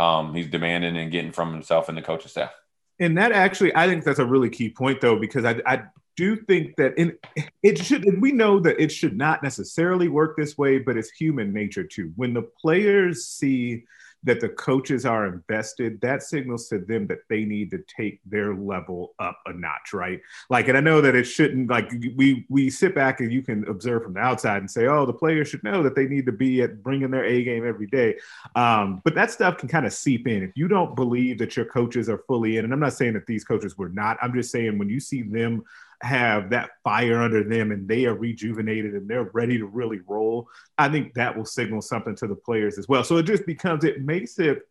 um, 0.00 0.34
he's 0.34 0.48
demanding 0.48 0.96
and 0.96 1.12
getting 1.12 1.32
from 1.32 1.52
himself 1.52 1.88
and 1.88 1.98
the 1.98 2.02
coaching 2.02 2.28
staff. 2.28 2.52
And 2.98 3.18
that 3.18 3.32
actually, 3.32 3.74
I 3.74 3.86
think 3.86 4.04
that's 4.04 4.18
a 4.18 4.24
really 4.24 4.50
key 4.50 4.70
point, 4.70 5.00
though, 5.00 5.16
because 5.16 5.44
I, 5.44 5.60
I 5.66 5.82
do 6.16 6.36
think 6.36 6.76
that 6.76 6.96
in, 6.98 7.16
it 7.62 7.78
should, 7.78 8.04
we 8.20 8.32
know 8.32 8.60
that 8.60 8.80
it 8.80 8.92
should 8.92 9.16
not 9.16 9.42
necessarily 9.42 10.08
work 10.08 10.36
this 10.36 10.58
way, 10.58 10.78
but 10.78 10.96
it's 10.96 11.10
human 11.10 11.52
nature 11.52 11.84
too. 11.84 12.12
When 12.16 12.34
the 12.34 12.42
players 12.42 13.26
see 13.26 13.84
that 14.22 14.40
the 14.40 14.48
coaches 14.48 15.06
are 15.06 15.26
invested, 15.26 16.00
that 16.02 16.22
signals 16.22 16.68
to 16.68 16.78
them 16.78 17.06
that 17.06 17.20
they 17.28 17.44
need 17.44 17.70
to 17.70 17.78
take 17.88 18.20
their 18.26 18.54
level 18.54 19.14
up 19.18 19.38
a 19.46 19.52
notch, 19.52 19.94
right? 19.94 20.20
Like, 20.50 20.68
and 20.68 20.76
I 20.76 20.80
know 20.80 21.00
that 21.00 21.14
it 21.14 21.24
shouldn't 21.24 21.70
like 21.70 21.90
we 22.16 22.44
we 22.48 22.68
sit 22.68 22.94
back 22.94 23.20
and 23.20 23.32
you 23.32 23.42
can 23.42 23.66
observe 23.66 24.02
from 24.02 24.14
the 24.14 24.20
outside 24.20 24.58
and 24.58 24.70
say, 24.70 24.86
oh, 24.86 25.06
the 25.06 25.12
players 25.12 25.48
should 25.48 25.64
know 25.64 25.82
that 25.82 25.94
they 25.94 26.06
need 26.06 26.26
to 26.26 26.32
be 26.32 26.60
at 26.60 26.82
bringing 26.82 27.10
their 27.10 27.24
A 27.24 27.42
game 27.42 27.66
every 27.66 27.86
day. 27.86 28.18
Um, 28.54 29.00
but 29.04 29.14
that 29.14 29.30
stuff 29.30 29.56
can 29.56 29.68
kind 29.68 29.86
of 29.86 29.92
seep 29.92 30.28
in 30.28 30.42
if 30.42 30.50
you 30.54 30.68
don't 30.68 30.94
believe 30.94 31.38
that 31.38 31.56
your 31.56 31.66
coaches 31.66 32.08
are 32.08 32.22
fully 32.26 32.58
in. 32.58 32.64
And 32.64 32.74
I'm 32.74 32.80
not 32.80 32.92
saying 32.92 33.14
that 33.14 33.26
these 33.26 33.44
coaches 33.44 33.78
were 33.78 33.88
not. 33.88 34.18
I'm 34.20 34.34
just 34.34 34.52
saying 34.52 34.78
when 34.78 34.90
you 34.90 35.00
see 35.00 35.22
them 35.22 35.64
have 36.02 36.50
that 36.50 36.70
fire 36.82 37.22
under 37.22 37.44
them 37.44 37.72
and 37.72 37.86
they 37.86 38.06
are 38.06 38.14
rejuvenated 38.14 38.94
and 38.94 39.08
they're 39.08 39.30
ready 39.32 39.58
to 39.58 39.66
really 39.66 40.00
roll, 40.06 40.48
I 40.78 40.88
think 40.88 41.14
that 41.14 41.36
will 41.36 41.44
signal 41.44 41.82
something 41.82 42.14
to 42.16 42.26
the 42.26 42.34
players 42.34 42.78
as 42.78 42.88
well. 42.88 43.04
So 43.04 43.18
it 43.18 43.24
just 43.24 43.46
becomes, 43.46 43.84
it 43.84 44.02
makes 44.02 44.38
it 44.38 44.66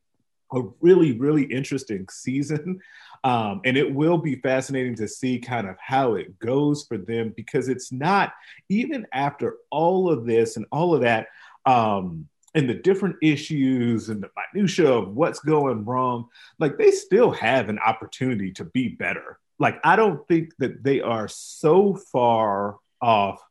a 0.53 0.61
really, 0.81 1.17
really 1.17 1.43
interesting 1.43 2.07
season. 2.09 2.79
Um, 3.21 3.59
and 3.65 3.75
it 3.75 3.93
will 3.93 4.17
be 4.17 4.35
fascinating 4.35 4.95
to 4.95 5.05
see 5.05 5.39
kind 5.39 5.67
of 5.67 5.75
how 5.77 6.13
it 6.13 6.39
goes 6.39 6.85
for 6.87 6.97
them 6.97 7.33
because 7.35 7.67
it's 7.67 7.91
not, 7.91 8.31
even 8.69 9.05
after 9.11 9.57
all 9.71 10.09
of 10.09 10.25
this 10.25 10.55
and 10.55 10.65
all 10.71 10.95
of 10.95 11.01
that, 11.01 11.27
um, 11.65 12.29
and 12.55 12.69
the 12.69 12.75
different 12.75 13.17
issues 13.21 14.07
and 14.07 14.23
the 14.23 14.29
minutia 14.53 14.89
of 14.89 15.17
what's 15.17 15.41
going 15.41 15.83
wrong, 15.83 16.29
like 16.59 16.77
they 16.77 16.91
still 16.91 17.31
have 17.31 17.67
an 17.67 17.77
opportunity 17.79 18.53
to 18.53 18.63
be 18.63 18.87
better 18.87 19.37
like 19.59 19.79
I 19.83 19.95
don't 19.95 20.25
think 20.27 20.55
that 20.59 20.83
they 20.83 21.01
are 21.01 21.27
so 21.27 21.95
far 21.95 22.77
off 23.01 23.41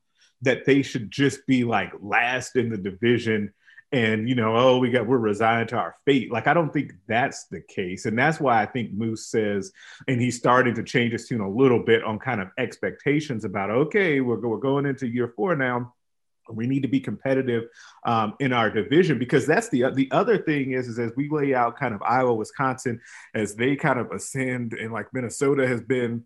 that 0.42 0.64
they 0.64 0.82
should 0.82 1.10
just 1.10 1.46
be 1.46 1.64
like 1.64 1.92
last 2.00 2.56
in 2.56 2.70
the 2.70 2.78
division 2.78 3.52
and 3.90 4.28
you 4.28 4.34
know 4.34 4.54
oh 4.54 4.78
we 4.78 4.90
got 4.90 5.06
we're 5.06 5.18
resigned 5.18 5.68
to 5.70 5.76
our 5.76 5.94
fate. 6.04 6.30
Like 6.30 6.46
i 6.46 6.54
don't 6.54 6.72
think 6.72 6.92
that's 7.06 7.46
the 7.46 7.60
case. 7.60 8.06
And 8.06 8.18
that's 8.18 8.40
why 8.40 8.62
i 8.62 8.66
think 8.66 8.92
Moos 8.92 9.26
says 9.26 9.72
and 10.06 10.20
he's 10.20 10.36
starting 10.36 10.74
to 10.74 10.82
change 10.82 11.12
his 11.12 11.26
tune 11.26 11.40
a 11.40 11.50
little 11.50 11.82
bit 11.82 12.04
on 12.04 12.18
kind 12.18 12.40
of 12.40 12.48
expectations 12.58 13.44
about 13.44 13.70
okay 13.70 14.20
we're, 14.20 14.38
we're 14.38 14.58
going 14.58 14.86
into 14.86 15.06
year 15.06 15.32
four 15.36 15.56
now 15.56 15.94
we 16.50 16.66
need 16.66 16.82
to 16.82 16.88
be 16.88 17.00
competitive 17.00 17.64
um, 18.04 18.34
in 18.40 18.52
our 18.52 18.70
division 18.70 19.18
because 19.18 19.46
that's 19.46 19.68
the 19.68 19.90
the 19.94 20.08
other 20.10 20.38
thing 20.38 20.72
is, 20.72 20.88
is 20.88 20.98
as 20.98 21.12
we 21.16 21.28
lay 21.28 21.54
out 21.54 21.78
kind 21.78 21.94
of 21.94 22.02
Iowa, 22.02 22.34
Wisconsin 22.34 23.00
as 23.34 23.54
they 23.54 23.76
kind 23.76 23.98
of 23.98 24.10
ascend 24.10 24.74
and 24.74 24.92
like 24.92 25.12
Minnesota 25.12 25.66
has 25.66 25.80
been 25.80 26.24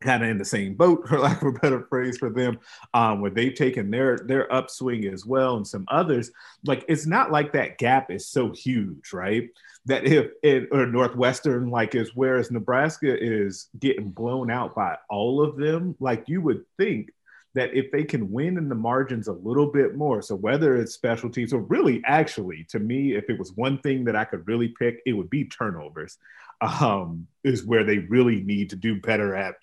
kind 0.00 0.22
of 0.22 0.28
in 0.28 0.38
the 0.38 0.44
same 0.44 0.74
boat 0.74 1.06
for 1.08 1.18
lack 1.20 1.40
of 1.42 1.48
a 1.48 1.58
better 1.58 1.86
phrase 1.88 2.18
for 2.18 2.30
them 2.30 2.58
um, 2.94 3.20
where 3.20 3.30
they've 3.30 3.54
taken 3.54 3.90
their 3.90 4.18
their 4.18 4.52
upswing 4.52 5.06
as 5.06 5.24
well 5.24 5.56
and 5.56 5.66
some 5.66 5.84
others 5.88 6.30
like 6.64 6.84
it's 6.88 7.06
not 7.06 7.30
like 7.30 7.52
that 7.52 7.78
gap 7.78 8.10
is 8.10 8.28
so 8.28 8.52
huge 8.52 9.12
right? 9.12 9.48
That 9.86 10.04
if 10.04 10.32
it 10.42 10.68
or 10.72 10.86
northwestern 10.86 11.70
like 11.70 11.94
is 11.94 12.10
whereas 12.14 12.50
nebraska 12.50 13.16
is 13.16 13.68
getting 13.78 14.10
blown 14.10 14.50
out 14.50 14.74
by 14.74 14.96
all 15.08 15.40
of 15.40 15.56
them 15.56 15.94
like 16.00 16.24
you 16.26 16.40
would 16.40 16.64
think 16.76 17.10
that 17.56 17.74
if 17.74 17.90
they 17.90 18.04
can 18.04 18.30
win 18.30 18.56
in 18.58 18.68
the 18.68 18.74
margins 18.74 19.28
a 19.28 19.32
little 19.32 19.66
bit 19.66 19.96
more, 19.96 20.22
so 20.22 20.34
whether 20.34 20.76
it's 20.76 20.94
special 20.94 21.28
teams 21.28 21.52
or 21.52 21.60
really 21.60 22.02
actually 22.06 22.64
to 22.70 22.78
me, 22.78 23.14
if 23.14 23.28
it 23.28 23.38
was 23.38 23.52
one 23.52 23.78
thing 23.78 24.04
that 24.04 24.14
I 24.14 24.24
could 24.24 24.46
really 24.46 24.68
pick, 24.68 25.00
it 25.04 25.14
would 25.14 25.30
be 25.30 25.46
turnovers, 25.46 26.18
um, 26.60 27.26
is 27.42 27.64
where 27.64 27.82
they 27.82 27.98
really 27.98 28.42
need 28.42 28.70
to 28.70 28.76
do 28.76 29.00
better 29.00 29.34
at 29.34 29.56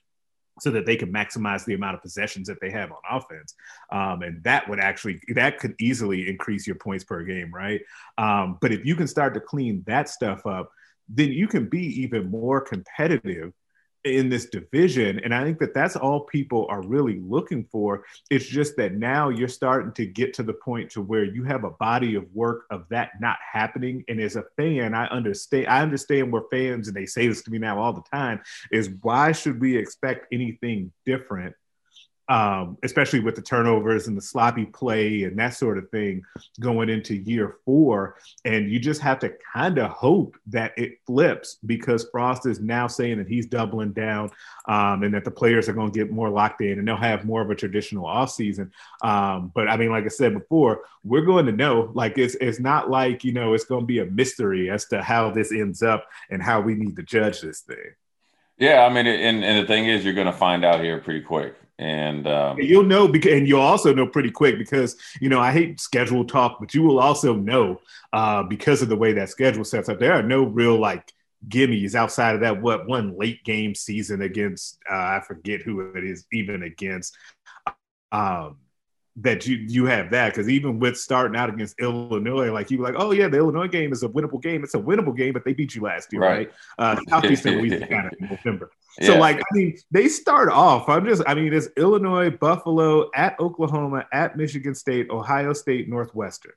so 0.60 0.70
that 0.72 0.86
they 0.86 0.96
can 0.96 1.12
maximize 1.12 1.66
the 1.66 1.74
amount 1.74 1.96
of 1.96 2.02
possessions 2.02 2.48
that 2.48 2.60
they 2.62 2.70
have 2.70 2.92
on 2.92 2.98
offense. 3.10 3.56
Um, 3.92 4.22
and 4.22 4.44
that 4.44 4.70
would 4.70 4.80
actually, 4.80 5.20
that 5.30 5.60
could 5.60 5.76
easily 5.80 6.30
increase 6.30 6.68
your 6.68 6.76
points 6.76 7.04
per 7.04 7.24
game, 7.24 7.54
right? 7.54 7.82
Um, 8.18 8.58
but 8.62 8.72
if 8.72 8.86
you 8.86 8.96
can 8.96 9.08
start 9.08 9.34
to 9.34 9.40
clean 9.40 9.84
that 9.88 10.10
stuff 10.10 10.46
up, 10.46 10.72
then 11.10 11.32
you 11.32 11.48
can 11.48 11.70
be 11.70 12.02
even 12.02 12.30
more 12.30 12.62
competitive 12.62 13.54
in 14.04 14.30
this 14.30 14.48
division. 14.48 15.20
And 15.24 15.34
I 15.34 15.44
think 15.44 15.60
that 15.60 15.74
that's 15.74 15.96
all 15.96 16.22
people 16.22 16.68
are 16.70 16.82
really 16.82 17.20
looking 17.20 17.64
for. 17.72 18.04
It's 18.30 18.46
just 18.46 18.76
that 18.78 18.94
now 18.94 19.30
you're 19.30 19.48
starting 19.48 19.94
to 19.94 20.06
get 20.06 20.34
to 20.36 20.44
the 20.44 20.54
point 20.54 20.92
to 20.92 21.02
where 21.02 21.24
you 21.24 21.44
have 21.44 21.64
a 21.64 21.72
body 21.72 22.16
of 22.16 22.26
work 22.34 22.66
of 22.70 22.86
that 22.90 23.12
not 23.22 23.38
happening. 23.52 24.04
And 24.08 24.20
as 24.20 24.36
a 24.36 24.44
fan, 24.58 24.94
I 24.94 25.08
understand, 25.08 25.68
I 25.68 25.82
understand 25.82 26.32
where 26.32 26.44
fans, 26.52 26.88
and 26.88 26.98
they 26.98 27.06
say 27.06 27.28
this 27.28 27.44
to 27.44 27.52
me 27.52 27.60
now 27.60 27.80
all 27.80 27.94
the 27.94 28.04
time, 28.12 28.42
is 28.72 28.90
why 29.02 29.32
should 29.32 29.62
we 29.62 29.78
expect 29.78 30.28
anything 30.32 30.92
different 31.06 31.56
um, 32.30 32.78
especially 32.84 33.20
with 33.20 33.36
the 33.36 33.42
turnovers 33.42 34.08
and 34.08 34.18
the 34.18 34.22
sloppy 34.22 34.66
play 34.66 35.24
and 35.24 35.38
that 35.38 35.56
sort 35.56 35.78
of 35.78 35.90
thing 35.90 36.24
going 36.60 36.90
into 36.90 37.16
year 37.16 37.58
four. 37.66 38.18
And 38.46 38.72
you 38.72 38.80
just 38.80 39.02
have 39.02 39.20
to 39.20 39.34
kind 39.54 39.78
of 39.78 39.92
hope 39.92 40.38
that 40.48 40.74
it 40.78 41.00
flips 41.06 41.58
because 41.66 42.08
Frost 42.12 42.46
is 42.46 42.60
now 42.60 42.88
saying 42.88 43.18
that 43.18 43.28
he's 43.28 43.46
doubling 43.46 43.92
down 43.92 44.32
um, 44.68 45.04
and 45.04 45.14
that 45.14 45.26
the 45.26 45.32
players 45.32 45.68
are 45.68 45.74
going 45.74 45.92
to 45.92 46.00
get 46.00 46.12
more 46.12 46.30
locked 46.30 46.62
in 46.62 46.80
and 46.80 46.88
they'll 46.88 46.96
have 46.96 47.26
more 47.26 47.42
of 47.42 47.50
a 47.50 47.56
traditional 47.56 48.06
offseason. 48.06 48.72
Um, 49.02 49.52
but 49.54 49.68
I 49.68 49.78
mean, 49.78 49.90
like 49.90 50.06
I 50.06 50.10
said 50.10 50.34
before, 50.34 50.84
we're 51.04 51.26
going 51.26 51.46
to 51.48 51.52
know 51.52 51.92
like 51.94 52.18
it's, 52.18 52.36
it's 52.36 52.60
not 52.60 52.90
like, 52.90 53.24
you 53.24 53.34
know, 53.34 53.54
it's 53.54 53.66
going 53.66 53.82
to 53.82 53.88
be 53.88 54.00
a 54.00 54.06
mystery 54.06 54.70
as 54.70 54.86
to 54.86 55.02
how 55.02 55.30
this 55.32 55.52
ends 55.52 55.84
up 55.84 56.08
and 56.30 56.42
how 56.42 56.62
we 56.62 56.76
need 56.76 56.96
to 56.96 57.04
judge 57.04 57.42
this 57.42 57.60
thing. 57.62 57.96
Yeah, 58.58 58.86
I 58.86 58.94
mean, 58.94 59.08
and, 59.08 59.44
and 59.44 59.64
the 59.64 59.68
thing 59.68 59.88
is, 59.88 60.06
you're 60.06 60.14
going 60.14 60.28
to 60.28 60.32
find 60.32 60.64
out 60.64 60.80
here 60.80 61.00
pretty 61.00 61.22
quick, 61.22 61.56
and 61.80 62.28
um, 62.28 62.60
you'll 62.60 62.84
know 62.84 63.08
because, 63.08 63.34
and 63.34 63.48
you'll 63.48 63.62
also 63.62 63.94
know 63.94 64.08
pretty 64.08 64.32
quick 64.32 64.58
because 64.58 64.96
you 65.20 65.30
know 65.30 65.40
I 65.40 65.52
hate 65.52 65.80
schedule 65.80 66.26
talk, 66.26 66.58
but 66.60 66.74
you 66.74 66.84
will 66.84 67.00
also 67.00 67.36
know 67.36 67.82
uh, 68.12 68.44
because 68.44 68.82
of 68.82 68.90
the 68.90 68.96
way 68.96 69.14
that 69.14 69.30
schedule 69.30 69.64
sets 69.64 69.90
up. 69.90 70.00
There 70.00 70.14
are 70.14 70.24
no 70.24 70.44
real 70.44 70.80
like 70.80 71.12
gimmies 71.48 71.96
outside 71.96 72.36
of 72.36 72.42
that 72.42 72.62
what 72.62 72.88
one 72.88 73.18
late 73.18 73.44
game 73.44 73.76
season 73.76 74.22
against 74.22 74.80
uh, 74.90 74.96
I 74.96 75.22
forget 75.28 75.62
who 75.62 75.92
it 75.94 76.04
is 76.04 76.26
even 76.32 76.64
against. 76.64 77.18
Um, 78.12 78.58
that 79.18 79.46
you 79.46 79.58
you 79.68 79.86
have 79.86 80.10
that 80.10 80.30
because 80.30 80.50
even 80.50 80.80
with 80.80 80.98
starting 80.98 81.38
out 81.38 81.50
against 81.50 81.80
Illinois, 81.80 82.52
like 82.52 82.72
you 82.72 82.80
were 82.80 82.86
like, 82.86 82.96
oh 82.98 83.12
yeah, 83.12 83.28
the 83.28 83.38
Illinois 83.38 83.68
game 83.68 83.92
is 83.92 84.02
a 84.04 84.10
winnable 84.10 84.42
game. 84.42 84.64
It's 84.64 84.74
a 84.74 84.80
winnable 84.80 85.16
game, 85.16 85.34
but 85.34 85.46
they 85.46 85.54
beat 85.54 85.76
you 85.76 85.82
last 85.82 86.12
year, 86.12 86.22
right? 86.22 86.52
right? 86.80 86.98
Uh, 86.98 87.02
Southeastern 87.10 87.60
Louisiana 87.60 88.10
in 88.20 88.30
November. 88.30 88.72
So 89.02 89.14
yeah. 89.14 89.20
like, 89.20 89.40
I 89.40 89.44
mean, 89.54 89.78
they 89.92 90.08
start 90.08 90.50
off. 90.50 90.90
I'm 90.90 91.06
just, 91.06 91.24
I 91.26 91.34
mean, 91.34 91.52
it's 91.54 91.68
Illinois, 91.78 92.30
Buffalo, 92.30 93.10
at 93.16 93.40
Oklahoma, 93.40 94.06
at 94.12 94.38
Michigan 94.38 94.76
State, 94.76 95.10
Ohio 95.10 95.54
State, 95.54 95.90
Northwestern. 95.90 96.54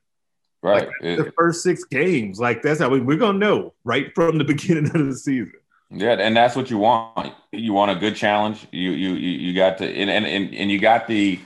Right. 0.63 0.87
Like, 1.01 1.17
the 1.17 1.33
first 1.37 1.61
six 1.61 1.83
games, 1.83 2.39
like 2.39 2.63
that's 2.63 2.79
how 2.79 2.89
we, 2.89 2.99
we're 2.99 3.17
gonna 3.17 3.37
know 3.37 3.73
right 3.83 4.13
from 4.15 4.39
the 4.39 4.43
beginning 4.45 4.85
of 4.87 5.05
the 5.05 5.15
season. 5.15 5.53
Yeah, 5.89 6.13
and 6.19 6.35
that's 6.35 6.55
what 6.55 6.69
you 6.69 6.79
want. 6.79 7.33
You 7.51 7.73
want 7.73 7.91
a 7.91 7.95
good 7.95 8.15
challenge. 8.15 8.67
You 8.71 8.91
you 8.91 9.13
you 9.13 9.53
got 9.53 9.77
to 9.77 9.85
and 9.85 10.09
and 10.09 10.53
and 10.53 10.71
you 10.71 10.79
got 10.79 11.07
the 11.07 11.39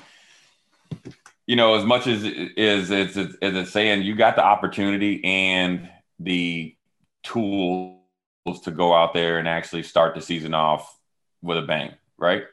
you 1.47 1.55
know, 1.55 1.75
as 1.75 1.85
much 1.85 2.07
as 2.07 2.23
is 2.23 2.91
as 2.91 3.17
as 3.17 3.35
it's 3.41 3.71
saying, 3.71 4.03
you 4.03 4.15
got 4.15 4.35
the 4.35 4.43
opportunity 4.43 5.23
and 5.23 5.89
the 6.19 6.75
tools 7.23 7.97
to 8.63 8.71
go 8.71 8.93
out 8.93 9.13
there 9.13 9.37
and 9.37 9.47
actually 9.47 9.83
start 9.83 10.15
the 10.15 10.21
season 10.21 10.53
off 10.53 10.97
with 11.41 11.57
a 11.57 11.61
bang, 11.61 11.93
right? 12.17 12.43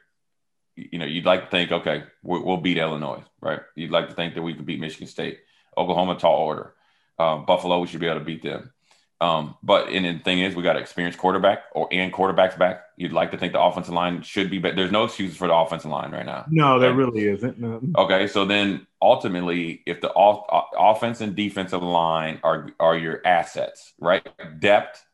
You 0.77 0.99
know, 0.99 1.07
you'd 1.07 1.25
like 1.25 1.45
to 1.45 1.51
think, 1.51 1.73
okay, 1.73 2.05
we'll 2.23 2.57
beat 2.59 2.79
Illinois, 2.79 3.23
right? 3.41 3.61
You'd 3.75 3.91
like 3.91 4.09
to 4.09 4.15
think 4.15 4.35
that 4.35 4.43
we 4.43 4.55
could 4.55 4.67
beat 4.67 4.81
Michigan 4.81 5.09
State, 5.09 5.41
Oklahoma, 5.77 6.17
tall 6.19 6.37
order, 6.37 6.75
um, 7.19 7.47
Buffalo, 7.47 7.81
we 7.81 7.89
should 7.89 8.01
be 8.01 8.07
able 8.07 8.21
to 8.21 8.25
beat 8.25 8.43
them. 8.43 8.73
Um, 9.21 9.57
but 9.65 9.89
and 9.89 10.05
the 10.05 10.23
thing 10.23 10.39
is, 10.39 10.55
we 10.55 10.63
got 10.63 10.77
an 10.77 10.83
experienced 10.83 11.19
quarterback 11.19 11.65
or 11.73 11.89
and 11.91 12.13
quarterbacks 12.13 12.57
back. 12.57 12.85
You'd 12.97 13.13
like 13.13 13.33
to 13.33 13.39
think 13.39 13.53
the 13.53 13.61
offensive 13.61 13.93
line 13.93 14.23
should 14.23 14.49
be, 14.49 14.59
but 14.59 14.77
there's 14.77 14.93
no 14.93 15.05
excuses 15.05 15.37
for 15.37 15.49
the 15.49 15.55
offensive 15.55 15.91
line 15.91 16.13
right 16.13 16.25
now. 16.25 16.47
No, 16.49 16.79
there 16.79 16.95
really 16.95 17.27
isn't. 17.29 17.59
No. 17.59 17.81
Okay, 17.97 18.29
so 18.29 18.45
then 18.45 18.87
ultimately, 19.03 19.83
if 19.87 20.01
the 20.01 20.11
off, 20.11 20.69
offense 20.79 21.21
and 21.21 21.35
defensive 21.35 21.83
line 21.83 22.39
are 22.45 22.69
are 22.79 22.97
your 22.97 23.21
assets, 23.27 23.93
right? 23.99 24.27
Depth, 24.61 25.05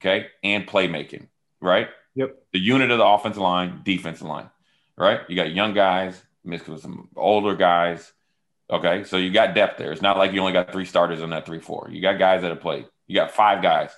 okay, 0.00 0.28
and 0.42 0.66
playmaking, 0.66 1.26
right? 1.60 1.88
Yep. 2.14 2.44
The 2.54 2.60
unit 2.60 2.90
of 2.90 2.96
the 2.96 3.04
offensive 3.04 3.42
line, 3.42 3.82
defensive 3.84 4.26
line, 4.26 4.48
right? 4.96 5.20
You 5.28 5.36
got 5.36 5.52
young 5.52 5.74
guys 5.74 6.22
mixed 6.44 6.68
with 6.68 6.80
some 6.80 7.08
older 7.14 7.56
guys. 7.56 8.10
Okay, 8.70 9.04
so 9.04 9.18
you 9.18 9.30
got 9.30 9.54
depth 9.54 9.76
there. 9.76 9.92
It's 9.92 10.00
not 10.00 10.16
like 10.16 10.32
you 10.32 10.40
only 10.40 10.54
got 10.54 10.72
three 10.72 10.86
starters 10.86 11.20
on 11.20 11.28
that 11.30 11.44
three 11.44 11.60
four. 11.60 11.88
You 11.90 12.00
got 12.00 12.18
guys 12.18 12.40
that 12.40 12.50
have 12.50 12.60
played. 12.60 12.86
You 13.06 13.16
got 13.16 13.30
five 13.30 13.62
guys 13.62 13.90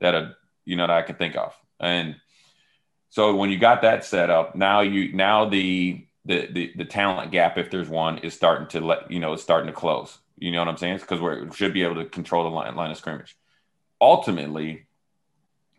that 0.00 0.14
are 0.14 0.36
you 0.64 0.76
know 0.76 0.86
that 0.86 0.96
I 0.96 1.02
can 1.02 1.16
think 1.16 1.36
of, 1.36 1.54
and 1.80 2.16
so 3.10 3.34
when 3.34 3.50
you 3.50 3.58
got 3.58 3.82
that 3.82 4.04
set 4.04 4.30
up, 4.30 4.54
now 4.54 4.80
you 4.80 5.12
now 5.12 5.48
the 5.48 6.06
the 6.24 6.46
the, 6.50 6.72
the 6.76 6.84
talent 6.84 7.32
gap, 7.32 7.56
if 7.58 7.70
there's 7.70 7.88
one, 7.88 8.18
is 8.18 8.34
starting 8.34 8.68
to 8.68 8.80
let 8.80 9.10
you 9.10 9.20
know 9.20 9.32
it's 9.32 9.42
starting 9.42 9.68
to 9.68 9.72
close. 9.72 10.18
You 10.36 10.52
know 10.52 10.58
what 10.58 10.68
I'm 10.68 10.76
saying? 10.76 10.98
Because 10.98 11.20
we 11.20 11.54
should 11.54 11.72
be 11.72 11.82
able 11.82 11.96
to 11.96 12.04
control 12.04 12.44
the 12.44 12.50
line, 12.50 12.76
line 12.76 12.90
of 12.90 12.96
scrimmage. 12.96 13.36
Ultimately, 14.00 14.86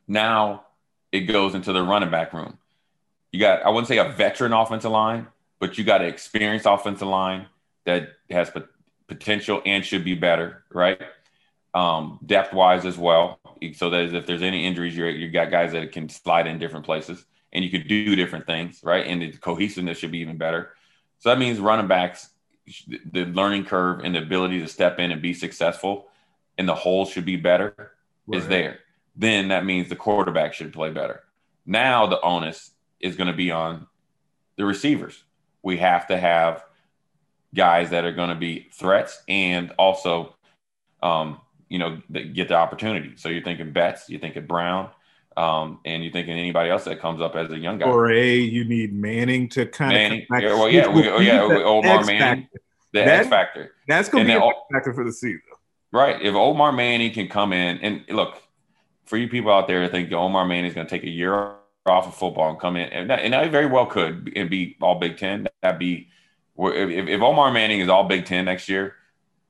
now 0.07 0.65
it 1.11 1.21
goes 1.21 1.55
into 1.55 1.71
the 1.71 1.81
running 1.81 2.11
back 2.11 2.33
room. 2.33 2.57
You 3.31 3.39
got 3.39 3.63
I 3.63 3.69
wouldn't 3.69 3.87
say 3.87 3.97
a 3.97 4.09
veteran 4.09 4.53
offensive 4.53 4.91
line, 4.91 5.27
but 5.59 5.77
you 5.77 5.83
got 5.83 6.01
an 6.01 6.07
experienced 6.07 6.65
offensive 6.65 7.07
line 7.07 7.47
that 7.85 8.09
has 8.29 8.51
potential 9.07 9.61
and 9.65 9.85
should 9.85 10.03
be 10.03 10.15
better, 10.15 10.63
right? 10.71 11.01
Um, 11.73 12.19
depth 12.25 12.53
wise 12.53 12.85
as 12.85 12.97
well. 12.97 13.39
So 13.73 13.89
that 13.89 14.13
if 14.13 14.25
there's 14.25 14.41
any 14.41 14.65
injuries, 14.65 14.95
you 14.95 15.05
you 15.05 15.29
got 15.29 15.51
guys 15.51 15.73
that 15.73 15.91
can 15.91 16.09
slide 16.09 16.47
in 16.47 16.59
different 16.59 16.85
places 16.85 17.25
and 17.51 17.63
you 17.63 17.71
could 17.71 17.87
do 17.87 18.15
different 18.15 18.45
things, 18.45 18.79
right? 18.83 19.05
And 19.05 19.21
the 19.21 19.31
cohesiveness 19.31 19.97
should 19.97 20.11
be 20.11 20.19
even 20.19 20.37
better. 20.37 20.73
So 21.19 21.29
that 21.29 21.39
means 21.39 21.59
running 21.59 21.87
backs, 21.87 22.29
the 22.87 23.25
learning 23.25 23.65
curve 23.65 24.01
and 24.03 24.15
the 24.15 24.21
ability 24.21 24.59
to 24.61 24.67
step 24.67 24.99
in 24.99 25.11
and 25.11 25.21
be 25.21 25.33
successful 25.33 26.07
and 26.57 26.67
the 26.67 26.75
hole 26.75 27.05
should 27.05 27.25
be 27.25 27.37
better 27.37 27.93
right. 28.27 28.37
is 28.37 28.47
there. 28.47 28.79
Then 29.15 29.47
that 29.47 29.65
means 29.65 29.89
the 29.89 29.95
quarterback 29.95 30.53
should 30.53 30.71
play 30.71 30.91
better. 30.91 31.23
Now 31.65 32.05
the 32.05 32.21
onus 32.21 32.71
is 32.99 33.15
going 33.15 33.27
to 33.27 33.35
be 33.35 33.49
on 33.49 33.87
the 34.57 34.65
receivers. 34.65 35.23
We 35.63 35.77
have 35.77 36.07
to 36.07 36.17
have 36.17 36.63
guys 37.55 37.89
that 37.89 38.05
are 38.05 38.11
going 38.11 38.29
to 38.29 38.35
be 38.35 38.69
threats 38.73 39.23
and 39.27 39.71
also 39.77 40.35
um, 41.01 41.39
you 41.69 41.79
know, 41.79 42.01
that 42.09 42.33
get 42.33 42.47
the 42.47 42.55
opportunity. 42.55 43.13
So 43.15 43.29
you're 43.29 43.43
thinking 43.43 43.71
Betts, 43.71 44.09
you're 44.09 44.19
thinking 44.19 44.45
Brown, 44.45 44.89
um, 45.37 45.79
and 45.85 46.03
you're 46.03 46.11
thinking 46.11 46.37
anybody 46.37 46.69
else 46.69 46.83
that 46.85 46.99
comes 46.99 47.21
up 47.21 47.35
as 47.35 47.51
a 47.51 47.57
young 47.57 47.77
guy. 47.77 47.85
Or 47.85 48.11
a, 48.11 48.35
you 48.37 48.65
need 48.65 48.93
Manning 48.93 49.47
to 49.49 49.65
kind 49.65 49.93
Manning. 49.93 50.25
of. 50.31 50.41
Yeah, 50.41 50.53
well, 50.53 50.69
yeah, 50.69 50.87
we, 50.87 51.07
oh, 51.07 51.19
yeah, 51.19 51.41
Omar 51.41 52.03
Manning, 52.03 52.47
the 52.91 52.99
that, 52.99 53.07
X 53.07 53.29
factor. 53.29 53.75
That's 53.87 54.09
going 54.09 54.25
to 54.25 54.33
be 54.33 54.35
an 54.35 54.43
X 54.43 54.57
factor 54.73 54.93
for 54.93 55.03
the 55.03 55.13
season. 55.13 55.41
Right. 55.91 56.21
If 56.21 56.35
Omar 56.35 56.71
Manning 56.71 57.13
can 57.13 57.27
come 57.27 57.53
in 57.53 57.77
and 57.79 58.03
look 58.09 58.41
for 59.05 59.17
you 59.17 59.27
people 59.27 59.51
out 59.51 59.67
there, 59.67 59.83
I 59.83 59.87
think 59.87 60.11
Omar 60.11 60.45
Manning 60.45 60.65
is 60.65 60.75
going 60.75 60.85
to 60.85 60.91
take 60.91 61.03
a 61.03 61.09
year 61.09 61.53
off 61.85 62.07
of 62.07 62.15
football 62.15 62.49
and 62.49 62.59
come 62.59 62.75
in, 62.75 62.89
and 62.89 63.09
that, 63.09 63.19
and 63.19 63.33
that 63.33 63.49
very 63.51 63.65
well 63.65 63.85
could 63.85 64.31
and 64.35 64.49
be 64.49 64.75
all 64.81 64.99
Big 64.99 65.17
Ten. 65.17 65.47
That'd 65.61 65.79
be 65.79 66.09
if, 66.57 67.07
if 67.07 67.21
Omar 67.21 67.51
Manning 67.51 67.79
is 67.79 67.89
all 67.89 68.03
Big 68.03 68.25
Ten 68.25 68.45
next 68.45 68.69
year 68.69 68.95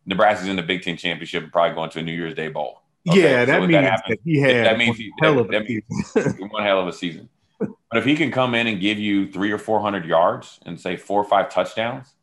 Nebraska's 0.10 0.50
in 0.50 0.56
the 0.56 0.64
Big 0.64 0.82
Ten 0.82 0.98
championship 0.98 1.44
and 1.44 1.52
probably 1.52 1.76
going 1.76 1.92
to 1.92 2.00
a 2.00 2.02
New 2.02 2.12
Year's 2.12 2.34
Day 2.34 2.50
bowl. 2.50 2.82
Okay? 3.08 3.22
Yeah, 3.22 3.46
that 3.46 3.56
so 3.56 3.60
means 3.62 3.72
that, 3.74 3.84
happens, 3.84 4.10
that 4.10 4.20
he 4.26 4.40
had 4.40 4.66
that 4.66 4.78
means 4.78 4.98
he, 4.98 5.12
hell 5.22 5.36
that, 5.36 5.52
that 5.52 5.70
means 5.70 6.52
one 6.52 6.64
hell 6.64 6.80
of 6.82 6.88
a 6.88 6.94
season. 6.94 7.30
But 7.60 7.98
if 7.98 8.06
he 8.06 8.16
can 8.16 8.32
come 8.32 8.56
in 8.56 8.68
and 8.68 8.82
give 8.82 8.98
you 8.98 9.32
three 9.32 9.52
or 9.52 9.58
four 9.58 9.80
hundred 9.80 10.06
yards 10.06 10.60
and 10.66 10.80
say 10.80 10.98
four 10.98 11.22
or 11.22 11.24
five 11.24 11.50
touchdowns, 11.50 12.14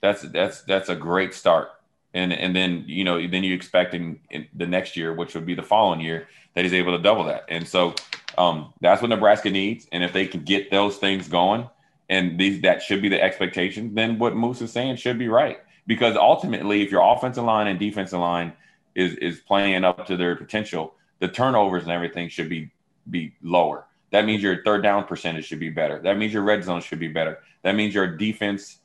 that's 0.00 0.22
that's 0.22 0.62
that's 0.62 0.88
a 0.88 0.96
great 0.96 1.34
start. 1.34 1.70
And 2.14 2.32
and 2.32 2.54
then 2.54 2.84
you 2.86 3.04
know 3.04 3.26
then 3.26 3.44
you 3.44 3.54
expect 3.54 3.92
in, 3.92 4.20
in 4.30 4.46
the 4.54 4.66
next 4.66 4.96
year, 4.96 5.12
which 5.12 5.34
would 5.34 5.46
be 5.46 5.54
the 5.54 5.62
following 5.62 6.00
year, 6.00 6.28
that 6.54 6.64
he's 6.64 6.74
able 6.74 6.96
to 6.96 7.02
double 7.02 7.24
that. 7.24 7.44
And 7.48 7.66
so 7.66 7.94
um, 8.38 8.72
that's 8.80 9.02
what 9.02 9.08
Nebraska 9.08 9.50
needs. 9.50 9.88
And 9.90 10.04
if 10.04 10.12
they 10.12 10.26
can 10.26 10.42
get 10.44 10.70
those 10.70 10.96
things 10.98 11.28
going, 11.28 11.68
and 12.08 12.38
these 12.38 12.62
that 12.62 12.82
should 12.82 13.02
be 13.02 13.08
the 13.08 13.22
expectation, 13.22 13.94
then 13.94 14.18
what 14.18 14.36
Moos 14.36 14.62
is 14.62 14.72
saying 14.72 14.96
should 14.96 15.18
be 15.18 15.28
right 15.28 15.58
because 15.86 16.16
ultimately, 16.16 16.82
if 16.82 16.90
your 16.90 17.02
offensive 17.02 17.44
line 17.44 17.66
and 17.66 17.78
defensive 17.78 18.20
line 18.20 18.52
is 18.94 19.14
is 19.14 19.40
playing 19.40 19.84
up 19.84 20.06
to 20.06 20.16
their 20.16 20.36
potential, 20.36 20.94
the 21.18 21.28
turnovers 21.28 21.84
and 21.84 21.92
everything 21.92 22.28
should 22.28 22.48
be 22.48 22.70
be 23.08 23.34
lower. 23.42 23.86
That 24.10 24.24
means 24.24 24.42
your 24.42 24.62
third 24.64 24.82
down 24.82 25.04
percentage 25.04 25.46
should 25.46 25.60
be 25.60 25.70
better. 25.70 26.00
That 26.00 26.18
means 26.18 26.32
your 26.32 26.42
red 26.42 26.64
zone 26.64 26.80
should 26.80 26.98
be 26.98 27.08
better. 27.08 27.38
That 27.62 27.74
means 27.74 27.94
your 27.94 28.16
defense 28.16 28.78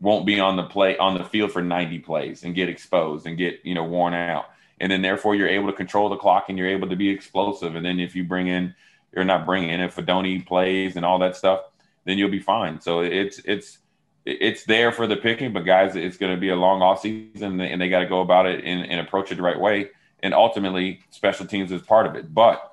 won't 0.00 0.24
be 0.24 0.40
on 0.40 0.56
the 0.56 0.62
play 0.64 0.96
on 0.96 1.18
the 1.18 1.24
field 1.24 1.52
for 1.52 1.60
90 1.60 1.98
plays 1.98 2.44
and 2.44 2.54
get 2.54 2.68
exposed 2.68 3.26
and 3.26 3.36
get 3.36 3.60
you 3.64 3.74
know 3.74 3.84
worn 3.84 4.14
out. 4.14 4.46
And 4.80 4.90
then 4.90 5.02
therefore 5.02 5.34
you're 5.34 5.48
able 5.48 5.70
to 5.70 5.76
control 5.76 6.08
the 6.08 6.16
clock 6.16 6.46
and 6.48 6.56
you're 6.56 6.68
able 6.68 6.88
to 6.88 6.96
be 6.96 7.10
explosive. 7.10 7.76
And 7.76 7.84
then 7.84 8.00
if 8.00 8.16
you 8.16 8.24
bring 8.24 8.46
in, 8.46 8.74
you're 9.14 9.24
not 9.24 9.44
bringing 9.44 9.70
in 9.70 9.80
if 9.80 9.96
Fidone 9.96 10.46
plays 10.46 10.96
and 10.96 11.04
all 11.04 11.18
that 11.18 11.36
stuff, 11.36 11.60
then 12.04 12.16
you'll 12.16 12.30
be 12.30 12.40
fine. 12.40 12.80
So 12.80 13.00
it's 13.00 13.40
it's 13.40 13.78
it's 14.30 14.64
there 14.64 14.92
for 14.92 15.06
the 15.06 15.16
picking, 15.16 15.52
but 15.52 15.60
guys, 15.60 15.96
it's 15.96 16.16
going 16.16 16.34
to 16.34 16.40
be 16.40 16.50
a 16.50 16.56
long 16.56 16.82
off 16.82 17.00
season, 17.00 17.60
and 17.60 17.80
they 17.80 17.88
got 17.88 18.00
to 18.00 18.06
go 18.06 18.20
about 18.20 18.46
it 18.46 18.64
and, 18.64 18.84
and, 18.84 19.00
approach 19.00 19.32
it 19.32 19.36
the 19.36 19.42
right 19.42 19.58
way. 19.58 19.90
And 20.22 20.34
ultimately, 20.34 21.00
special 21.10 21.46
teams 21.46 21.72
is 21.72 21.82
part 21.82 22.06
of 22.06 22.14
it. 22.14 22.32
But 22.32 22.72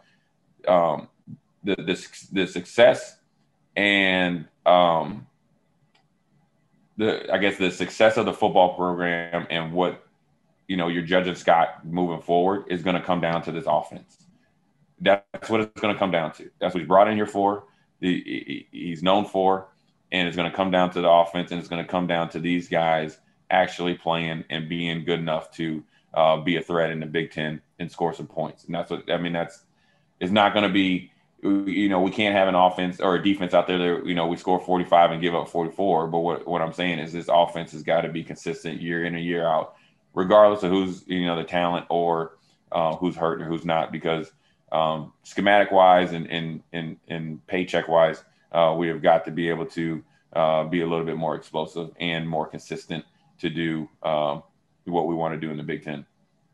um, 0.68 1.08
the, 1.64 1.76
the 1.76 2.28
the 2.32 2.47
success 2.47 3.18
and 3.76 4.47
um, 4.66 5.28
the 6.97 7.32
I 7.34 7.38
guess 7.38 7.58
the 7.58 7.72
success 7.72 8.18
of 8.18 8.26
the 8.26 8.34
football 8.34 8.76
program 8.76 9.47
and 9.49 9.72
what 9.72 10.05
you 10.68 10.78
know 10.78 10.88
you're 10.88 11.03
judging 11.03 11.36
Scott 11.36 11.86
moving 11.86 12.22
forward 12.22 12.66
is 12.68 12.84
going 12.84 12.95
to 12.95 13.01
come 13.01 13.22
down 13.22 13.41
to 13.43 13.51
this 13.51 13.66
offense. 13.68 14.26
That's 14.99 15.49
what 15.49 15.62
it's 15.62 15.80
going 15.80 15.93
to 15.93 15.99
come 15.99 16.12
down 16.12 16.34
to. 16.34 16.49
That's 16.60 16.74
what 16.74 16.82
he's 16.82 16.88
brought 16.88 17.08
in 17.08 17.16
here 17.16 17.28
for. 17.28 17.66
he's 17.99 19.03
known 19.03 19.26
for 19.26 19.68
and 20.12 20.28
it's 20.28 20.38
going 20.38 20.49
to 20.49 20.55
come 20.55 20.72
down 20.72 20.91
to 20.91 21.01
the 21.01 21.10
offense, 21.10 21.51
and 21.51 21.60
it's 21.60 21.70
going 21.70 21.84
to 21.84 21.89
come 21.89 22.08
down 22.08 22.30
to 22.30 22.39
these 22.39 22.70
guys 22.70 23.20
actually 23.49 23.95
playing 23.95 24.43
and 24.49 24.70
being 24.70 25.05
good 25.05 25.20
enough 25.20 25.51
to 25.51 25.84
uh, 26.14 26.38
be 26.38 26.58
a 26.58 26.62
threat 26.62 26.91
in 26.91 26.99
the 26.99 27.05
Big 27.05 27.32
Ten 27.32 27.62
and 27.80 27.91
score 27.91 28.14
some 28.14 28.28
points. 28.28 28.66
And 28.66 28.76
that's 28.76 28.89
what 28.89 29.10
I 29.12 29.18
mean. 29.18 29.34
That's 29.34 29.64
it's 30.20 30.32
not 30.32 30.53
going 30.53 30.68
to 30.68 30.74
be. 30.74 31.12
You 31.43 31.88
know, 31.88 32.01
we 32.01 32.10
can't 32.10 32.36
have 32.36 32.47
an 32.47 32.55
offense 32.55 32.99
or 32.99 33.14
a 33.14 33.24
defense 33.24 33.53
out 33.53 33.68
there 33.68 33.78
that 33.78 34.08
you 34.08 34.16
know 34.16 34.26
we 34.26 34.38
score 34.38 34.60
45 34.60 35.12
and 35.12 35.22
give 35.22 35.36
up 35.36 35.47
44. 35.47 36.08
But 36.08 36.20
what 36.20 36.47
what 36.47 36.62
I'm 36.62 36.74
saying 36.74 36.99
is 36.99 37.14
this 37.14 37.30
offense 37.32 37.72
has 37.74 37.84
got 37.84 38.01
to 38.01 38.10
be 38.10 38.24
consistent 38.24 38.82
year 38.82 39.05
in 39.05 39.14
and 39.14 39.24
year 39.24 39.45
out, 39.45 39.76
regardless 40.16 40.64
of 40.64 40.72
who's 40.72 41.03
you 41.08 41.26
know 41.26 41.36
the 41.36 41.43
talent 41.43 41.86
or 41.89 42.38
uh, 42.72 42.95
who's 42.95 43.16
hurt 43.16 43.41
or 43.41 43.45
who's 43.45 43.66
not, 43.66 43.91
because 43.91 44.32
um, 44.72 45.14
schematic 45.24 45.72
wise 45.72 46.12
and 46.14 46.28
and 46.32 46.64
and, 46.74 46.97
and 47.08 47.45
paycheck 47.45 47.88
wise, 47.88 48.24
uh, 48.52 48.76
we 48.78 48.88
have 48.88 49.02
got 49.02 49.26
to 49.26 49.32
be 49.32 49.50
able 49.50 49.66
to 49.66 50.04
uh, 50.34 50.64
be 50.66 50.82
a 50.82 50.88
little 50.88 51.06
bit 51.06 51.18
more 51.18 51.36
explosive 51.36 51.91
and 52.00 52.28
more 52.28 52.48
consistent 52.48 53.06
to 53.39 53.50
do 53.50 53.89
um, 54.04 54.43
what 54.86 55.08
we 55.08 55.16
want 55.16 55.34
to 55.34 55.39
do 55.39 55.52
in 55.52 55.58
the 55.58 55.64
Big 55.64 55.84
Ten. 55.84 56.06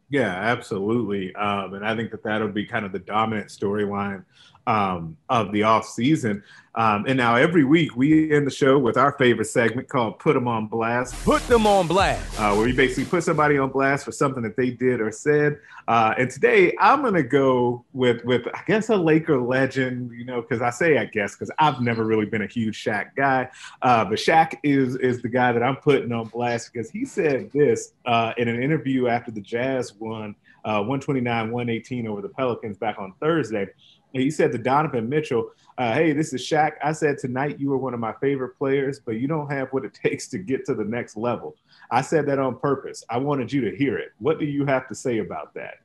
Yeah, 0.10 0.30
absolutely. 0.30 1.34
Um, 1.36 1.74
and 1.74 1.86
I 1.86 1.96
think 1.96 2.12
that 2.12 2.24
that'll 2.24 2.50
be 2.50 2.66
kind 2.66 2.86
of 2.86 2.92
the 2.92 3.00
dominant 3.00 3.48
storyline 3.48 4.26
um, 4.68 5.18
of 5.30 5.52
the 5.52 5.64
off 5.64 5.86
season. 5.86 6.44
Um, 6.76 7.06
and 7.08 7.18
now 7.18 7.36
every 7.36 7.64
week 7.64 7.96
we 7.96 8.34
end 8.34 8.48
the 8.48 8.52
show 8.52 8.80
with 8.80 8.98
our 8.98 9.12
favorite 9.12 9.46
segment 9.46 9.90
called 9.90 10.18
"Put 10.18 10.34
Them 10.34 10.48
on 10.48 10.66
Blast." 10.66 11.14
Put 11.24 11.46
them 11.48 11.68
on 11.68 11.88
blast. 11.88 12.40
Uh, 12.40 12.56
where 12.56 12.66
we 12.66 12.72
basically 12.74 13.06
put 13.06 13.24
somebody 13.24 13.60
on 13.60 13.70
blast 13.70 14.06
for 14.06 14.12
something 14.12 14.42
that 14.42 14.58
they 14.58 14.72
did 14.72 15.00
or 15.00 15.12
said. 15.12 15.60
Uh, 15.88 16.16
and 16.18 16.32
today 16.32 16.76
I'm 16.80 17.04
gonna 17.04 17.22
go 17.22 17.86
with 17.94 18.26
with 18.26 18.48
I 18.56 18.62
guess 18.66 18.90
a 18.90 18.96
Laker 18.96 19.40
legend. 19.40 20.12
You 20.18 20.26
know, 20.26 20.42
because 20.42 20.64
I 20.64 20.72
say 20.72 20.98
I 20.98 21.06
guess 21.06 21.36
because 21.36 21.52
I've 21.60 21.80
never 21.80 22.06
really 22.06 22.26
been 22.26 22.42
a 22.42 22.48
huge 22.48 22.84
Shaq 22.84 23.16
guy, 23.16 23.50
uh, 23.84 24.06
but 24.06 24.18
Shaq 24.18 24.56
is 24.64 24.96
is 24.96 25.22
the 25.22 25.30
guy 25.30 25.52
that 25.52 25.62
I'm 25.62 25.76
putting 25.76 26.12
on 26.12 26.28
blast 26.30 26.74
because 26.74 26.90
he 26.90 27.06
said 27.06 27.52
this 27.52 27.94
uh, 28.08 28.34
in 28.38 28.48
an 28.48 28.62
interview 28.64 29.08
after 29.10 29.30
the 29.30 29.42
Jazz 29.42 29.94
won 29.94 30.36
uh, 30.66 30.80
129 30.80 31.52
118 31.52 32.08
over 32.08 32.22
the 32.22 32.30
Pelicans 32.30 32.78
back 32.78 32.98
on 32.98 33.14
Thursday. 33.20 33.68
He 34.14 34.30
said 34.30 34.52
to 34.52 34.58
Donovan 34.58 35.10
Mitchell, 35.10 35.52
uh, 35.78 35.94
"Hey, 35.94 36.14
this 36.14 36.34
is 36.34 36.42
Shaq. 36.42 36.74
I 36.84 36.92
said 36.92 37.18
tonight 37.18 37.60
you 37.60 37.70
were 37.70 37.78
one 37.78 37.94
of 37.94 38.00
my 38.00 38.14
favorite 38.14 38.58
players, 38.58 39.00
but 39.00 39.16
you 39.16 39.28
don't 39.28 39.52
have 39.52 39.70
what 39.70 39.84
it 39.84 39.94
takes 40.04 40.28
to 40.30 40.38
get 40.38 40.66
to 40.66 40.76
the 40.76 40.84
next 40.84 41.18
level. 41.18 41.56
I 41.92 42.02
said 42.02 42.26
that 42.28 42.40
on 42.40 42.60
purpose. 42.60 43.04
I 43.10 43.18
wanted 43.18 43.52
you 43.52 43.62
to 43.70 43.76
hear 43.76 43.98
it. 43.98 44.12
What 44.20 44.40
do 44.40 44.46
you 44.46 44.66
have 44.66 44.88
to 44.88 44.96
say 44.96 45.20
about 45.20 45.54
that?" 45.56 45.80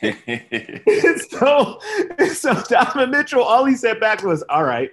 so, 1.30 1.78
so 2.34 2.62
Donovan 2.68 3.10
Mitchell, 3.10 3.42
all 3.42 3.64
he 3.64 3.76
said 3.76 4.00
back 4.00 4.22
was, 4.22 4.42
"All 4.48 4.64
right." 4.64 4.92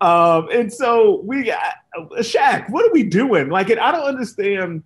Um, 0.00 0.48
and 0.52 0.70
so 0.72 1.22
we 1.24 1.44
got 1.44 1.74
Shaq. 2.18 2.68
What 2.70 2.84
are 2.84 2.92
we 2.92 3.04
doing? 3.04 3.48
Like, 3.48 3.70
and 3.70 3.80
I 3.80 3.90
don't 3.90 4.04
understand 4.04 4.82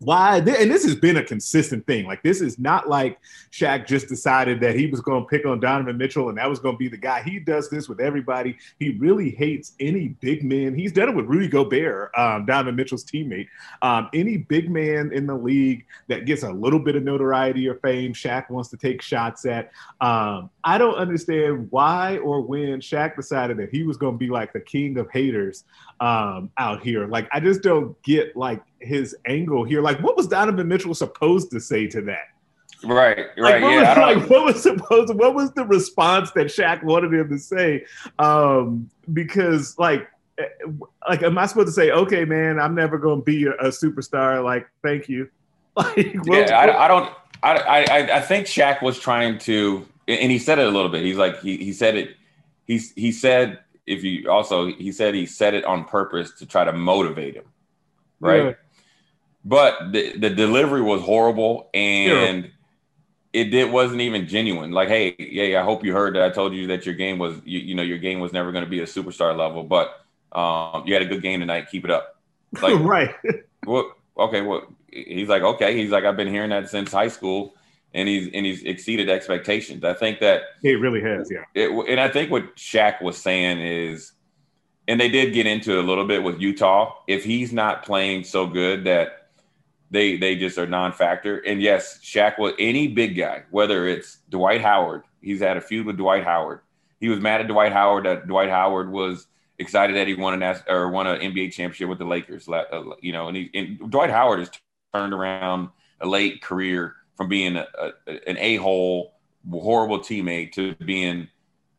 why? 0.00 0.36
And 0.36 0.70
this 0.70 0.84
has 0.84 0.94
been 0.94 1.16
a 1.16 1.24
consistent 1.24 1.86
thing. 1.86 2.06
Like 2.06 2.22
this 2.22 2.40
is 2.40 2.58
not 2.58 2.88
like 2.88 3.18
Shaq 3.50 3.86
just 3.86 4.08
decided 4.08 4.60
that 4.60 4.76
he 4.76 4.86
was 4.86 5.00
going 5.00 5.24
to 5.24 5.28
pick 5.28 5.44
on 5.44 5.58
Donovan 5.58 5.96
Mitchell 5.96 6.28
and 6.28 6.38
that 6.38 6.48
was 6.48 6.60
going 6.60 6.74
to 6.74 6.78
be 6.78 6.88
the 6.88 6.96
guy. 6.96 7.22
He 7.22 7.40
does 7.40 7.68
this 7.68 7.88
with 7.88 8.00
everybody. 8.00 8.56
He 8.78 8.90
really 8.98 9.30
hates 9.30 9.72
any 9.80 10.08
big 10.20 10.44
man. 10.44 10.74
He's 10.74 10.92
done 10.92 11.08
it 11.08 11.16
with 11.16 11.26
Rudy 11.26 11.48
Gobert 11.48 12.12
um, 12.16 12.46
Donovan 12.46 12.76
Mitchell's 12.76 13.04
teammate. 13.04 13.48
Um, 13.82 14.08
any 14.14 14.36
big 14.36 14.70
man 14.70 15.12
in 15.12 15.26
the 15.26 15.34
league 15.34 15.84
that 16.06 16.26
gets 16.26 16.44
a 16.44 16.50
little 16.50 16.80
bit 16.80 16.94
of 16.94 17.02
notoriety 17.02 17.68
or 17.68 17.74
fame 17.76 18.12
Shaq 18.12 18.50
wants 18.50 18.68
to 18.70 18.76
take 18.76 19.02
shots 19.02 19.46
at. 19.46 19.72
Um, 20.00 20.50
I 20.62 20.78
don't 20.78 20.94
understand 20.94 21.68
why 21.70 22.18
or 22.18 22.40
when 22.40 22.80
Shaq 22.80 23.16
decided 23.16 23.56
that 23.56 23.70
he 23.70 23.82
was 23.82 23.96
going 23.96 24.14
to 24.14 24.18
be 24.18 24.28
like 24.28 24.52
the 24.52 24.60
king 24.60 24.96
of 24.98 25.10
haters 25.10 25.64
um, 26.00 26.50
out 26.56 26.82
here. 26.82 27.06
Like 27.06 27.28
I 27.32 27.40
just 27.40 27.62
don't 27.62 28.00
get 28.02 28.36
like 28.36 28.62
his 28.80 29.16
angle 29.26 29.64
here. 29.64 29.82
Like, 29.82 30.00
what 30.00 30.16
was 30.16 30.26
Donovan 30.26 30.68
Mitchell 30.68 30.94
supposed 30.94 31.50
to 31.50 31.60
say 31.60 31.86
to 31.88 32.00
that? 32.02 32.28
Right, 32.84 33.26
right. 33.36 33.60
Like, 33.60 33.62
what, 33.62 33.72
yeah, 33.72 33.98
was, 33.98 34.16
like, 34.16 34.30
what 34.30 34.44
was 34.44 34.62
supposed? 34.62 35.14
What 35.14 35.34
was 35.34 35.52
the 35.52 35.64
response 35.64 36.30
that 36.32 36.46
Shaq 36.46 36.82
wanted 36.84 37.12
him 37.12 37.28
to 37.28 37.38
say? 37.38 37.84
Um, 38.18 38.88
because 39.12 39.76
like, 39.78 40.08
eh, 40.38 40.46
like, 41.08 41.22
am 41.22 41.38
I 41.38 41.46
supposed 41.46 41.68
to 41.68 41.72
say, 41.72 41.90
okay, 41.90 42.24
man, 42.24 42.60
I'm 42.60 42.74
never 42.74 42.98
going 42.98 43.20
to 43.20 43.24
be 43.24 43.46
a, 43.46 43.52
a, 43.54 43.68
superstar? 43.68 44.44
Like, 44.44 44.68
thank 44.82 45.08
you. 45.08 45.28
Like, 45.78 46.12
what, 46.24 46.48
yeah, 46.48 46.58
I, 46.58 46.86
I, 46.86 46.88
don't. 46.88 47.12
I, 47.40 47.54
I 47.54 48.16
I 48.16 48.20
think 48.20 48.48
Shaq 48.48 48.82
was 48.82 48.98
trying 48.98 49.38
to, 49.40 49.86
and 50.08 50.32
he 50.32 50.40
said 50.40 50.58
it 50.58 50.66
a 50.66 50.70
little 50.70 50.88
bit. 50.88 51.04
He's 51.04 51.16
like, 51.16 51.40
he 51.40 51.56
he 51.56 51.72
said 51.72 51.94
it. 51.94 52.16
He's 52.66 52.92
he 52.94 53.12
said 53.12 53.60
if 53.86 54.02
you 54.02 54.28
also 54.28 54.72
he 54.72 54.90
said 54.90 55.14
he 55.14 55.24
said 55.24 55.54
it 55.54 55.64
on 55.64 55.84
purpose 55.84 56.32
to 56.40 56.46
try 56.46 56.64
to 56.64 56.72
motivate 56.72 57.36
him, 57.36 57.44
right? 58.18 58.44
Yeah 58.44 58.52
but 59.48 59.92
the, 59.92 60.12
the 60.18 60.28
delivery 60.28 60.82
was 60.82 61.00
horrible 61.00 61.70
and 61.72 62.50
it 63.32 63.44
did 63.44 63.72
wasn't 63.72 64.02
even 64.02 64.28
genuine. 64.28 64.72
Like, 64.72 64.88
hey, 64.88 65.16
yeah, 65.18 65.60
I 65.60 65.64
hope 65.64 65.84
you 65.84 65.94
heard 65.94 66.14
that 66.16 66.22
I 66.22 66.28
told 66.28 66.52
you 66.52 66.66
that 66.66 66.84
your 66.84 66.94
game 66.94 67.18
was 67.18 67.34
you, 67.44 67.58
you 67.58 67.74
know 67.74 67.82
your 67.82 67.96
game 67.96 68.20
was 68.20 68.32
never 68.32 68.52
going 68.52 68.64
to 68.64 68.70
be 68.70 68.80
a 68.80 68.84
superstar 68.84 69.36
level, 69.36 69.62
but 69.62 70.04
um, 70.32 70.82
you 70.86 70.92
had 70.92 71.02
a 71.02 71.06
good 71.06 71.22
game 71.22 71.40
tonight. 71.40 71.68
Keep 71.70 71.86
it 71.86 71.90
up. 71.90 72.14
Like, 72.62 72.78
right. 72.80 73.14
Well, 73.66 73.92
okay. 74.16 74.40
Well, 74.40 74.62
he's 74.90 75.28
like, 75.28 75.42
okay. 75.42 75.76
He's 75.76 75.90
like, 75.90 76.04
I've 76.04 76.16
been 76.16 76.28
hearing 76.28 76.48
that 76.48 76.70
since 76.70 76.90
high 76.90 77.08
school, 77.08 77.54
and 77.92 78.08
he's 78.08 78.30
and 78.32 78.46
he's 78.46 78.62
exceeded 78.62 79.10
expectations. 79.10 79.84
I 79.84 79.92
think 79.92 80.20
that 80.20 80.42
it 80.62 80.80
really 80.80 81.02
has, 81.02 81.30
yeah. 81.30 81.44
It, 81.54 81.70
and 81.88 82.00
I 82.00 82.08
think 82.08 82.30
what 82.30 82.56
Shaq 82.56 83.02
was 83.02 83.18
saying 83.18 83.60
is, 83.60 84.12
and 84.88 84.98
they 84.98 85.10
did 85.10 85.34
get 85.34 85.46
into 85.46 85.72
it 85.72 85.84
a 85.84 85.86
little 85.86 86.06
bit 86.06 86.22
with 86.22 86.40
Utah. 86.40 86.94
If 87.06 87.22
he's 87.22 87.52
not 87.52 87.84
playing 87.84 88.24
so 88.24 88.46
good 88.46 88.84
that 88.84 89.17
they 89.90 90.16
they 90.16 90.36
just 90.36 90.58
are 90.58 90.66
non-factor. 90.66 91.38
And 91.38 91.62
yes, 91.62 91.98
Shaq 92.02 92.38
was 92.38 92.54
any 92.58 92.88
big 92.88 93.16
guy, 93.16 93.44
whether 93.50 93.86
it's 93.86 94.18
Dwight 94.28 94.60
Howard. 94.60 95.02
He's 95.20 95.40
had 95.40 95.56
a 95.56 95.60
feud 95.60 95.86
with 95.86 95.96
Dwight 95.96 96.24
Howard. 96.24 96.60
He 97.00 97.08
was 97.08 97.20
mad 97.20 97.40
at 97.40 97.48
Dwight 97.48 97.72
Howard 97.72 98.04
that 98.06 98.26
Dwight 98.26 98.50
Howard 98.50 98.90
was 98.90 99.26
excited 99.58 99.96
that 99.96 100.06
he 100.06 100.14
won 100.14 100.40
an 100.40 100.60
or 100.68 100.90
won 100.90 101.06
an 101.06 101.20
NBA 101.20 101.52
championship 101.52 101.88
with 101.88 101.98
the 101.98 102.04
Lakers. 102.04 102.48
Uh, 102.48 102.82
you 103.00 103.12
know, 103.12 103.28
and, 103.28 103.36
he, 103.36 103.50
and 103.54 103.90
Dwight 103.90 104.10
Howard 104.10 104.40
has 104.40 104.50
turned 104.94 105.12
around 105.12 105.68
a 106.00 106.06
late 106.06 106.42
career 106.42 106.94
from 107.16 107.28
being 107.28 107.56
a, 107.56 107.66
a, 107.78 108.28
an 108.28 108.36
a-hole, 108.38 109.14
horrible 109.50 109.98
teammate 109.98 110.52
to 110.52 110.74
being, 110.76 111.28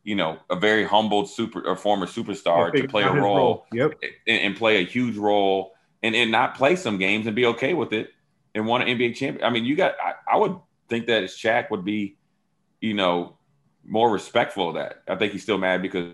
you 0.04 0.16
know, 0.16 0.38
a 0.50 0.56
very 0.56 0.84
humbled 0.84 1.30
super 1.30 1.66
or 1.66 1.76
former 1.76 2.06
superstar 2.06 2.74
to 2.74 2.88
play 2.88 3.04
a 3.04 3.12
role, 3.12 3.36
role. 3.36 3.66
Yep. 3.72 3.94
And, 4.28 4.40
and 4.40 4.56
play 4.58 4.82
a 4.82 4.86
huge 4.86 5.16
role 5.16 5.74
and, 6.04 6.16
and 6.16 6.32
not 6.32 6.56
play 6.56 6.76
some 6.76 6.98
games 6.98 7.28
and 7.28 7.36
be 7.36 7.46
okay 7.46 7.74
with 7.74 7.94
it 7.94 8.12
and 8.56 8.66
want 8.66 8.88
an 8.88 8.98
NBA 8.98 9.16
champion. 9.16 9.46
I 9.46 9.50
mean, 9.50 9.66
you 9.66 9.76
got, 9.76 9.96
I, 10.04 10.14
I 10.34 10.38
would 10.38 10.58
think 10.88 11.08
that 11.08 11.24
Shaq 11.26 11.70
would 11.72 11.86
be, 11.86 12.18
you 12.82 12.94
know, 12.94 13.38
more 13.86 14.12
respectful 14.12 14.70
of 14.70 14.76
that. 14.76 15.04
I 15.08 15.16
think 15.16 15.34
he's 15.34 15.44
still 15.44 15.58
mad 15.58 15.82
because 15.82 16.14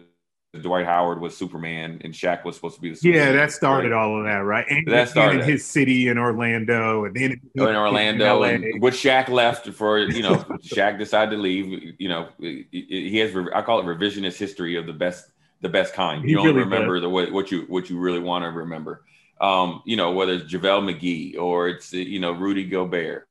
Dwight 0.62 0.86
Howard 0.86 1.20
was 1.20 1.36
Superman 1.36 2.02
and 2.04 2.14
Shaq 2.14 2.46
was 2.46 2.56
supposed 2.56 2.76
to 2.76 2.82
be 2.82 2.90
the 2.90 2.96
Superman. 2.96 3.28
Yeah, 3.28 3.32
that 3.34 3.52
started 3.52 3.92
right? 3.92 3.98
all 3.98 4.18
of 4.18 4.26
that, 4.26 4.40
right? 4.40 4.66
And 4.70 4.88
that 4.88 5.10
started 5.10 5.42
in 5.42 5.48
his 5.48 5.66
city 5.66 6.08
in 6.08 6.18
Orlando, 6.18 7.06
and 7.06 7.16
then 7.16 7.42
in 7.54 7.62
Orlando, 7.62 8.44
in 8.44 8.64
and 8.64 8.82
with 8.82 8.94
Shaq 8.94 9.28
left 9.28 9.68
for 9.70 10.00
you 10.00 10.24
know, 10.24 10.36
Shaq 10.64 10.98
decided 10.98 11.32
to 11.36 11.42
leave. 11.42 11.96
You 12.00 12.10
know, 12.10 12.30
he 12.40 13.18
has 13.18 13.36
I 13.54 13.62
call 13.62 13.80
it 13.80 13.86
revisionist 13.86 14.38
history 14.38 14.78
of 14.78 14.86
the 14.86 14.94
best 14.94 15.32
the 15.62 15.70
best 15.70 15.94
kind. 15.94 16.28
You 16.28 16.38
don't 16.38 16.46
really 16.46 16.60
remember 16.60 16.96
does. 16.96 17.04
the 17.04 17.10
way 17.10 17.32
what 17.32 17.52
you 17.52 17.66
what 17.68 17.90
you 17.90 18.00
really 18.00 18.20
want 18.20 18.44
to 18.44 18.52
remember 18.52 19.04
um, 19.42 19.82
you 19.86 19.96
know, 19.98 20.12
whether 20.12 20.34
it's 20.34 20.52
JaVale 20.52 20.94
McGee 20.94 21.38
or 21.38 21.68
it's, 21.68 21.94
you 21.94 22.20
know, 22.20 22.32
Rudy 22.32 22.66
Gobert. 22.66 23.28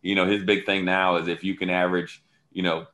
You 0.00 0.14
know, 0.14 0.26
his 0.26 0.42
big 0.42 0.66
thing 0.66 0.84
now 0.84 1.16
is 1.16 1.28
if 1.28 1.44
you 1.44 1.54
can 1.54 1.70
average, 1.70 2.22
you 2.52 2.62
know, 2.62 2.86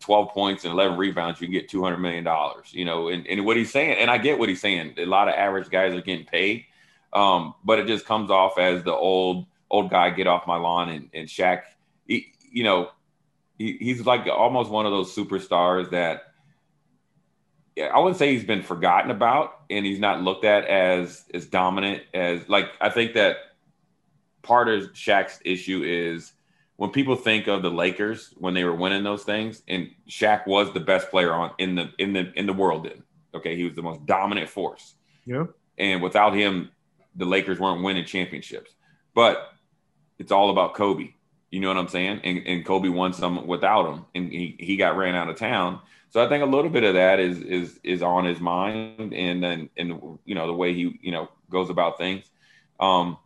12 0.00 0.30
points 0.30 0.64
and 0.64 0.72
11 0.72 0.98
rebounds, 0.98 1.40
you 1.40 1.46
can 1.46 1.52
get 1.52 1.70
$200 1.70 2.00
million, 2.00 2.26
you 2.70 2.84
know, 2.84 3.08
and, 3.08 3.26
and 3.26 3.44
what 3.46 3.56
he's 3.56 3.70
saying, 3.70 3.98
and 3.98 4.10
I 4.10 4.18
get 4.18 4.38
what 4.38 4.48
he's 4.48 4.60
saying. 4.60 4.94
A 4.98 5.06
lot 5.06 5.28
of 5.28 5.34
average 5.34 5.70
guys 5.70 5.94
are 5.94 6.02
getting 6.02 6.26
paid, 6.26 6.64
um, 7.12 7.54
but 7.64 7.78
it 7.78 7.86
just 7.86 8.04
comes 8.04 8.30
off 8.30 8.58
as 8.58 8.82
the 8.82 8.92
old, 8.92 9.46
old 9.70 9.90
guy, 9.90 10.10
get 10.10 10.26
off 10.26 10.46
my 10.46 10.56
lawn. 10.56 10.88
And, 10.88 11.08
and 11.14 11.28
Shaq, 11.28 11.62
he, 12.06 12.26
you 12.50 12.64
know, 12.64 12.90
he, 13.58 13.76
he's 13.78 14.04
like 14.04 14.26
almost 14.26 14.70
one 14.70 14.86
of 14.86 14.92
those 14.92 15.14
superstars 15.14 15.90
that 15.90 16.22
yeah, 17.76 17.86
I 17.86 17.98
wouldn't 17.98 18.16
say 18.16 18.32
he's 18.32 18.44
been 18.44 18.62
forgotten 18.62 19.10
about 19.10 19.55
and 19.70 19.84
he's 19.84 19.98
not 19.98 20.22
looked 20.22 20.44
at 20.44 20.64
as 20.66 21.24
as 21.34 21.46
dominant 21.46 22.02
as 22.14 22.48
like 22.48 22.66
I 22.80 22.90
think 22.90 23.14
that 23.14 23.36
part 24.42 24.68
of 24.68 24.92
Shaq's 24.92 25.40
issue 25.44 25.82
is 25.84 26.32
when 26.76 26.90
people 26.90 27.16
think 27.16 27.46
of 27.46 27.62
the 27.62 27.70
Lakers 27.70 28.32
when 28.38 28.54
they 28.54 28.64
were 28.64 28.74
winning 28.74 29.02
those 29.02 29.24
things, 29.24 29.62
and 29.66 29.90
Shaq 30.08 30.46
was 30.46 30.72
the 30.72 30.80
best 30.80 31.10
player 31.10 31.32
on 31.32 31.52
in 31.58 31.74
the 31.74 31.90
in 31.98 32.12
the 32.12 32.32
in 32.34 32.46
the 32.46 32.52
world. 32.52 32.84
Then 32.84 33.02
okay, 33.34 33.56
he 33.56 33.64
was 33.64 33.74
the 33.74 33.82
most 33.82 34.06
dominant 34.06 34.48
force. 34.48 34.94
Yeah, 35.24 35.46
and 35.78 36.02
without 36.02 36.34
him, 36.34 36.70
the 37.16 37.24
Lakers 37.24 37.58
weren't 37.58 37.82
winning 37.82 38.04
championships. 38.04 38.72
But 39.14 39.52
it's 40.18 40.32
all 40.32 40.50
about 40.50 40.74
Kobe. 40.74 41.14
You 41.50 41.60
know 41.60 41.68
what 41.68 41.76
I'm 41.78 41.88
saying? 41.88 42.20
And, 42.24 42.46
and 42.46 42.66
Kobe 42.66 42.88
won 42.88 43.12
some 43.12 43.46
without 43.46 43.90
him, 43.90 44.04
and 44.14 44.30
he, 44.30 44.56
he 44.58 44.76
got 44.76 44.96
ran 44.96 45.14
out 45.14 45.28
of 45.28 45.36
town. 45.36 45.80
So 46.10 46.24
I 46.24 46.28
think 46.28 46.42
a 46.42 46.46
little 46.46 46.70
bit 46.70 46.84
of 46.84 46.94
that 46.94 47.20
is 47.20 47.38
is 47.38 47.78
is 47.82 48.02
on 48.02 48.24
his 48.24 48.40
mind, 48.40 49.12
and 49.12 49.42
then 49.42 49.70
and 49.76 50.18
you 50.24 50.34
know 50.34 50.46
the 50.46 50.54
way 50.54 50.72
he 50.72 50.98
you 51.02 51.12
know 51.12 51.28
goes 51.50 51.70
about 51.70 51.98
things. 51.98 52.24
Um, 52.80 53.18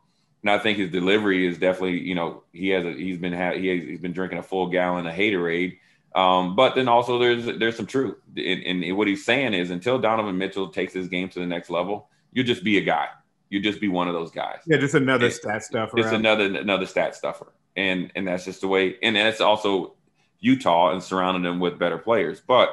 and 0.42 0.50
I 0.50 0.58
think 0.58 0.78
his 0.78 0.90
delivery 0.90 1.46
is 1.46 1.58
definitely 1.58 2.00
you 2.00 2.14
know 2.14 2.42
he 2.52 2.68
has 2.70 2.84
a, 2.84 2.92
he's 2.92 3.18
been 3.18 3.32
ha- 3.32 3.52
he 3.52 3.68
has, 3.68 3.82
he's 3.82 4.00
been 4.00 4.12
drinking 4.12 4.38
a 4.38 4.42
full 4.42 4.68
gallon 4.68 5.06
of 5.06 5.14
haterade. 5.14 5.78
Um, 6.14 6.56
but 6.56 6.74
then 6.74 6.88
also 6.88 7.18
there's 7.18 7.46
there's 7.58 7.76
some 7.76 7.86
truth, 7.86 8.16
and, 8.36 8.82
and 8.82 8.96
what 8.96 9.06
he's 9.06 9.24
saying 9.24 9.54
is 9.54 9.70
until 9.70 9.98
Donovan 9.98 10.38
Mitchell 10.38 10.68
takes 10.68 10.92
his 10.92 11.06
game 11.06 11.28
to 11.28 11.38
the 11.38 11.46
next 11.46 11.70
level, 11.70 12.08
you'll 12.32 12.46
just 12.46 12.64
be 12.64 12.78
a 12.78 12.82
guy. 12.82 13.08
You'll 13.48 13.62
just 13.62 13.80
be 13.80 13.88
one 13.88 14.08
of 14.08 14.14
those 14.14 14.30
guys. 14.30 14.58
Yeah, 14.66 14.78
just 14.78 14.94
another 14.94 15.26
and, 15.26 15.34
stat 15.34 15.62
stuffer. 15.62 15.98
It's 15.98 16.10
another 16.10 16.46
another 16.46 16.86
stat 16.86 17.14
stuffer, 17.14 17.52
and 17.76 18.10
and 18.16 18.26
that's 18.26 18.44
just 18.44 18.62
the 18.62 18.68
way. 18.68 18.96
And 19.02 19.14
that's 19.14 19.40
also 19.40 19.94
Utah 20.40 20.92
and 20.92 21.02
surrounded 21.02 21.44
them 21.44 21.60
with 21.60 21.78
better 21.78 21.98
players. 21.98 22.40
But 22.40 22.70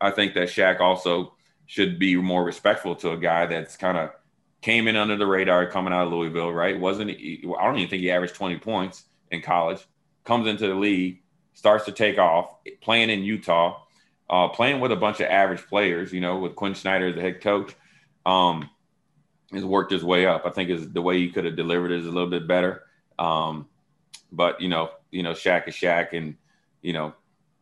I 0.00 0.10
think 0.10 0.34
that 0.34 0.48
Shaq 0.48 0.80
also 0.80 1.34
should 1.66 1.98
be 1.98 2.16
more 2.16 2.42
respectful 2.44 2.96
to 2.96 3.12
a 3.12 3.16
guy 3.16 3.46
that's 3.46 3.76
kind 3.76 3.98
of 3.98 4.10
came 4.60 4.88
in 4.88 4.96
under 4.96 5.16
the 5.16 5.26
radar 5.26 5.66
coming 5.70 5.92
out 5.92 6.06
of 6.06 6.12
Louisville, 6.12 6.52
right? 6.52 6.78
Wasn't 6.78 7.10
I 7.10 7.64
don't 7.64 7.78
even 7.78 7.90
think 7.90 8.02
he 8.02 8.10
averaged 8.10 8.34
20 8.34 8.58
points 8.58 9.04
in 9.30 9.40
college. 9.40 9.78
Comes 10.24 10.46
into 10.46 10.66
the 10.66 10.74
league, 10.74 11.22
starts 11.54 11.86
to 11.86 11.92
take 11.92 12.18
off, 12.18 12.54
playing 12.80 13.10
in 13.10 13.22
Utah, 13.22 13.82
uh, 14.28 14.48
playing 14.48 14.80
with 14.80 14.92
a 14.92 14.96
bunch 14.96 15.20
of 15.20 15.26
average 15.26 15.66
players. 15.66 16.12
You 16.12 16.20
know, 16.20 16.38
with 16.38 16.56
Quin 16.56 16.74
Snyder 16.74 17.08
as 17.08 17.14
the 17.14 17.20
head 17.22 17.40
coach, 17.40 17.74
um, 18.26 18.68
has 19.52 19.64
worked 19.64 19.92
his 19.92 20.04
way 20.04 20.26
up. 20.26 20.44
I 20.44 20.50
think 20.50 20.70
is 20.70 20.90
the 20.90 21.02
way 21.02 21.18
he 21.18 21.30
could 21.30 21.44
have 21.44 21.56
delivered 21.56 21.90
is 21.90 22.06
a 22.06 22.10
little 22.10 22.30
bit 22.30 22.46
better. 22.46 22.82
Um, 23.18 23.68
but 24.30 24.60
you 24.60 24.68
know, 24.68 24.90
you 25.10 25.22
know, 25.22 25.32
Shaq 25.32 25.68
is 25.68 25.74
Shaq, 25.74 26.12
and 26.12 26.36
you 26.82 26.92
know, 26.92 27.14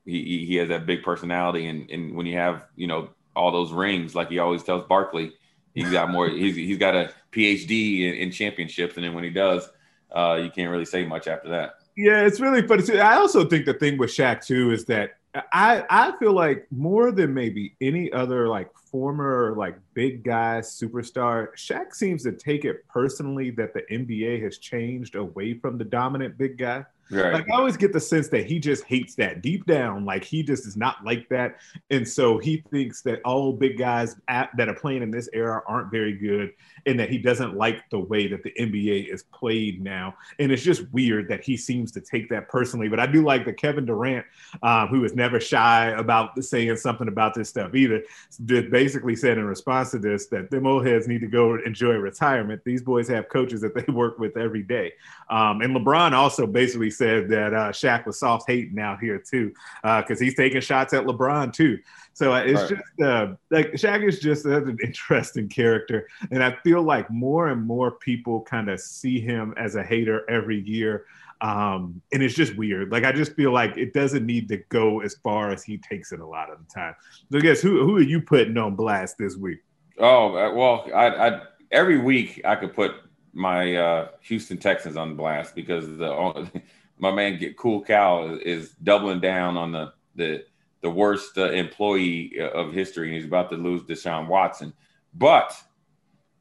he 0.05 0.47
he 0.47 0.57
has 0.57 0.69
that 0.69 0.87
big 0.87 1.03
personality, 1.03 1.66
and 1.66 1.91
and 1.91 2.14
when 2.14 2.27
you 2.27 2.37
have 2.37 2.64
you 2.77 2.87
know 2.87 3.11
all 3.37 3.53
those 3.53 3.73
rings, 3.73 4.14
like 4.14 4.29
he 4.29 4.39
always 4.39 4.62
tells 4.62 4.87
Barkley, 4.87 5.33
he's 5.75 5.91
got 5.91 6.11
more. 6.11 6.29
he's 6.29 6.57
he's 6.57 6.79
got 6.79 6.95
a 6.95 7.12
PhD 7.33 8.09
in, 8.09 8.14
in 8.14 8.31
championships, 8.31 8.97
and 8.97 9.05
then 9.05 9.14
when 9.14 9.25
he 9.25 9.31
does, 9.31 9.69
uh, 10.14 10.39
you 10.43 10.51
can't 10.51 10.71
really 10.71 10.85
say 10.85 11.05
much 11.05 11.29
after 11.29 11.49
that. 11.49 11.75
Yeah, 11.97 12.27
it's 12.27 12.41
really 12.41 12.66
funny. 12.66 13.01
I 13.01 13.16
also 13.16 13.45
think 13.45 13.66
the 13.66 13.75
thing 13.75 13.99
with 13.99 14.11
Shaq 14.11 14.45
too 14.45 14.71
is 14.71 14.85
that 14.87 15.19
I 15.53 15.85
I 15.91 16.16
feel 16.19 16.33
like 16.33 16.66
more 16.71 17.12
than 17.12 17.35
maybe 17.35 17.75
any 17.81 18.11
other 18.12 18.49
like 18.49 18.71
former 18.91 19.55
like 19.57 19.79
big 19.95 20.25
guy 20.25 20.61
superstar, 20.61 21.49
Shaq 21.57 21.95
seems 21.95 22.23
to 22.23 22.33
take 22.33 22.64
it 22.64 22.87
personally 22.89 23.51
that 23.51 23.75
the 23.75 23.83
NBA 23.91 24.43
has 24.43 24.59
changed 24.59 25.14
away 25.16 25.55
from 25.55 25.79
the 25.79 25.85
dominant 25.85 26.39
big 26.39 26.57
guy. 26.57 26.85
Right. 27.11 27.33
Like 27.33 27.51
I 27.51 27.57
always 27.57 27.77
get 27.77 27.93
the 27.93 28.01
sense 28.01 28.29
that 28.29 28.47
he 28.47 28.59
just 28.59 28.85
hates 28.85 29.15
that 29.17 29.41
deep 29.41 29.67
down. 29.67 30.05
Like 30.05 30.25
he 30.25 30.43
just 30.43 30.67
is 30.67 30.77
not 30.77 31.05
like 31.05 31.29
that, 31.31 31.57
and 31.91 32.07
so 32.07 32.39
he 32.39 32.63
thinks 32.71 33.03
that 33.03 33.21
all 33.25 33.53
big 33.53 33.79
guys 33.79 34.17
at, 34.29 34.51
that 34.57 34.69
are 34.69 34.75
playing 34.75 35.03
in 35.03 35.11
this 35.11 35.29
era 35.33 35.63
aren't 35.67 35.91
very 35.91 36.13
good, 36.13 36.53
and 36.87 36.99
that 37.01 37.09
he 37.09 37.19
doesn't 37.19 37.57
like 37.57 37.89
the 37.91 37.99
way 37.99 38.27
that 38.29 38.43
the 38.43 38.53
NBA 38.59 39.13
is 39.13 39.23
played 39.25 39.83
now. 39.83 40.15
And 40.39 40.53
it's 40.53 40.63
just 40.63 40.91
weird 40.93 41.29
that 41.29 41.43
he 41.43 41.57
seems 41.57 41.93
to 41.93 42.01
take 42.01 42.29
that 42.29 42.49
personally. 42.49 42.89
But 42.89 43.01
I 43.01 43.07
do 43.07 43.25
like 43.25 43.45
that 43.47 43.57
Kevin 43.57 43.87
Durant, 43.87 44.27
um, 44.63 44.89
who 44.89 45.05
is 45.05 45.15
never 45.15 45.41
shy 45.41 45.87
about 45.91 46.43
saying 46.45 46.77
something 46.77 47.09
about 47.09 47.35
this 47.35 47.49
stuff 47.49 47.75
either, 47.75 48.03
basically 48.47 49.17
said 49.17 49.39
in 49.39 49.45
response 49.45 49.91
to 49.93 49.99
this 49.99 50.27
that 50.27 50.51
them 50.51 50.67
old 50.67 50.87
heads 50.87 51.09
need 51.09 51.21
to 51.21 51.27
go 51.27 51.57
enjoy 51.65 51.95
retirement. 51.95 52.63
These 52.65 52.83
boys 52.83 53.09
have 53.09 53.29
coaches 53.29 53.61
that 53.63 53.75
they 53.75 53.91
work 53.93 54.19
with 54.19 54.37
every 54.37 54.63
day, 54.63 54.93
um, 55.31 55.63
and 55.63 55.75
LeBron 55.75 56.13
also 56.13 56.47
basically 56.47 56.91
said 56.99 57.29
that 57.31 57.55
uh, 57.55 57.71
Shaq 57.71 58.05
was 58.05 58.19
soft 58.19 58.45
hating 58.47 58.79
out 58.79 59.01
here 59.01 59.19
too, 59.19 59.53
because 59.83 60.21
uh, 60.21 60.25
he's 60.25 60.35
taking 60.35 60.61
shots 60.61 60.93
at 60.93 61.05
LeBron 61.05 61.53
too. 61.53 61.79
So 62.13 62.35
uh, 62.35 62.41
it's 62.41 62.61
right. 62.61 62.71
just 62.71 63.01
uh, 63.01 63.35
like 63.51 63.73
Shaq 63.75 64.07
is 64.07 64.19
just 64.19 64.45
an 64.45 64.77
interesting 64.85 65.49
character, 65.49 66.09
and 66.33 66.43
I 66.43 66.57
feel 66.65 66.83
like 66.83 67.09
more 67.11 67.49
and 67.49 67.65
more 67.65 67.93
people 67.93 68.43
kind 68.43 68.69
of 68.69 68.81
see 68.81 69.21
him 69.21 69.55
as 69.57 69.77
a 69.77 69.85
hater 69.85 70.29
every 70.29 70.61
year. 70.61 71.07
Um, 71.41 72.03
and 72.13 72.21
it's 72.21 72.35
just 72.35 72.57
weird. 72.57 72.91
Like 72.91 73.05
I 73.05 73.13
just 73.13 73.35
feel 73.35 73.53
like 73.53 73.77
it 73.77 73.93
doesn't 73.95 74.27
need 74.27 74.49
to 74.49 74.57
go 74.69 75.01
as 75.01 75.15
far 75.23 75.53
as 75.53 75.63
he 75.63 75.79
takes 75.79 76.11
it 76.11 76.19
a 76.19 76.27
lot 76.27 76.51
of 76.51 76.59
the 76.59 76.67
time. 76.75 76.97
So 77.31 77.39
I 77.39 77.41
guess 77.41 77.61
who 77.61 77.87
who 77.87 77.97
are 77.99 78.03
you 78.03 78.21
putting 78.21 78.57
on 78.59 78.75
blast 78.75 79.17
this 79.19 79.37
week? 79.37 79.61
Oh 79.99 80.37
uh, 80.37 80.53
well, 80.53 80.89
I, 80.93 81.29
I 81.29 81.41
every 81.71 81.99
week 81.99 82.41
I 82.45 82.57
could 82.57 82.75
put 82.75 82.97
my 83.33 83.77
uh, 83.77 84.09
Houston 84.23 84.59
Texans 84.59 84.97
on 84.97 85.15
blast 85.15 85.55
because 85.55 85.87
the 85.97 86.51
my 86.99 87.11
man 87.11 87.39
get 87.39 87.57
Cool 87.57 87.83
cow 87.83 88.39
is, 88.43 88.71
doubling 88.83 89.21
down 89.21 89.57
on 89.57 89.73
the 89.73 89.93
the 90.15 90.45
the 90.81 90.91
worst 90.91 91.37
uh, 91.39 91.51
employee 91.51 92.33
uh, 92.41 92.49
of 92.51 92.73
history, 92.73 93.09
and 93.09 93.17
he's 93.17 93.27
about 93.27 93.51
to 93.51 93.57
lose 93.57 93.83
Deshaun 93.83 94.29
Watson. 94.29 94.73
But 95.15 95.55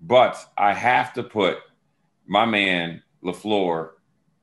but 0.02 0.38
I 0.58 0.74
have 0.74 1.14
to 1.14 1.24
put 1.24 1.58
my 2.28 2.46
man 2.46 3.02
LaFleur 3.24 3.92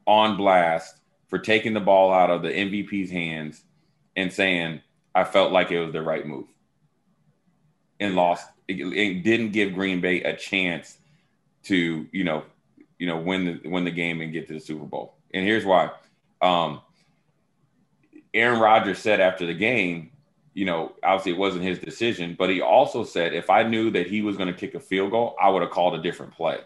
on 0.07 0.37
blast 0.37 0.97
for 1.29 1.39
taking 1.39 1.75
the 1.75 1.81
ball 1.81 2.12
out 2.12 2.31
of 2.31 2.43
the 2.43 2.49
MVP's 2.49 3.11
hands 3.11 3.62
and 4.17 4.33
saying 4.33 4.81
I 5.15 5.25
felt 5.25 5.53
like 5.53 5.71
it 5.71 5.81
was 5.81 5.93
the 5.93 6.03
right 6.03 6.27
move 6.27 6.47
and 8.01 8.15
lost. 8.15 8.49
It 8.67 9.23
didn't 9.23 9.51
give 9.51 9.75
Green 9.75 10.01
Bay 10.01 10.23
a 10.23 10.37
chance 10.37 10.99
to 11.65 12.07
you 12.12 12.25
know 12.25 12.45
you 12.99 13.07
know 13.07 13.19
win 13.19 13.61
the 13.62 13.69
win 13.69 13.85
the 13.85 13.91
game 13.91 14.21
and 14.21 14.33
get 14.33 14.47
to 14.49 14.55
the 14.55 14.61
Super 14.61 14.85
Bowl. 14.85 15.17
And 15.33 15.45
here's 15.45 15.65
why. 15.65 15.91
Um, 16.45 16.82
Aaron 18.34 18.61
Rodgers 18.61 18.99
said 18.99 19.20
after 19.20 19.47
the 19.47 19.55
game, 19.55 20.11
you 20.53 20.66
know, 20.66 20.92
obviously 21.03 21.32
it 21.32 21.38
wasn't 21.38 21.64
his 21.64 21.78
decision, 21.78 22.36
but 22.38 22.51
he 22.51 22.61
also 22.61 23.03
said 23.05 23.32
if 23.32 23.49
I 23.49 23.62
knew 23.62 23.90
that 23.92 24.07
he 24.07 24.22
was 24.22 24.36
going 24.36 24.53
to 24.53 24.59
kick 24.59 24.74
a 24.74 24.80
field 24.80 25.11
goal, 25.11 25.34
I 25.40 25.49
would 25.49 25.62
have 25.62 25.70
called 25.70 25.95
a 25.95 26.03
different 26.03 26.32
play. 26.34 26.59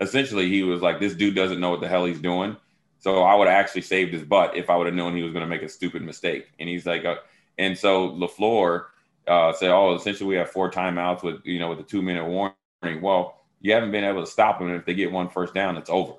Essentially, 0.00 0.48
he 0.48 0.62
was 0.62 0.82
like, 0.82 0.98
this 0.98 1.14
dude 1.14 1.34
doesn't 1.34 1.60
know 1.60 1.70
what 1.70 1.80
the 1.80 1.88
hell 1.88 2.04
he's 2.04 2.20
doing. 2.20 2.56
So 2.98 3.22
I 3.22 3.34
would 3.34 3.48
have 3.48 3.56
actually 3.56 3.82
saved 3.82 4.12
his 4.12 4.22
butt 4.22 4.56
if 4.56 4.68
I 4.68 4.76
would 4.76 4.86
have 4.86 4.96
known 4.96 5.16
he 5.16 5.22
was 5.22 5.32
going 5.32 5.44
to 5.44 5.48
make 5.48 5.62
a 5.62 5.68
stupid 5.68 6.02
mistake. 6.02 6.48
And 6.58 6.68
he's 6.68 6.84
like, 6.84 7.04
uh, 7.04 7.16
and 7.58 7.78
so 7.78 8.10
LaFleur 8.10 8.86
uh, 9.28 9.52
said, 9.52 9.70
oh, 9.70 9.94
essentially 9.94 10.28
we 10.28 10.36
have 10.36 10.50
four 10.50 10.70
timeouts 10.70 11.22
with, 11.22 11.40
you 11.44 11.58
know, 11.58 11.70
with 11.70 11.80
a 11.80 11.84
two 11.84 12.02
minute 12.02 12.24
warning. 12.24 13.00
Well, 13.00 13.42
you 13.60 13.72
haven't 13.72 13.92
been 13.92 14.04
able 14.04 14.22
to 14.24 14.30
stop 14.30 14.58
them. 14.58 14.68
And 14.68 14.76
if 14.76 14.84
they 14.84 14.94
get 14.94 15.12
one 15.12 15.28
first 15.28 15.54
down, 15.54 15.76
it's 15.76 15.90
over. 15.90 16.14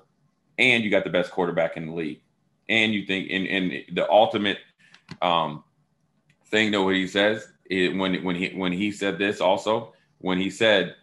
And 0.58 0.82
you 0.82 0.90
got 0.90 1.04
the 1.04 1.10
best 1.10 1.30
quarterback 1.30 1.76
in 1.76 1.86
the 1.86 1.92
league. 1.92 2.20
And 2.68 2.92
you 2.92 3.06
think, 3.06 3.30
and, 3.30 3.46
and 3.46 3.84
the 3.92 4.10
ultimate 4.10 4.58
um, 5.22 5.62
thing 6.46 6.70
though, 6.70 6.84
what 6.84 6.94
he 6.94 7.06
says 7.06 7.46
it, 7.66 7.96
when 7.96 8.22
when 8.24 8.36
he 8.36 8.48
when 8.50 8.72
he 8.72 8.90
said 8.90 9.18
this 9.18 9.40
also 9.40 9.92
when 10.18 10.38
he 10.38 10.50
said 10.50 10.94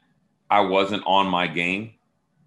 I 0.49 0.61
wasn't 0.61 1.03
on 1.05 1.27
my 1.27 1.47
game. 1.47 1.93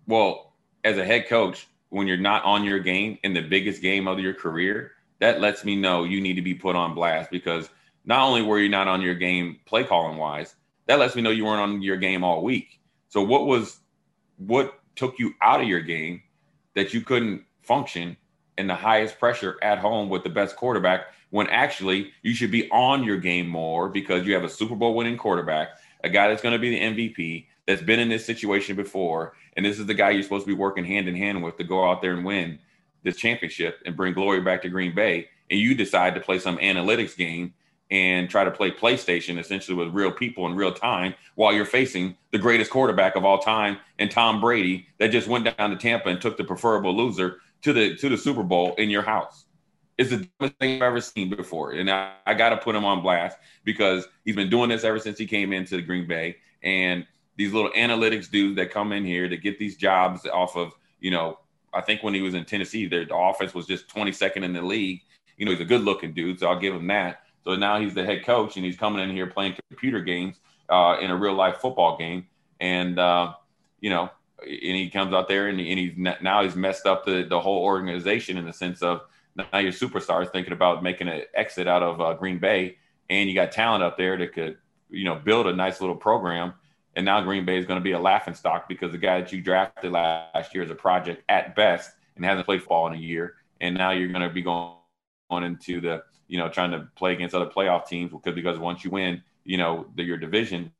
Well, 0.07 0.53
as 0.85 0.99
a 0.99 1.05
head 1.05 1.29
coach, 1.29 1.67
when 1.89 2.07
you're 2.07 2.17
not 2.17 2.45
on 2.45 2.65
your 2.65 2.79
game 2.79 3.19
in 3.23 3.35
the 3.35 3.41
biggest 3.41 3.83
game 3.83 4.07
of 4.07 4.21
your 4.21 4.35
career, 4.35 4.93
that 5.19 5.41
lets 5.41 5.65
me 5.65 5.77
know 5.77 6.05
you 6.05 6.21
need 6.21 6.35
to 6.35 6.43
be 6.43 6.55
put 6.55 6.77
on 6.77 6.95
blast 6.95 7.31
because 7.31 7.69
not 8.05 8.23
only 8.23 8.43
were 8.43 8.59
you 8.59 8.69
not 8.69 8.87
on 8.87 9.03
your 9.03 9.15
game 9.15 9.59
play 9.65 9.83
calling 9.83 10.19
wise, 10.19 10.55
that 10.87 10.99
lets 10.99 11.17
me 11.17 11.23
know 11.23 11.31
you 11.31 11.45
weren't 11.45 11.61
on 11.61 11.83
your 11.83 11.97
game 11.97 12.23
all 12.23 12.43
week. 12.43 12.81
So 13.09 13.23
what 13.23 13.47
was 13.47 13.81
what 14.37 14.79
took 14.95 15.19
you 15.19 15.35
out 15.43 15.61
of 15.61 15.69
your 15.69 15.81
game 15.81 16.23
that 16.75 16.95
you 16.95 17.01
couldn't 17.01 17.45
function 17.63 18.17
in 18.59 18.67
the 18.67 18.75
highest 18.75 19.19
pressure 19.19 19.57
at 19.63 19.79
home 19.79 20.09
with 20.09 20.23
the 20.23 20.31
best 20.31 20.57
quarterback 20.57 21.07
when 21.31 21.49
actually 21.49 22.13
you 22.23 22.35
should 22.35 22.51
be 22.51 22.71
on 22.71 23.05
your 23.05 23.19
game 23.19 23.49
more 23.49 23.89
because 23.89 24.27
you 24.27 24.35
have 24.35 24.45
a 24.45 24.49
Super 24.49 24.75
Bowl 24.75 24.95
winning 24.95 25.17
quarterback, 25.17 25.71
a 26.05 26.09
guy 26.09 26.29
that's 26.29 26.43
going 26.43 26.53
to 26.53 26.59
be 26.59 26.71
the 26.71 26.81
MVP, 26.81 27.47
that's 27.67 27.83
been 27.83 27.99
in 27.99 28.09
this 28.09 28.25
situation 28.25 28.77
before, 28.77 29.35
and 29.57 29.67
this 29.67 29.79
is 29.79 29.87
the 29.87 29.95
guy 29.95 30.11
you're 30.11 30.23
supposed 30.23 30.47
to 30.47 30.53
be 30.53 30.59
working 30.59 30.85
hand 30.85 31.09
in 31.09 31.17
hand 31.17 31.43
with 31.43 31.57
to 31.57 31.65
go 31.65 31.89
out 31.89 32.01
there 32.01 32.13
and 32.13 32.25
win 32.25 32.59
this 33.03 33.17
championship 33.17 33.81
and 33.85 33.97
bring 33.97 34.13
glory 34.13 34.41
back 34.41 34.63
to 34.63 34.69
Green 34.69 34.95
Bay. 34.95 35.29
And 35.51 35.61
you 35.61 35.75
decide 35.75 36.15
to 36.15 36.21
play 36.21 36.39
some 36.39 36.59
analytics 36.59 37.17
game 37.17 37.55
and 37.91 38.29
try 38.29 38.45
to 38.45 38.51
play 38.51 38.71
PlayStation 38.71 39.39
essentially 39.39 39.77
with 39.77 39.95
real 39.95 40.11
people 40.11 40.47
in 40.47 40.57
real 40.57 40.73
time 40.73 41.15
while 41.37 41.53
you're 41.53 41.65
facing 41.65 42.17
the 42.33 42.39
greatest 42.39 42.71
quarterback 42.71 43.15
of 43.15 43.25
all 43.25 43.39
time 43.39 43.79
and 43.99 44.11
Tom 44.11 44.41
Brady 44.41 44.89
that 44.99 45.13
just 45.13 45.29
went 45.29 45.45
down 45.57 45.71
to 45.71 45.77
Tampa 45.77 46.09
and 46.09 46.21
took 46.21 46.37
the 46.37 46.45
preferable 46.45 46.97
loser 46.97 47.39
to 47.67 47.73
the 47.73 47.97
to 47.97 48.09
the 48.09 48.17
Super 48.17 48.45
Bowl 48.45 48.77
in 48.77 48.91
your 48.91 49.03
house 49.03 49.47
It's 49.99 50.11
the 50.11 50.29
dumbest 50.39 50.61
thing 50.61 50.77
I've 50.77 50.83
ever 50.83 51.01
seen 51.01 51.31
before. 51.31 51.73
And 51.73 51.91
I, 51.91 52.13
I 52.25 52.35
got 52.35 52.51
to 52.51 52.59
put 52.59 52.77
him 52.77 52.85
on 52.85 53.03
blast 53.03 53.39
because 53.65 54.07
he's 54.25 54.37
been 54.37 54.49
doing 54.49 54.69
this 54.69 54.85
ever 54.85 55.01
since 55.01 55.19
he 55.19 55.27
came 55.27 55.53
into 55.53 55.75
the 55.75 55.83
Green 55.83 56.07
Bay. 56.07 56.37
And 56.63 57.05
these 57.35 57.53
little 57.53 57.73
analytics 57.73 58.31
dudes 58.31 58.55
that 58.57 58.71
come 58.71 58.93
in 58.93 59.05
here 59.05 59.29
to 59.29 59.37
get 59.37 59.59
these 59.59 59.77
jobs 59.77 60.25
off 60.27 60.57
of, 60.57 60.75
you 61.01 61.11
know, 61.11 61.41
I 61.75 61.81
think 61.81 62.05
when 62.05 62.15
he 62.15 62.23
was 62.23 62.35
in 62.35 62.45
Tennessee, 62.45 62.87
their 62.87 63.05
offense 63.13 63.53
was 63.53 63.67
just 63.67 63.89
22nd 63.89 64.45
in 64.45 64.53
the 64.53 64.63
league. 64.63 65.01
You 65.37 65.45
know, 65.45 65.51
he's 65.51 65.61
a 65.61 65.65
good 65.65 65.83
looking 65.83 66.15
dude, 66.15 66.39
so 66.39 66.47
I'll 66.47 66.61
give 66.61 66.73
him 66.73 66.87
that. 66.87 67.23
So 67.43 67.57
now 67.57 67.81
he's 67.81 67.95
the 67.95 68.05
head 68.05 68.25
coach 68.25 68.55
and 68.55 68.65
he's 68.65 68.77
coming 68.77 69.03
in 69.03 69.11
here 69.11 69.27
playing 69.27 69.57
computer 69.69 70.01
games 70.01 70.37
uh, 70.69 70.99
in 71.01 71.11
a 71.11 71.17
real 71.17 71.35
life 71.35 71.57
football 71.57 71.99
game. 71.99 72.29
And, 72.61 72.97
uh, 72.97 73.35
you 73.81 73.91
know, 73.91 74.09
and 74.43 74.77
he 74.77 74.91
comes 74.91 75.13
out 75.13 75.29
there 75.29 75.49
and, 75.49 75.59
and 75.59 75.79
he's 75.79 75.93
now 75.97 76.43
he's 76.43 76.57
messed 76.57 76.87
up 76.87 77.05
the, 77.05 77.27
the 77.29 77.41
whole 77.41 77.63
organization 77.63 78.37
in 78.37 78.45
the 78.45 78.53
sense 78.53 78.83
of 78.83 79.03
now 79.37 79.59
your 79.59 79.73
superstars 79.73 80.31
thinking 80.31 80.53
about 80.53 80.83
making 80.83 81.09
an 81.09 81.23
exit 81.35 81.69
out 81.69 81.83
of 81.83 82.01
uh, 82.01 82.15
Green 82.15 82.39
Bay, 82.39 82.79
and 83.11 83.29
you 83.29 83.35
got 83.35 83.53
talent 83.53 83.83
up 83.83 83.97
there 83.97 84.17
that 84.17 84.33
could, 84.33 84.57
you 84.91 85.05
know, 85.05 85.17
build 85.17 85.47
a 85.47 85.53
nice 85.53 85.81
little 85.81 85.97
program. 85.97 86.55
And 86.95 87.05
now 87.05 87.21
Green 87.21 87.45
Bay 87.45 87.59
is 87.59 87.67
going 87.67 87.79
to 87.79 87.85
be 87.85 87.93
a 87.93 87.99
laughing 87.99 88.35
stock 88.35 88.69
because 88.69 88.93
the 88.93 88.99
guy 88.99 89.21
that 89.21 89.33
you 89.33 89.43
drafted 89.43 89.93
last 89.93 90.55
year 90.55 90.65
is 90.65 90.71
a 90.71 90.75
project 90.75 91.23
at 91.29 91.55
best 91.55 91.91
and 92.17 92.25
hasn't 92.25 92.47
played 92.47 92.61
football 92.61 92.87
in 92.87 92.95
a 92.95 92.99
year. 92.99 93.35
And 93.61 93.77
now 93.77 93.91
you're 93.91 94.09
going 94.09 94.27
to 94.27 94.31
be 94.31 94.41
going 94.41 94.73
on 95.29 95.45
into 95.45 95.83
the, 95.83 96.03
you 96.27 96.39
know, 96.39 96.49
trying 96.49 96.71
to 96.71 96.89
play 96.97 97.13
against 97.13 97.35
other 97.35 97.51
playoff 97.51 97.87
teams 97.87 98.13
because 98.13 98.35
because 98.35 98.59
once 98.59 98.83
you 98.83 98.91
win, 98.91 99.23
you 99.45 99.59
know, 99.59 99.87
the, 99.95 100.05
your 100.05 100.17
division 100.17 100.73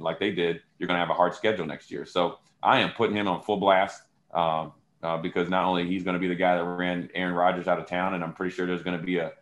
like 0.00 0.18
they 0.18 0.32
did, 0.32 0.60
you're 0.78 0.86
going 0.86 0.96
to 0.96 1.00
have 1.00 1.10
a 1.10 1.14
hard 1.14 1.34
schedule 1.34 1.66
next 1.66 1.90
year. 1.90 2.04
So 2.04 2.38
I 2.62 2.80
am 2.80 2.92
putting 2.92 3.16
him 3.16 3.28
on 3.28 3.42
full 3.42 3.58
blast. 3.58 4.02
Um, 4.32 4.72
uh, 5.04 5.18
because 5.18 5.50
not 5.50 5.66
only 5.66 5.86
he's 5.86 6.02
going 6.02 6.14
to 6.14 6.18
be 6.18 6.28
the 6.28 6.34
guy 6.34 6.56
that 6.56 6.64
ran 6.64 7.10
Aaron 7.14 7.34
Rodgers 7.34 7.68
out 7.68 7.78
of 7.78 7.86
town, 7.86 8.14
and 8.14 8.24
I'm 8.24 8.32
pretty 8.32 8.54
sure 8.54 8.66
there's 8.66 8.82
going 8.82 8.98
to 8.98 9.04
be 9.04 9.18
a 9.18 9.32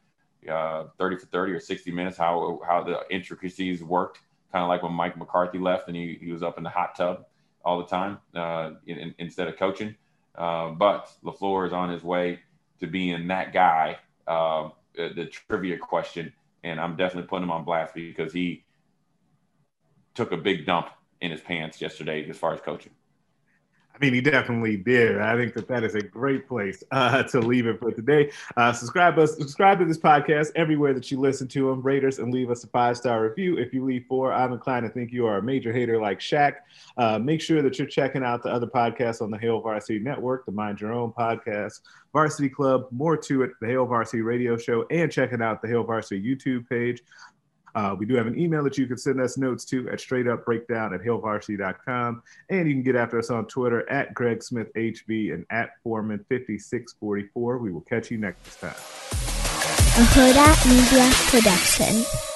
uh, 0.50 0.88
30 0.98 1.18
for 1.18 1.26
30 1.26 1.52
or 1.52 1.60
60 1.60 1.92
minutes, 1.92 2.16
how 2.16 2.60
how 2.66 2.82
the 2.82 3.02
intricacies 3.10 3.82
worked, 3.82 4.18
kind 4.50 4.64
of 4.64 4.68
like 4.68 4.82
when 4.82 4.92
Mike 4.92 5.16
McCarthy 5.16 5.58
left 5.58 5.86
and 5.86 5.96
he, 5.96 6.18
he 6.20 6.32
was 6.32 6.42
up 6.42 6.58
in 6.58 6.64
the 6.64 6.70
hot 6.70 6.96
tub 6.96 7.26
all 7.64 7.78
the 7.78 7.86
time 7.86 8.18
uh, 8.34 8.72
in, 8.88 9.14
instead 9.18 9.46
of 9.46 9.56
coaching. 9.56 9.94
Uh, 10.34 10.70
but 10.70 11.12
LaFleur 11.22 11.66
is 11.66 11.72
on 11.72 11.90
his 11.90 12.02
way 12.02 12.40
to 12.80 12.88
being 12.88 13.28
that 13.28 13.52
guy. 13.52 13.98
Uh, 14.26 14.70
the 14.94 15.26
trivia 15.26 15.78
question, 15.78 16.32
and 16.64 16.78
I'm 16.80 16.96
definitely 16.96 17.28
putting 17.28 17.44
him 17.44 17.50
on 17.50 17.64
blast 17.64 17.94
because 17.94 18.32
he 18.32 18.64
took 20.14 20.32
a 20.32 20.36
big 20.36 20.66
dump 20.66 20.88
in 21.22 21.30
his 21.30 21.40
pants 21.40 21.80
yesterday 21.80 22.28
as 22.28 22.36
far 22.36 22.52
as 22.52 22.60
coaching. 22.60 22.92
I 23.94 23.98
mean, 23.98 24.14
he 24.14 24.22
definitely 24.22 24.78
did. 24.78 25.20
I 25.20 25.36
think 25.36 25.52
that 25.54 25.68
that 25.68 25.84
is 25.84 25.94
a 25.94 26.00
great 26.00 26.48
place 26.48 26.82
uh, 26.90 27.22
to 27.24 27.40
leave 27.40 27.66
it 27.66 27.78
for 27.78 27.92
today. 27.92 28.30
Uh, 28.56 28.72
subscribe 28.72 29.18
us, 29.18 29.36
subscribe 29.36 29.78
to 29.80 29.84
this 29.84 29.98
podcast 29.98 30.50
everywhere 30.56 30.94
that 30.94 31.10
you 31.10 31.20
listen 31.20 31.46
to 31.48 31.68
them. 31.68 31.82
Rate 31.82 32.04
us 32.04 32.18
and 32.18 32.32
leave 32.32 32.50
us 32.50 32.64
a 32.64 32.68
five 32.68 32.96
star 32.96 33.22
review. 33.22 33.58
If 33.58 33.74
you 33.74 33.84
leave 33.84 34.06
four, 34.08 34.32
I'm 34.32 34.52
inclined 34.52 34.86
to 34.86 34.92
think 34.92 35.12
you 35.12 35.26
are 35.26 35.38
a 35.38 35.42
major 35.42 35.72
hater 35.72 36.00
like 36.00 36.20
Shaq. 36.20 36.56
Uh, 36.96 37.18
make 37.18 37.42
sure 37.42 37.60
that 37.60 37.78
you're 37.78 37.86
checking 37.86 38.24
out 38.24 38.42
the 38.42 38.50
other 38.50 38.66
podcasts 38.66 39.20
on 39.20 39.30
the 39.30 39.38
Hail 39.38 39.60
Varsity 39.60 39.98
Network, 39.98 40.46
the 40.46 40.52
Mind 40.52 40.80
Your 40.80 40.92
Own 40.92 41.12
podcast, 41.12 41.80
Varsity 42.14 42.48
Club, 42.48 42.86
more 42.90 43.16
to 43.16 43.42
it, 43.42 43.50
the 43.60 43.66
Hail 43.66 43.84
Varsity 43.84 44.22
Radio 44.22 44.56
Show, 44.56 44.86
and 44.90 45.12
checking 45.12 45.42
out 45.42 45.60
the 45.60 45.68
Hail 45.68 45.84
Varsity 45.84 46.22
YouTube 46.22 46.68
page. 46.68 47.02
Uh, 47.74 47.94
we 47.98 48.06
do 48.06 48.14
have 48.14 48.26
an 48.26 48.38
email 48.38 48.62
that 48.64 48.78
you 48.78 48.86
can 48.86 48.98
send 48.98 49.20
us 49.20 49.36
notes 49.36 49.64
to 49.66 49.88
at 49.88 49.98
straightupbreakdown 49.98 50.94
at 50.94 51.00
hailvarsity.com. 51.00 52.22
And 52.50 52.68
you 52.68 52.74
can 52.74 52.82
get 52.82 52.96
after 52.96 53.18
us 53.18 53.30
on 53.30 53.46
Twitter 53.46 53.88
at 53.90 54.14
Greg 54.14 54.42
Smith 54.42 54.72
HV 54.74 55.34
and 55.34 55.46
at 55.50 55.70
Foreman5644. 55.84 57.60
We 57.60 57.72
will 57.72 57.80
catch 57.82 58.10
you 58.10 58.18
next 58.18 58.60
time. 58.60 58.74
A 59.94 60.04
Hurrdat 60.14 60.66
Media 60.68 61.10
Production. 61.28 62.31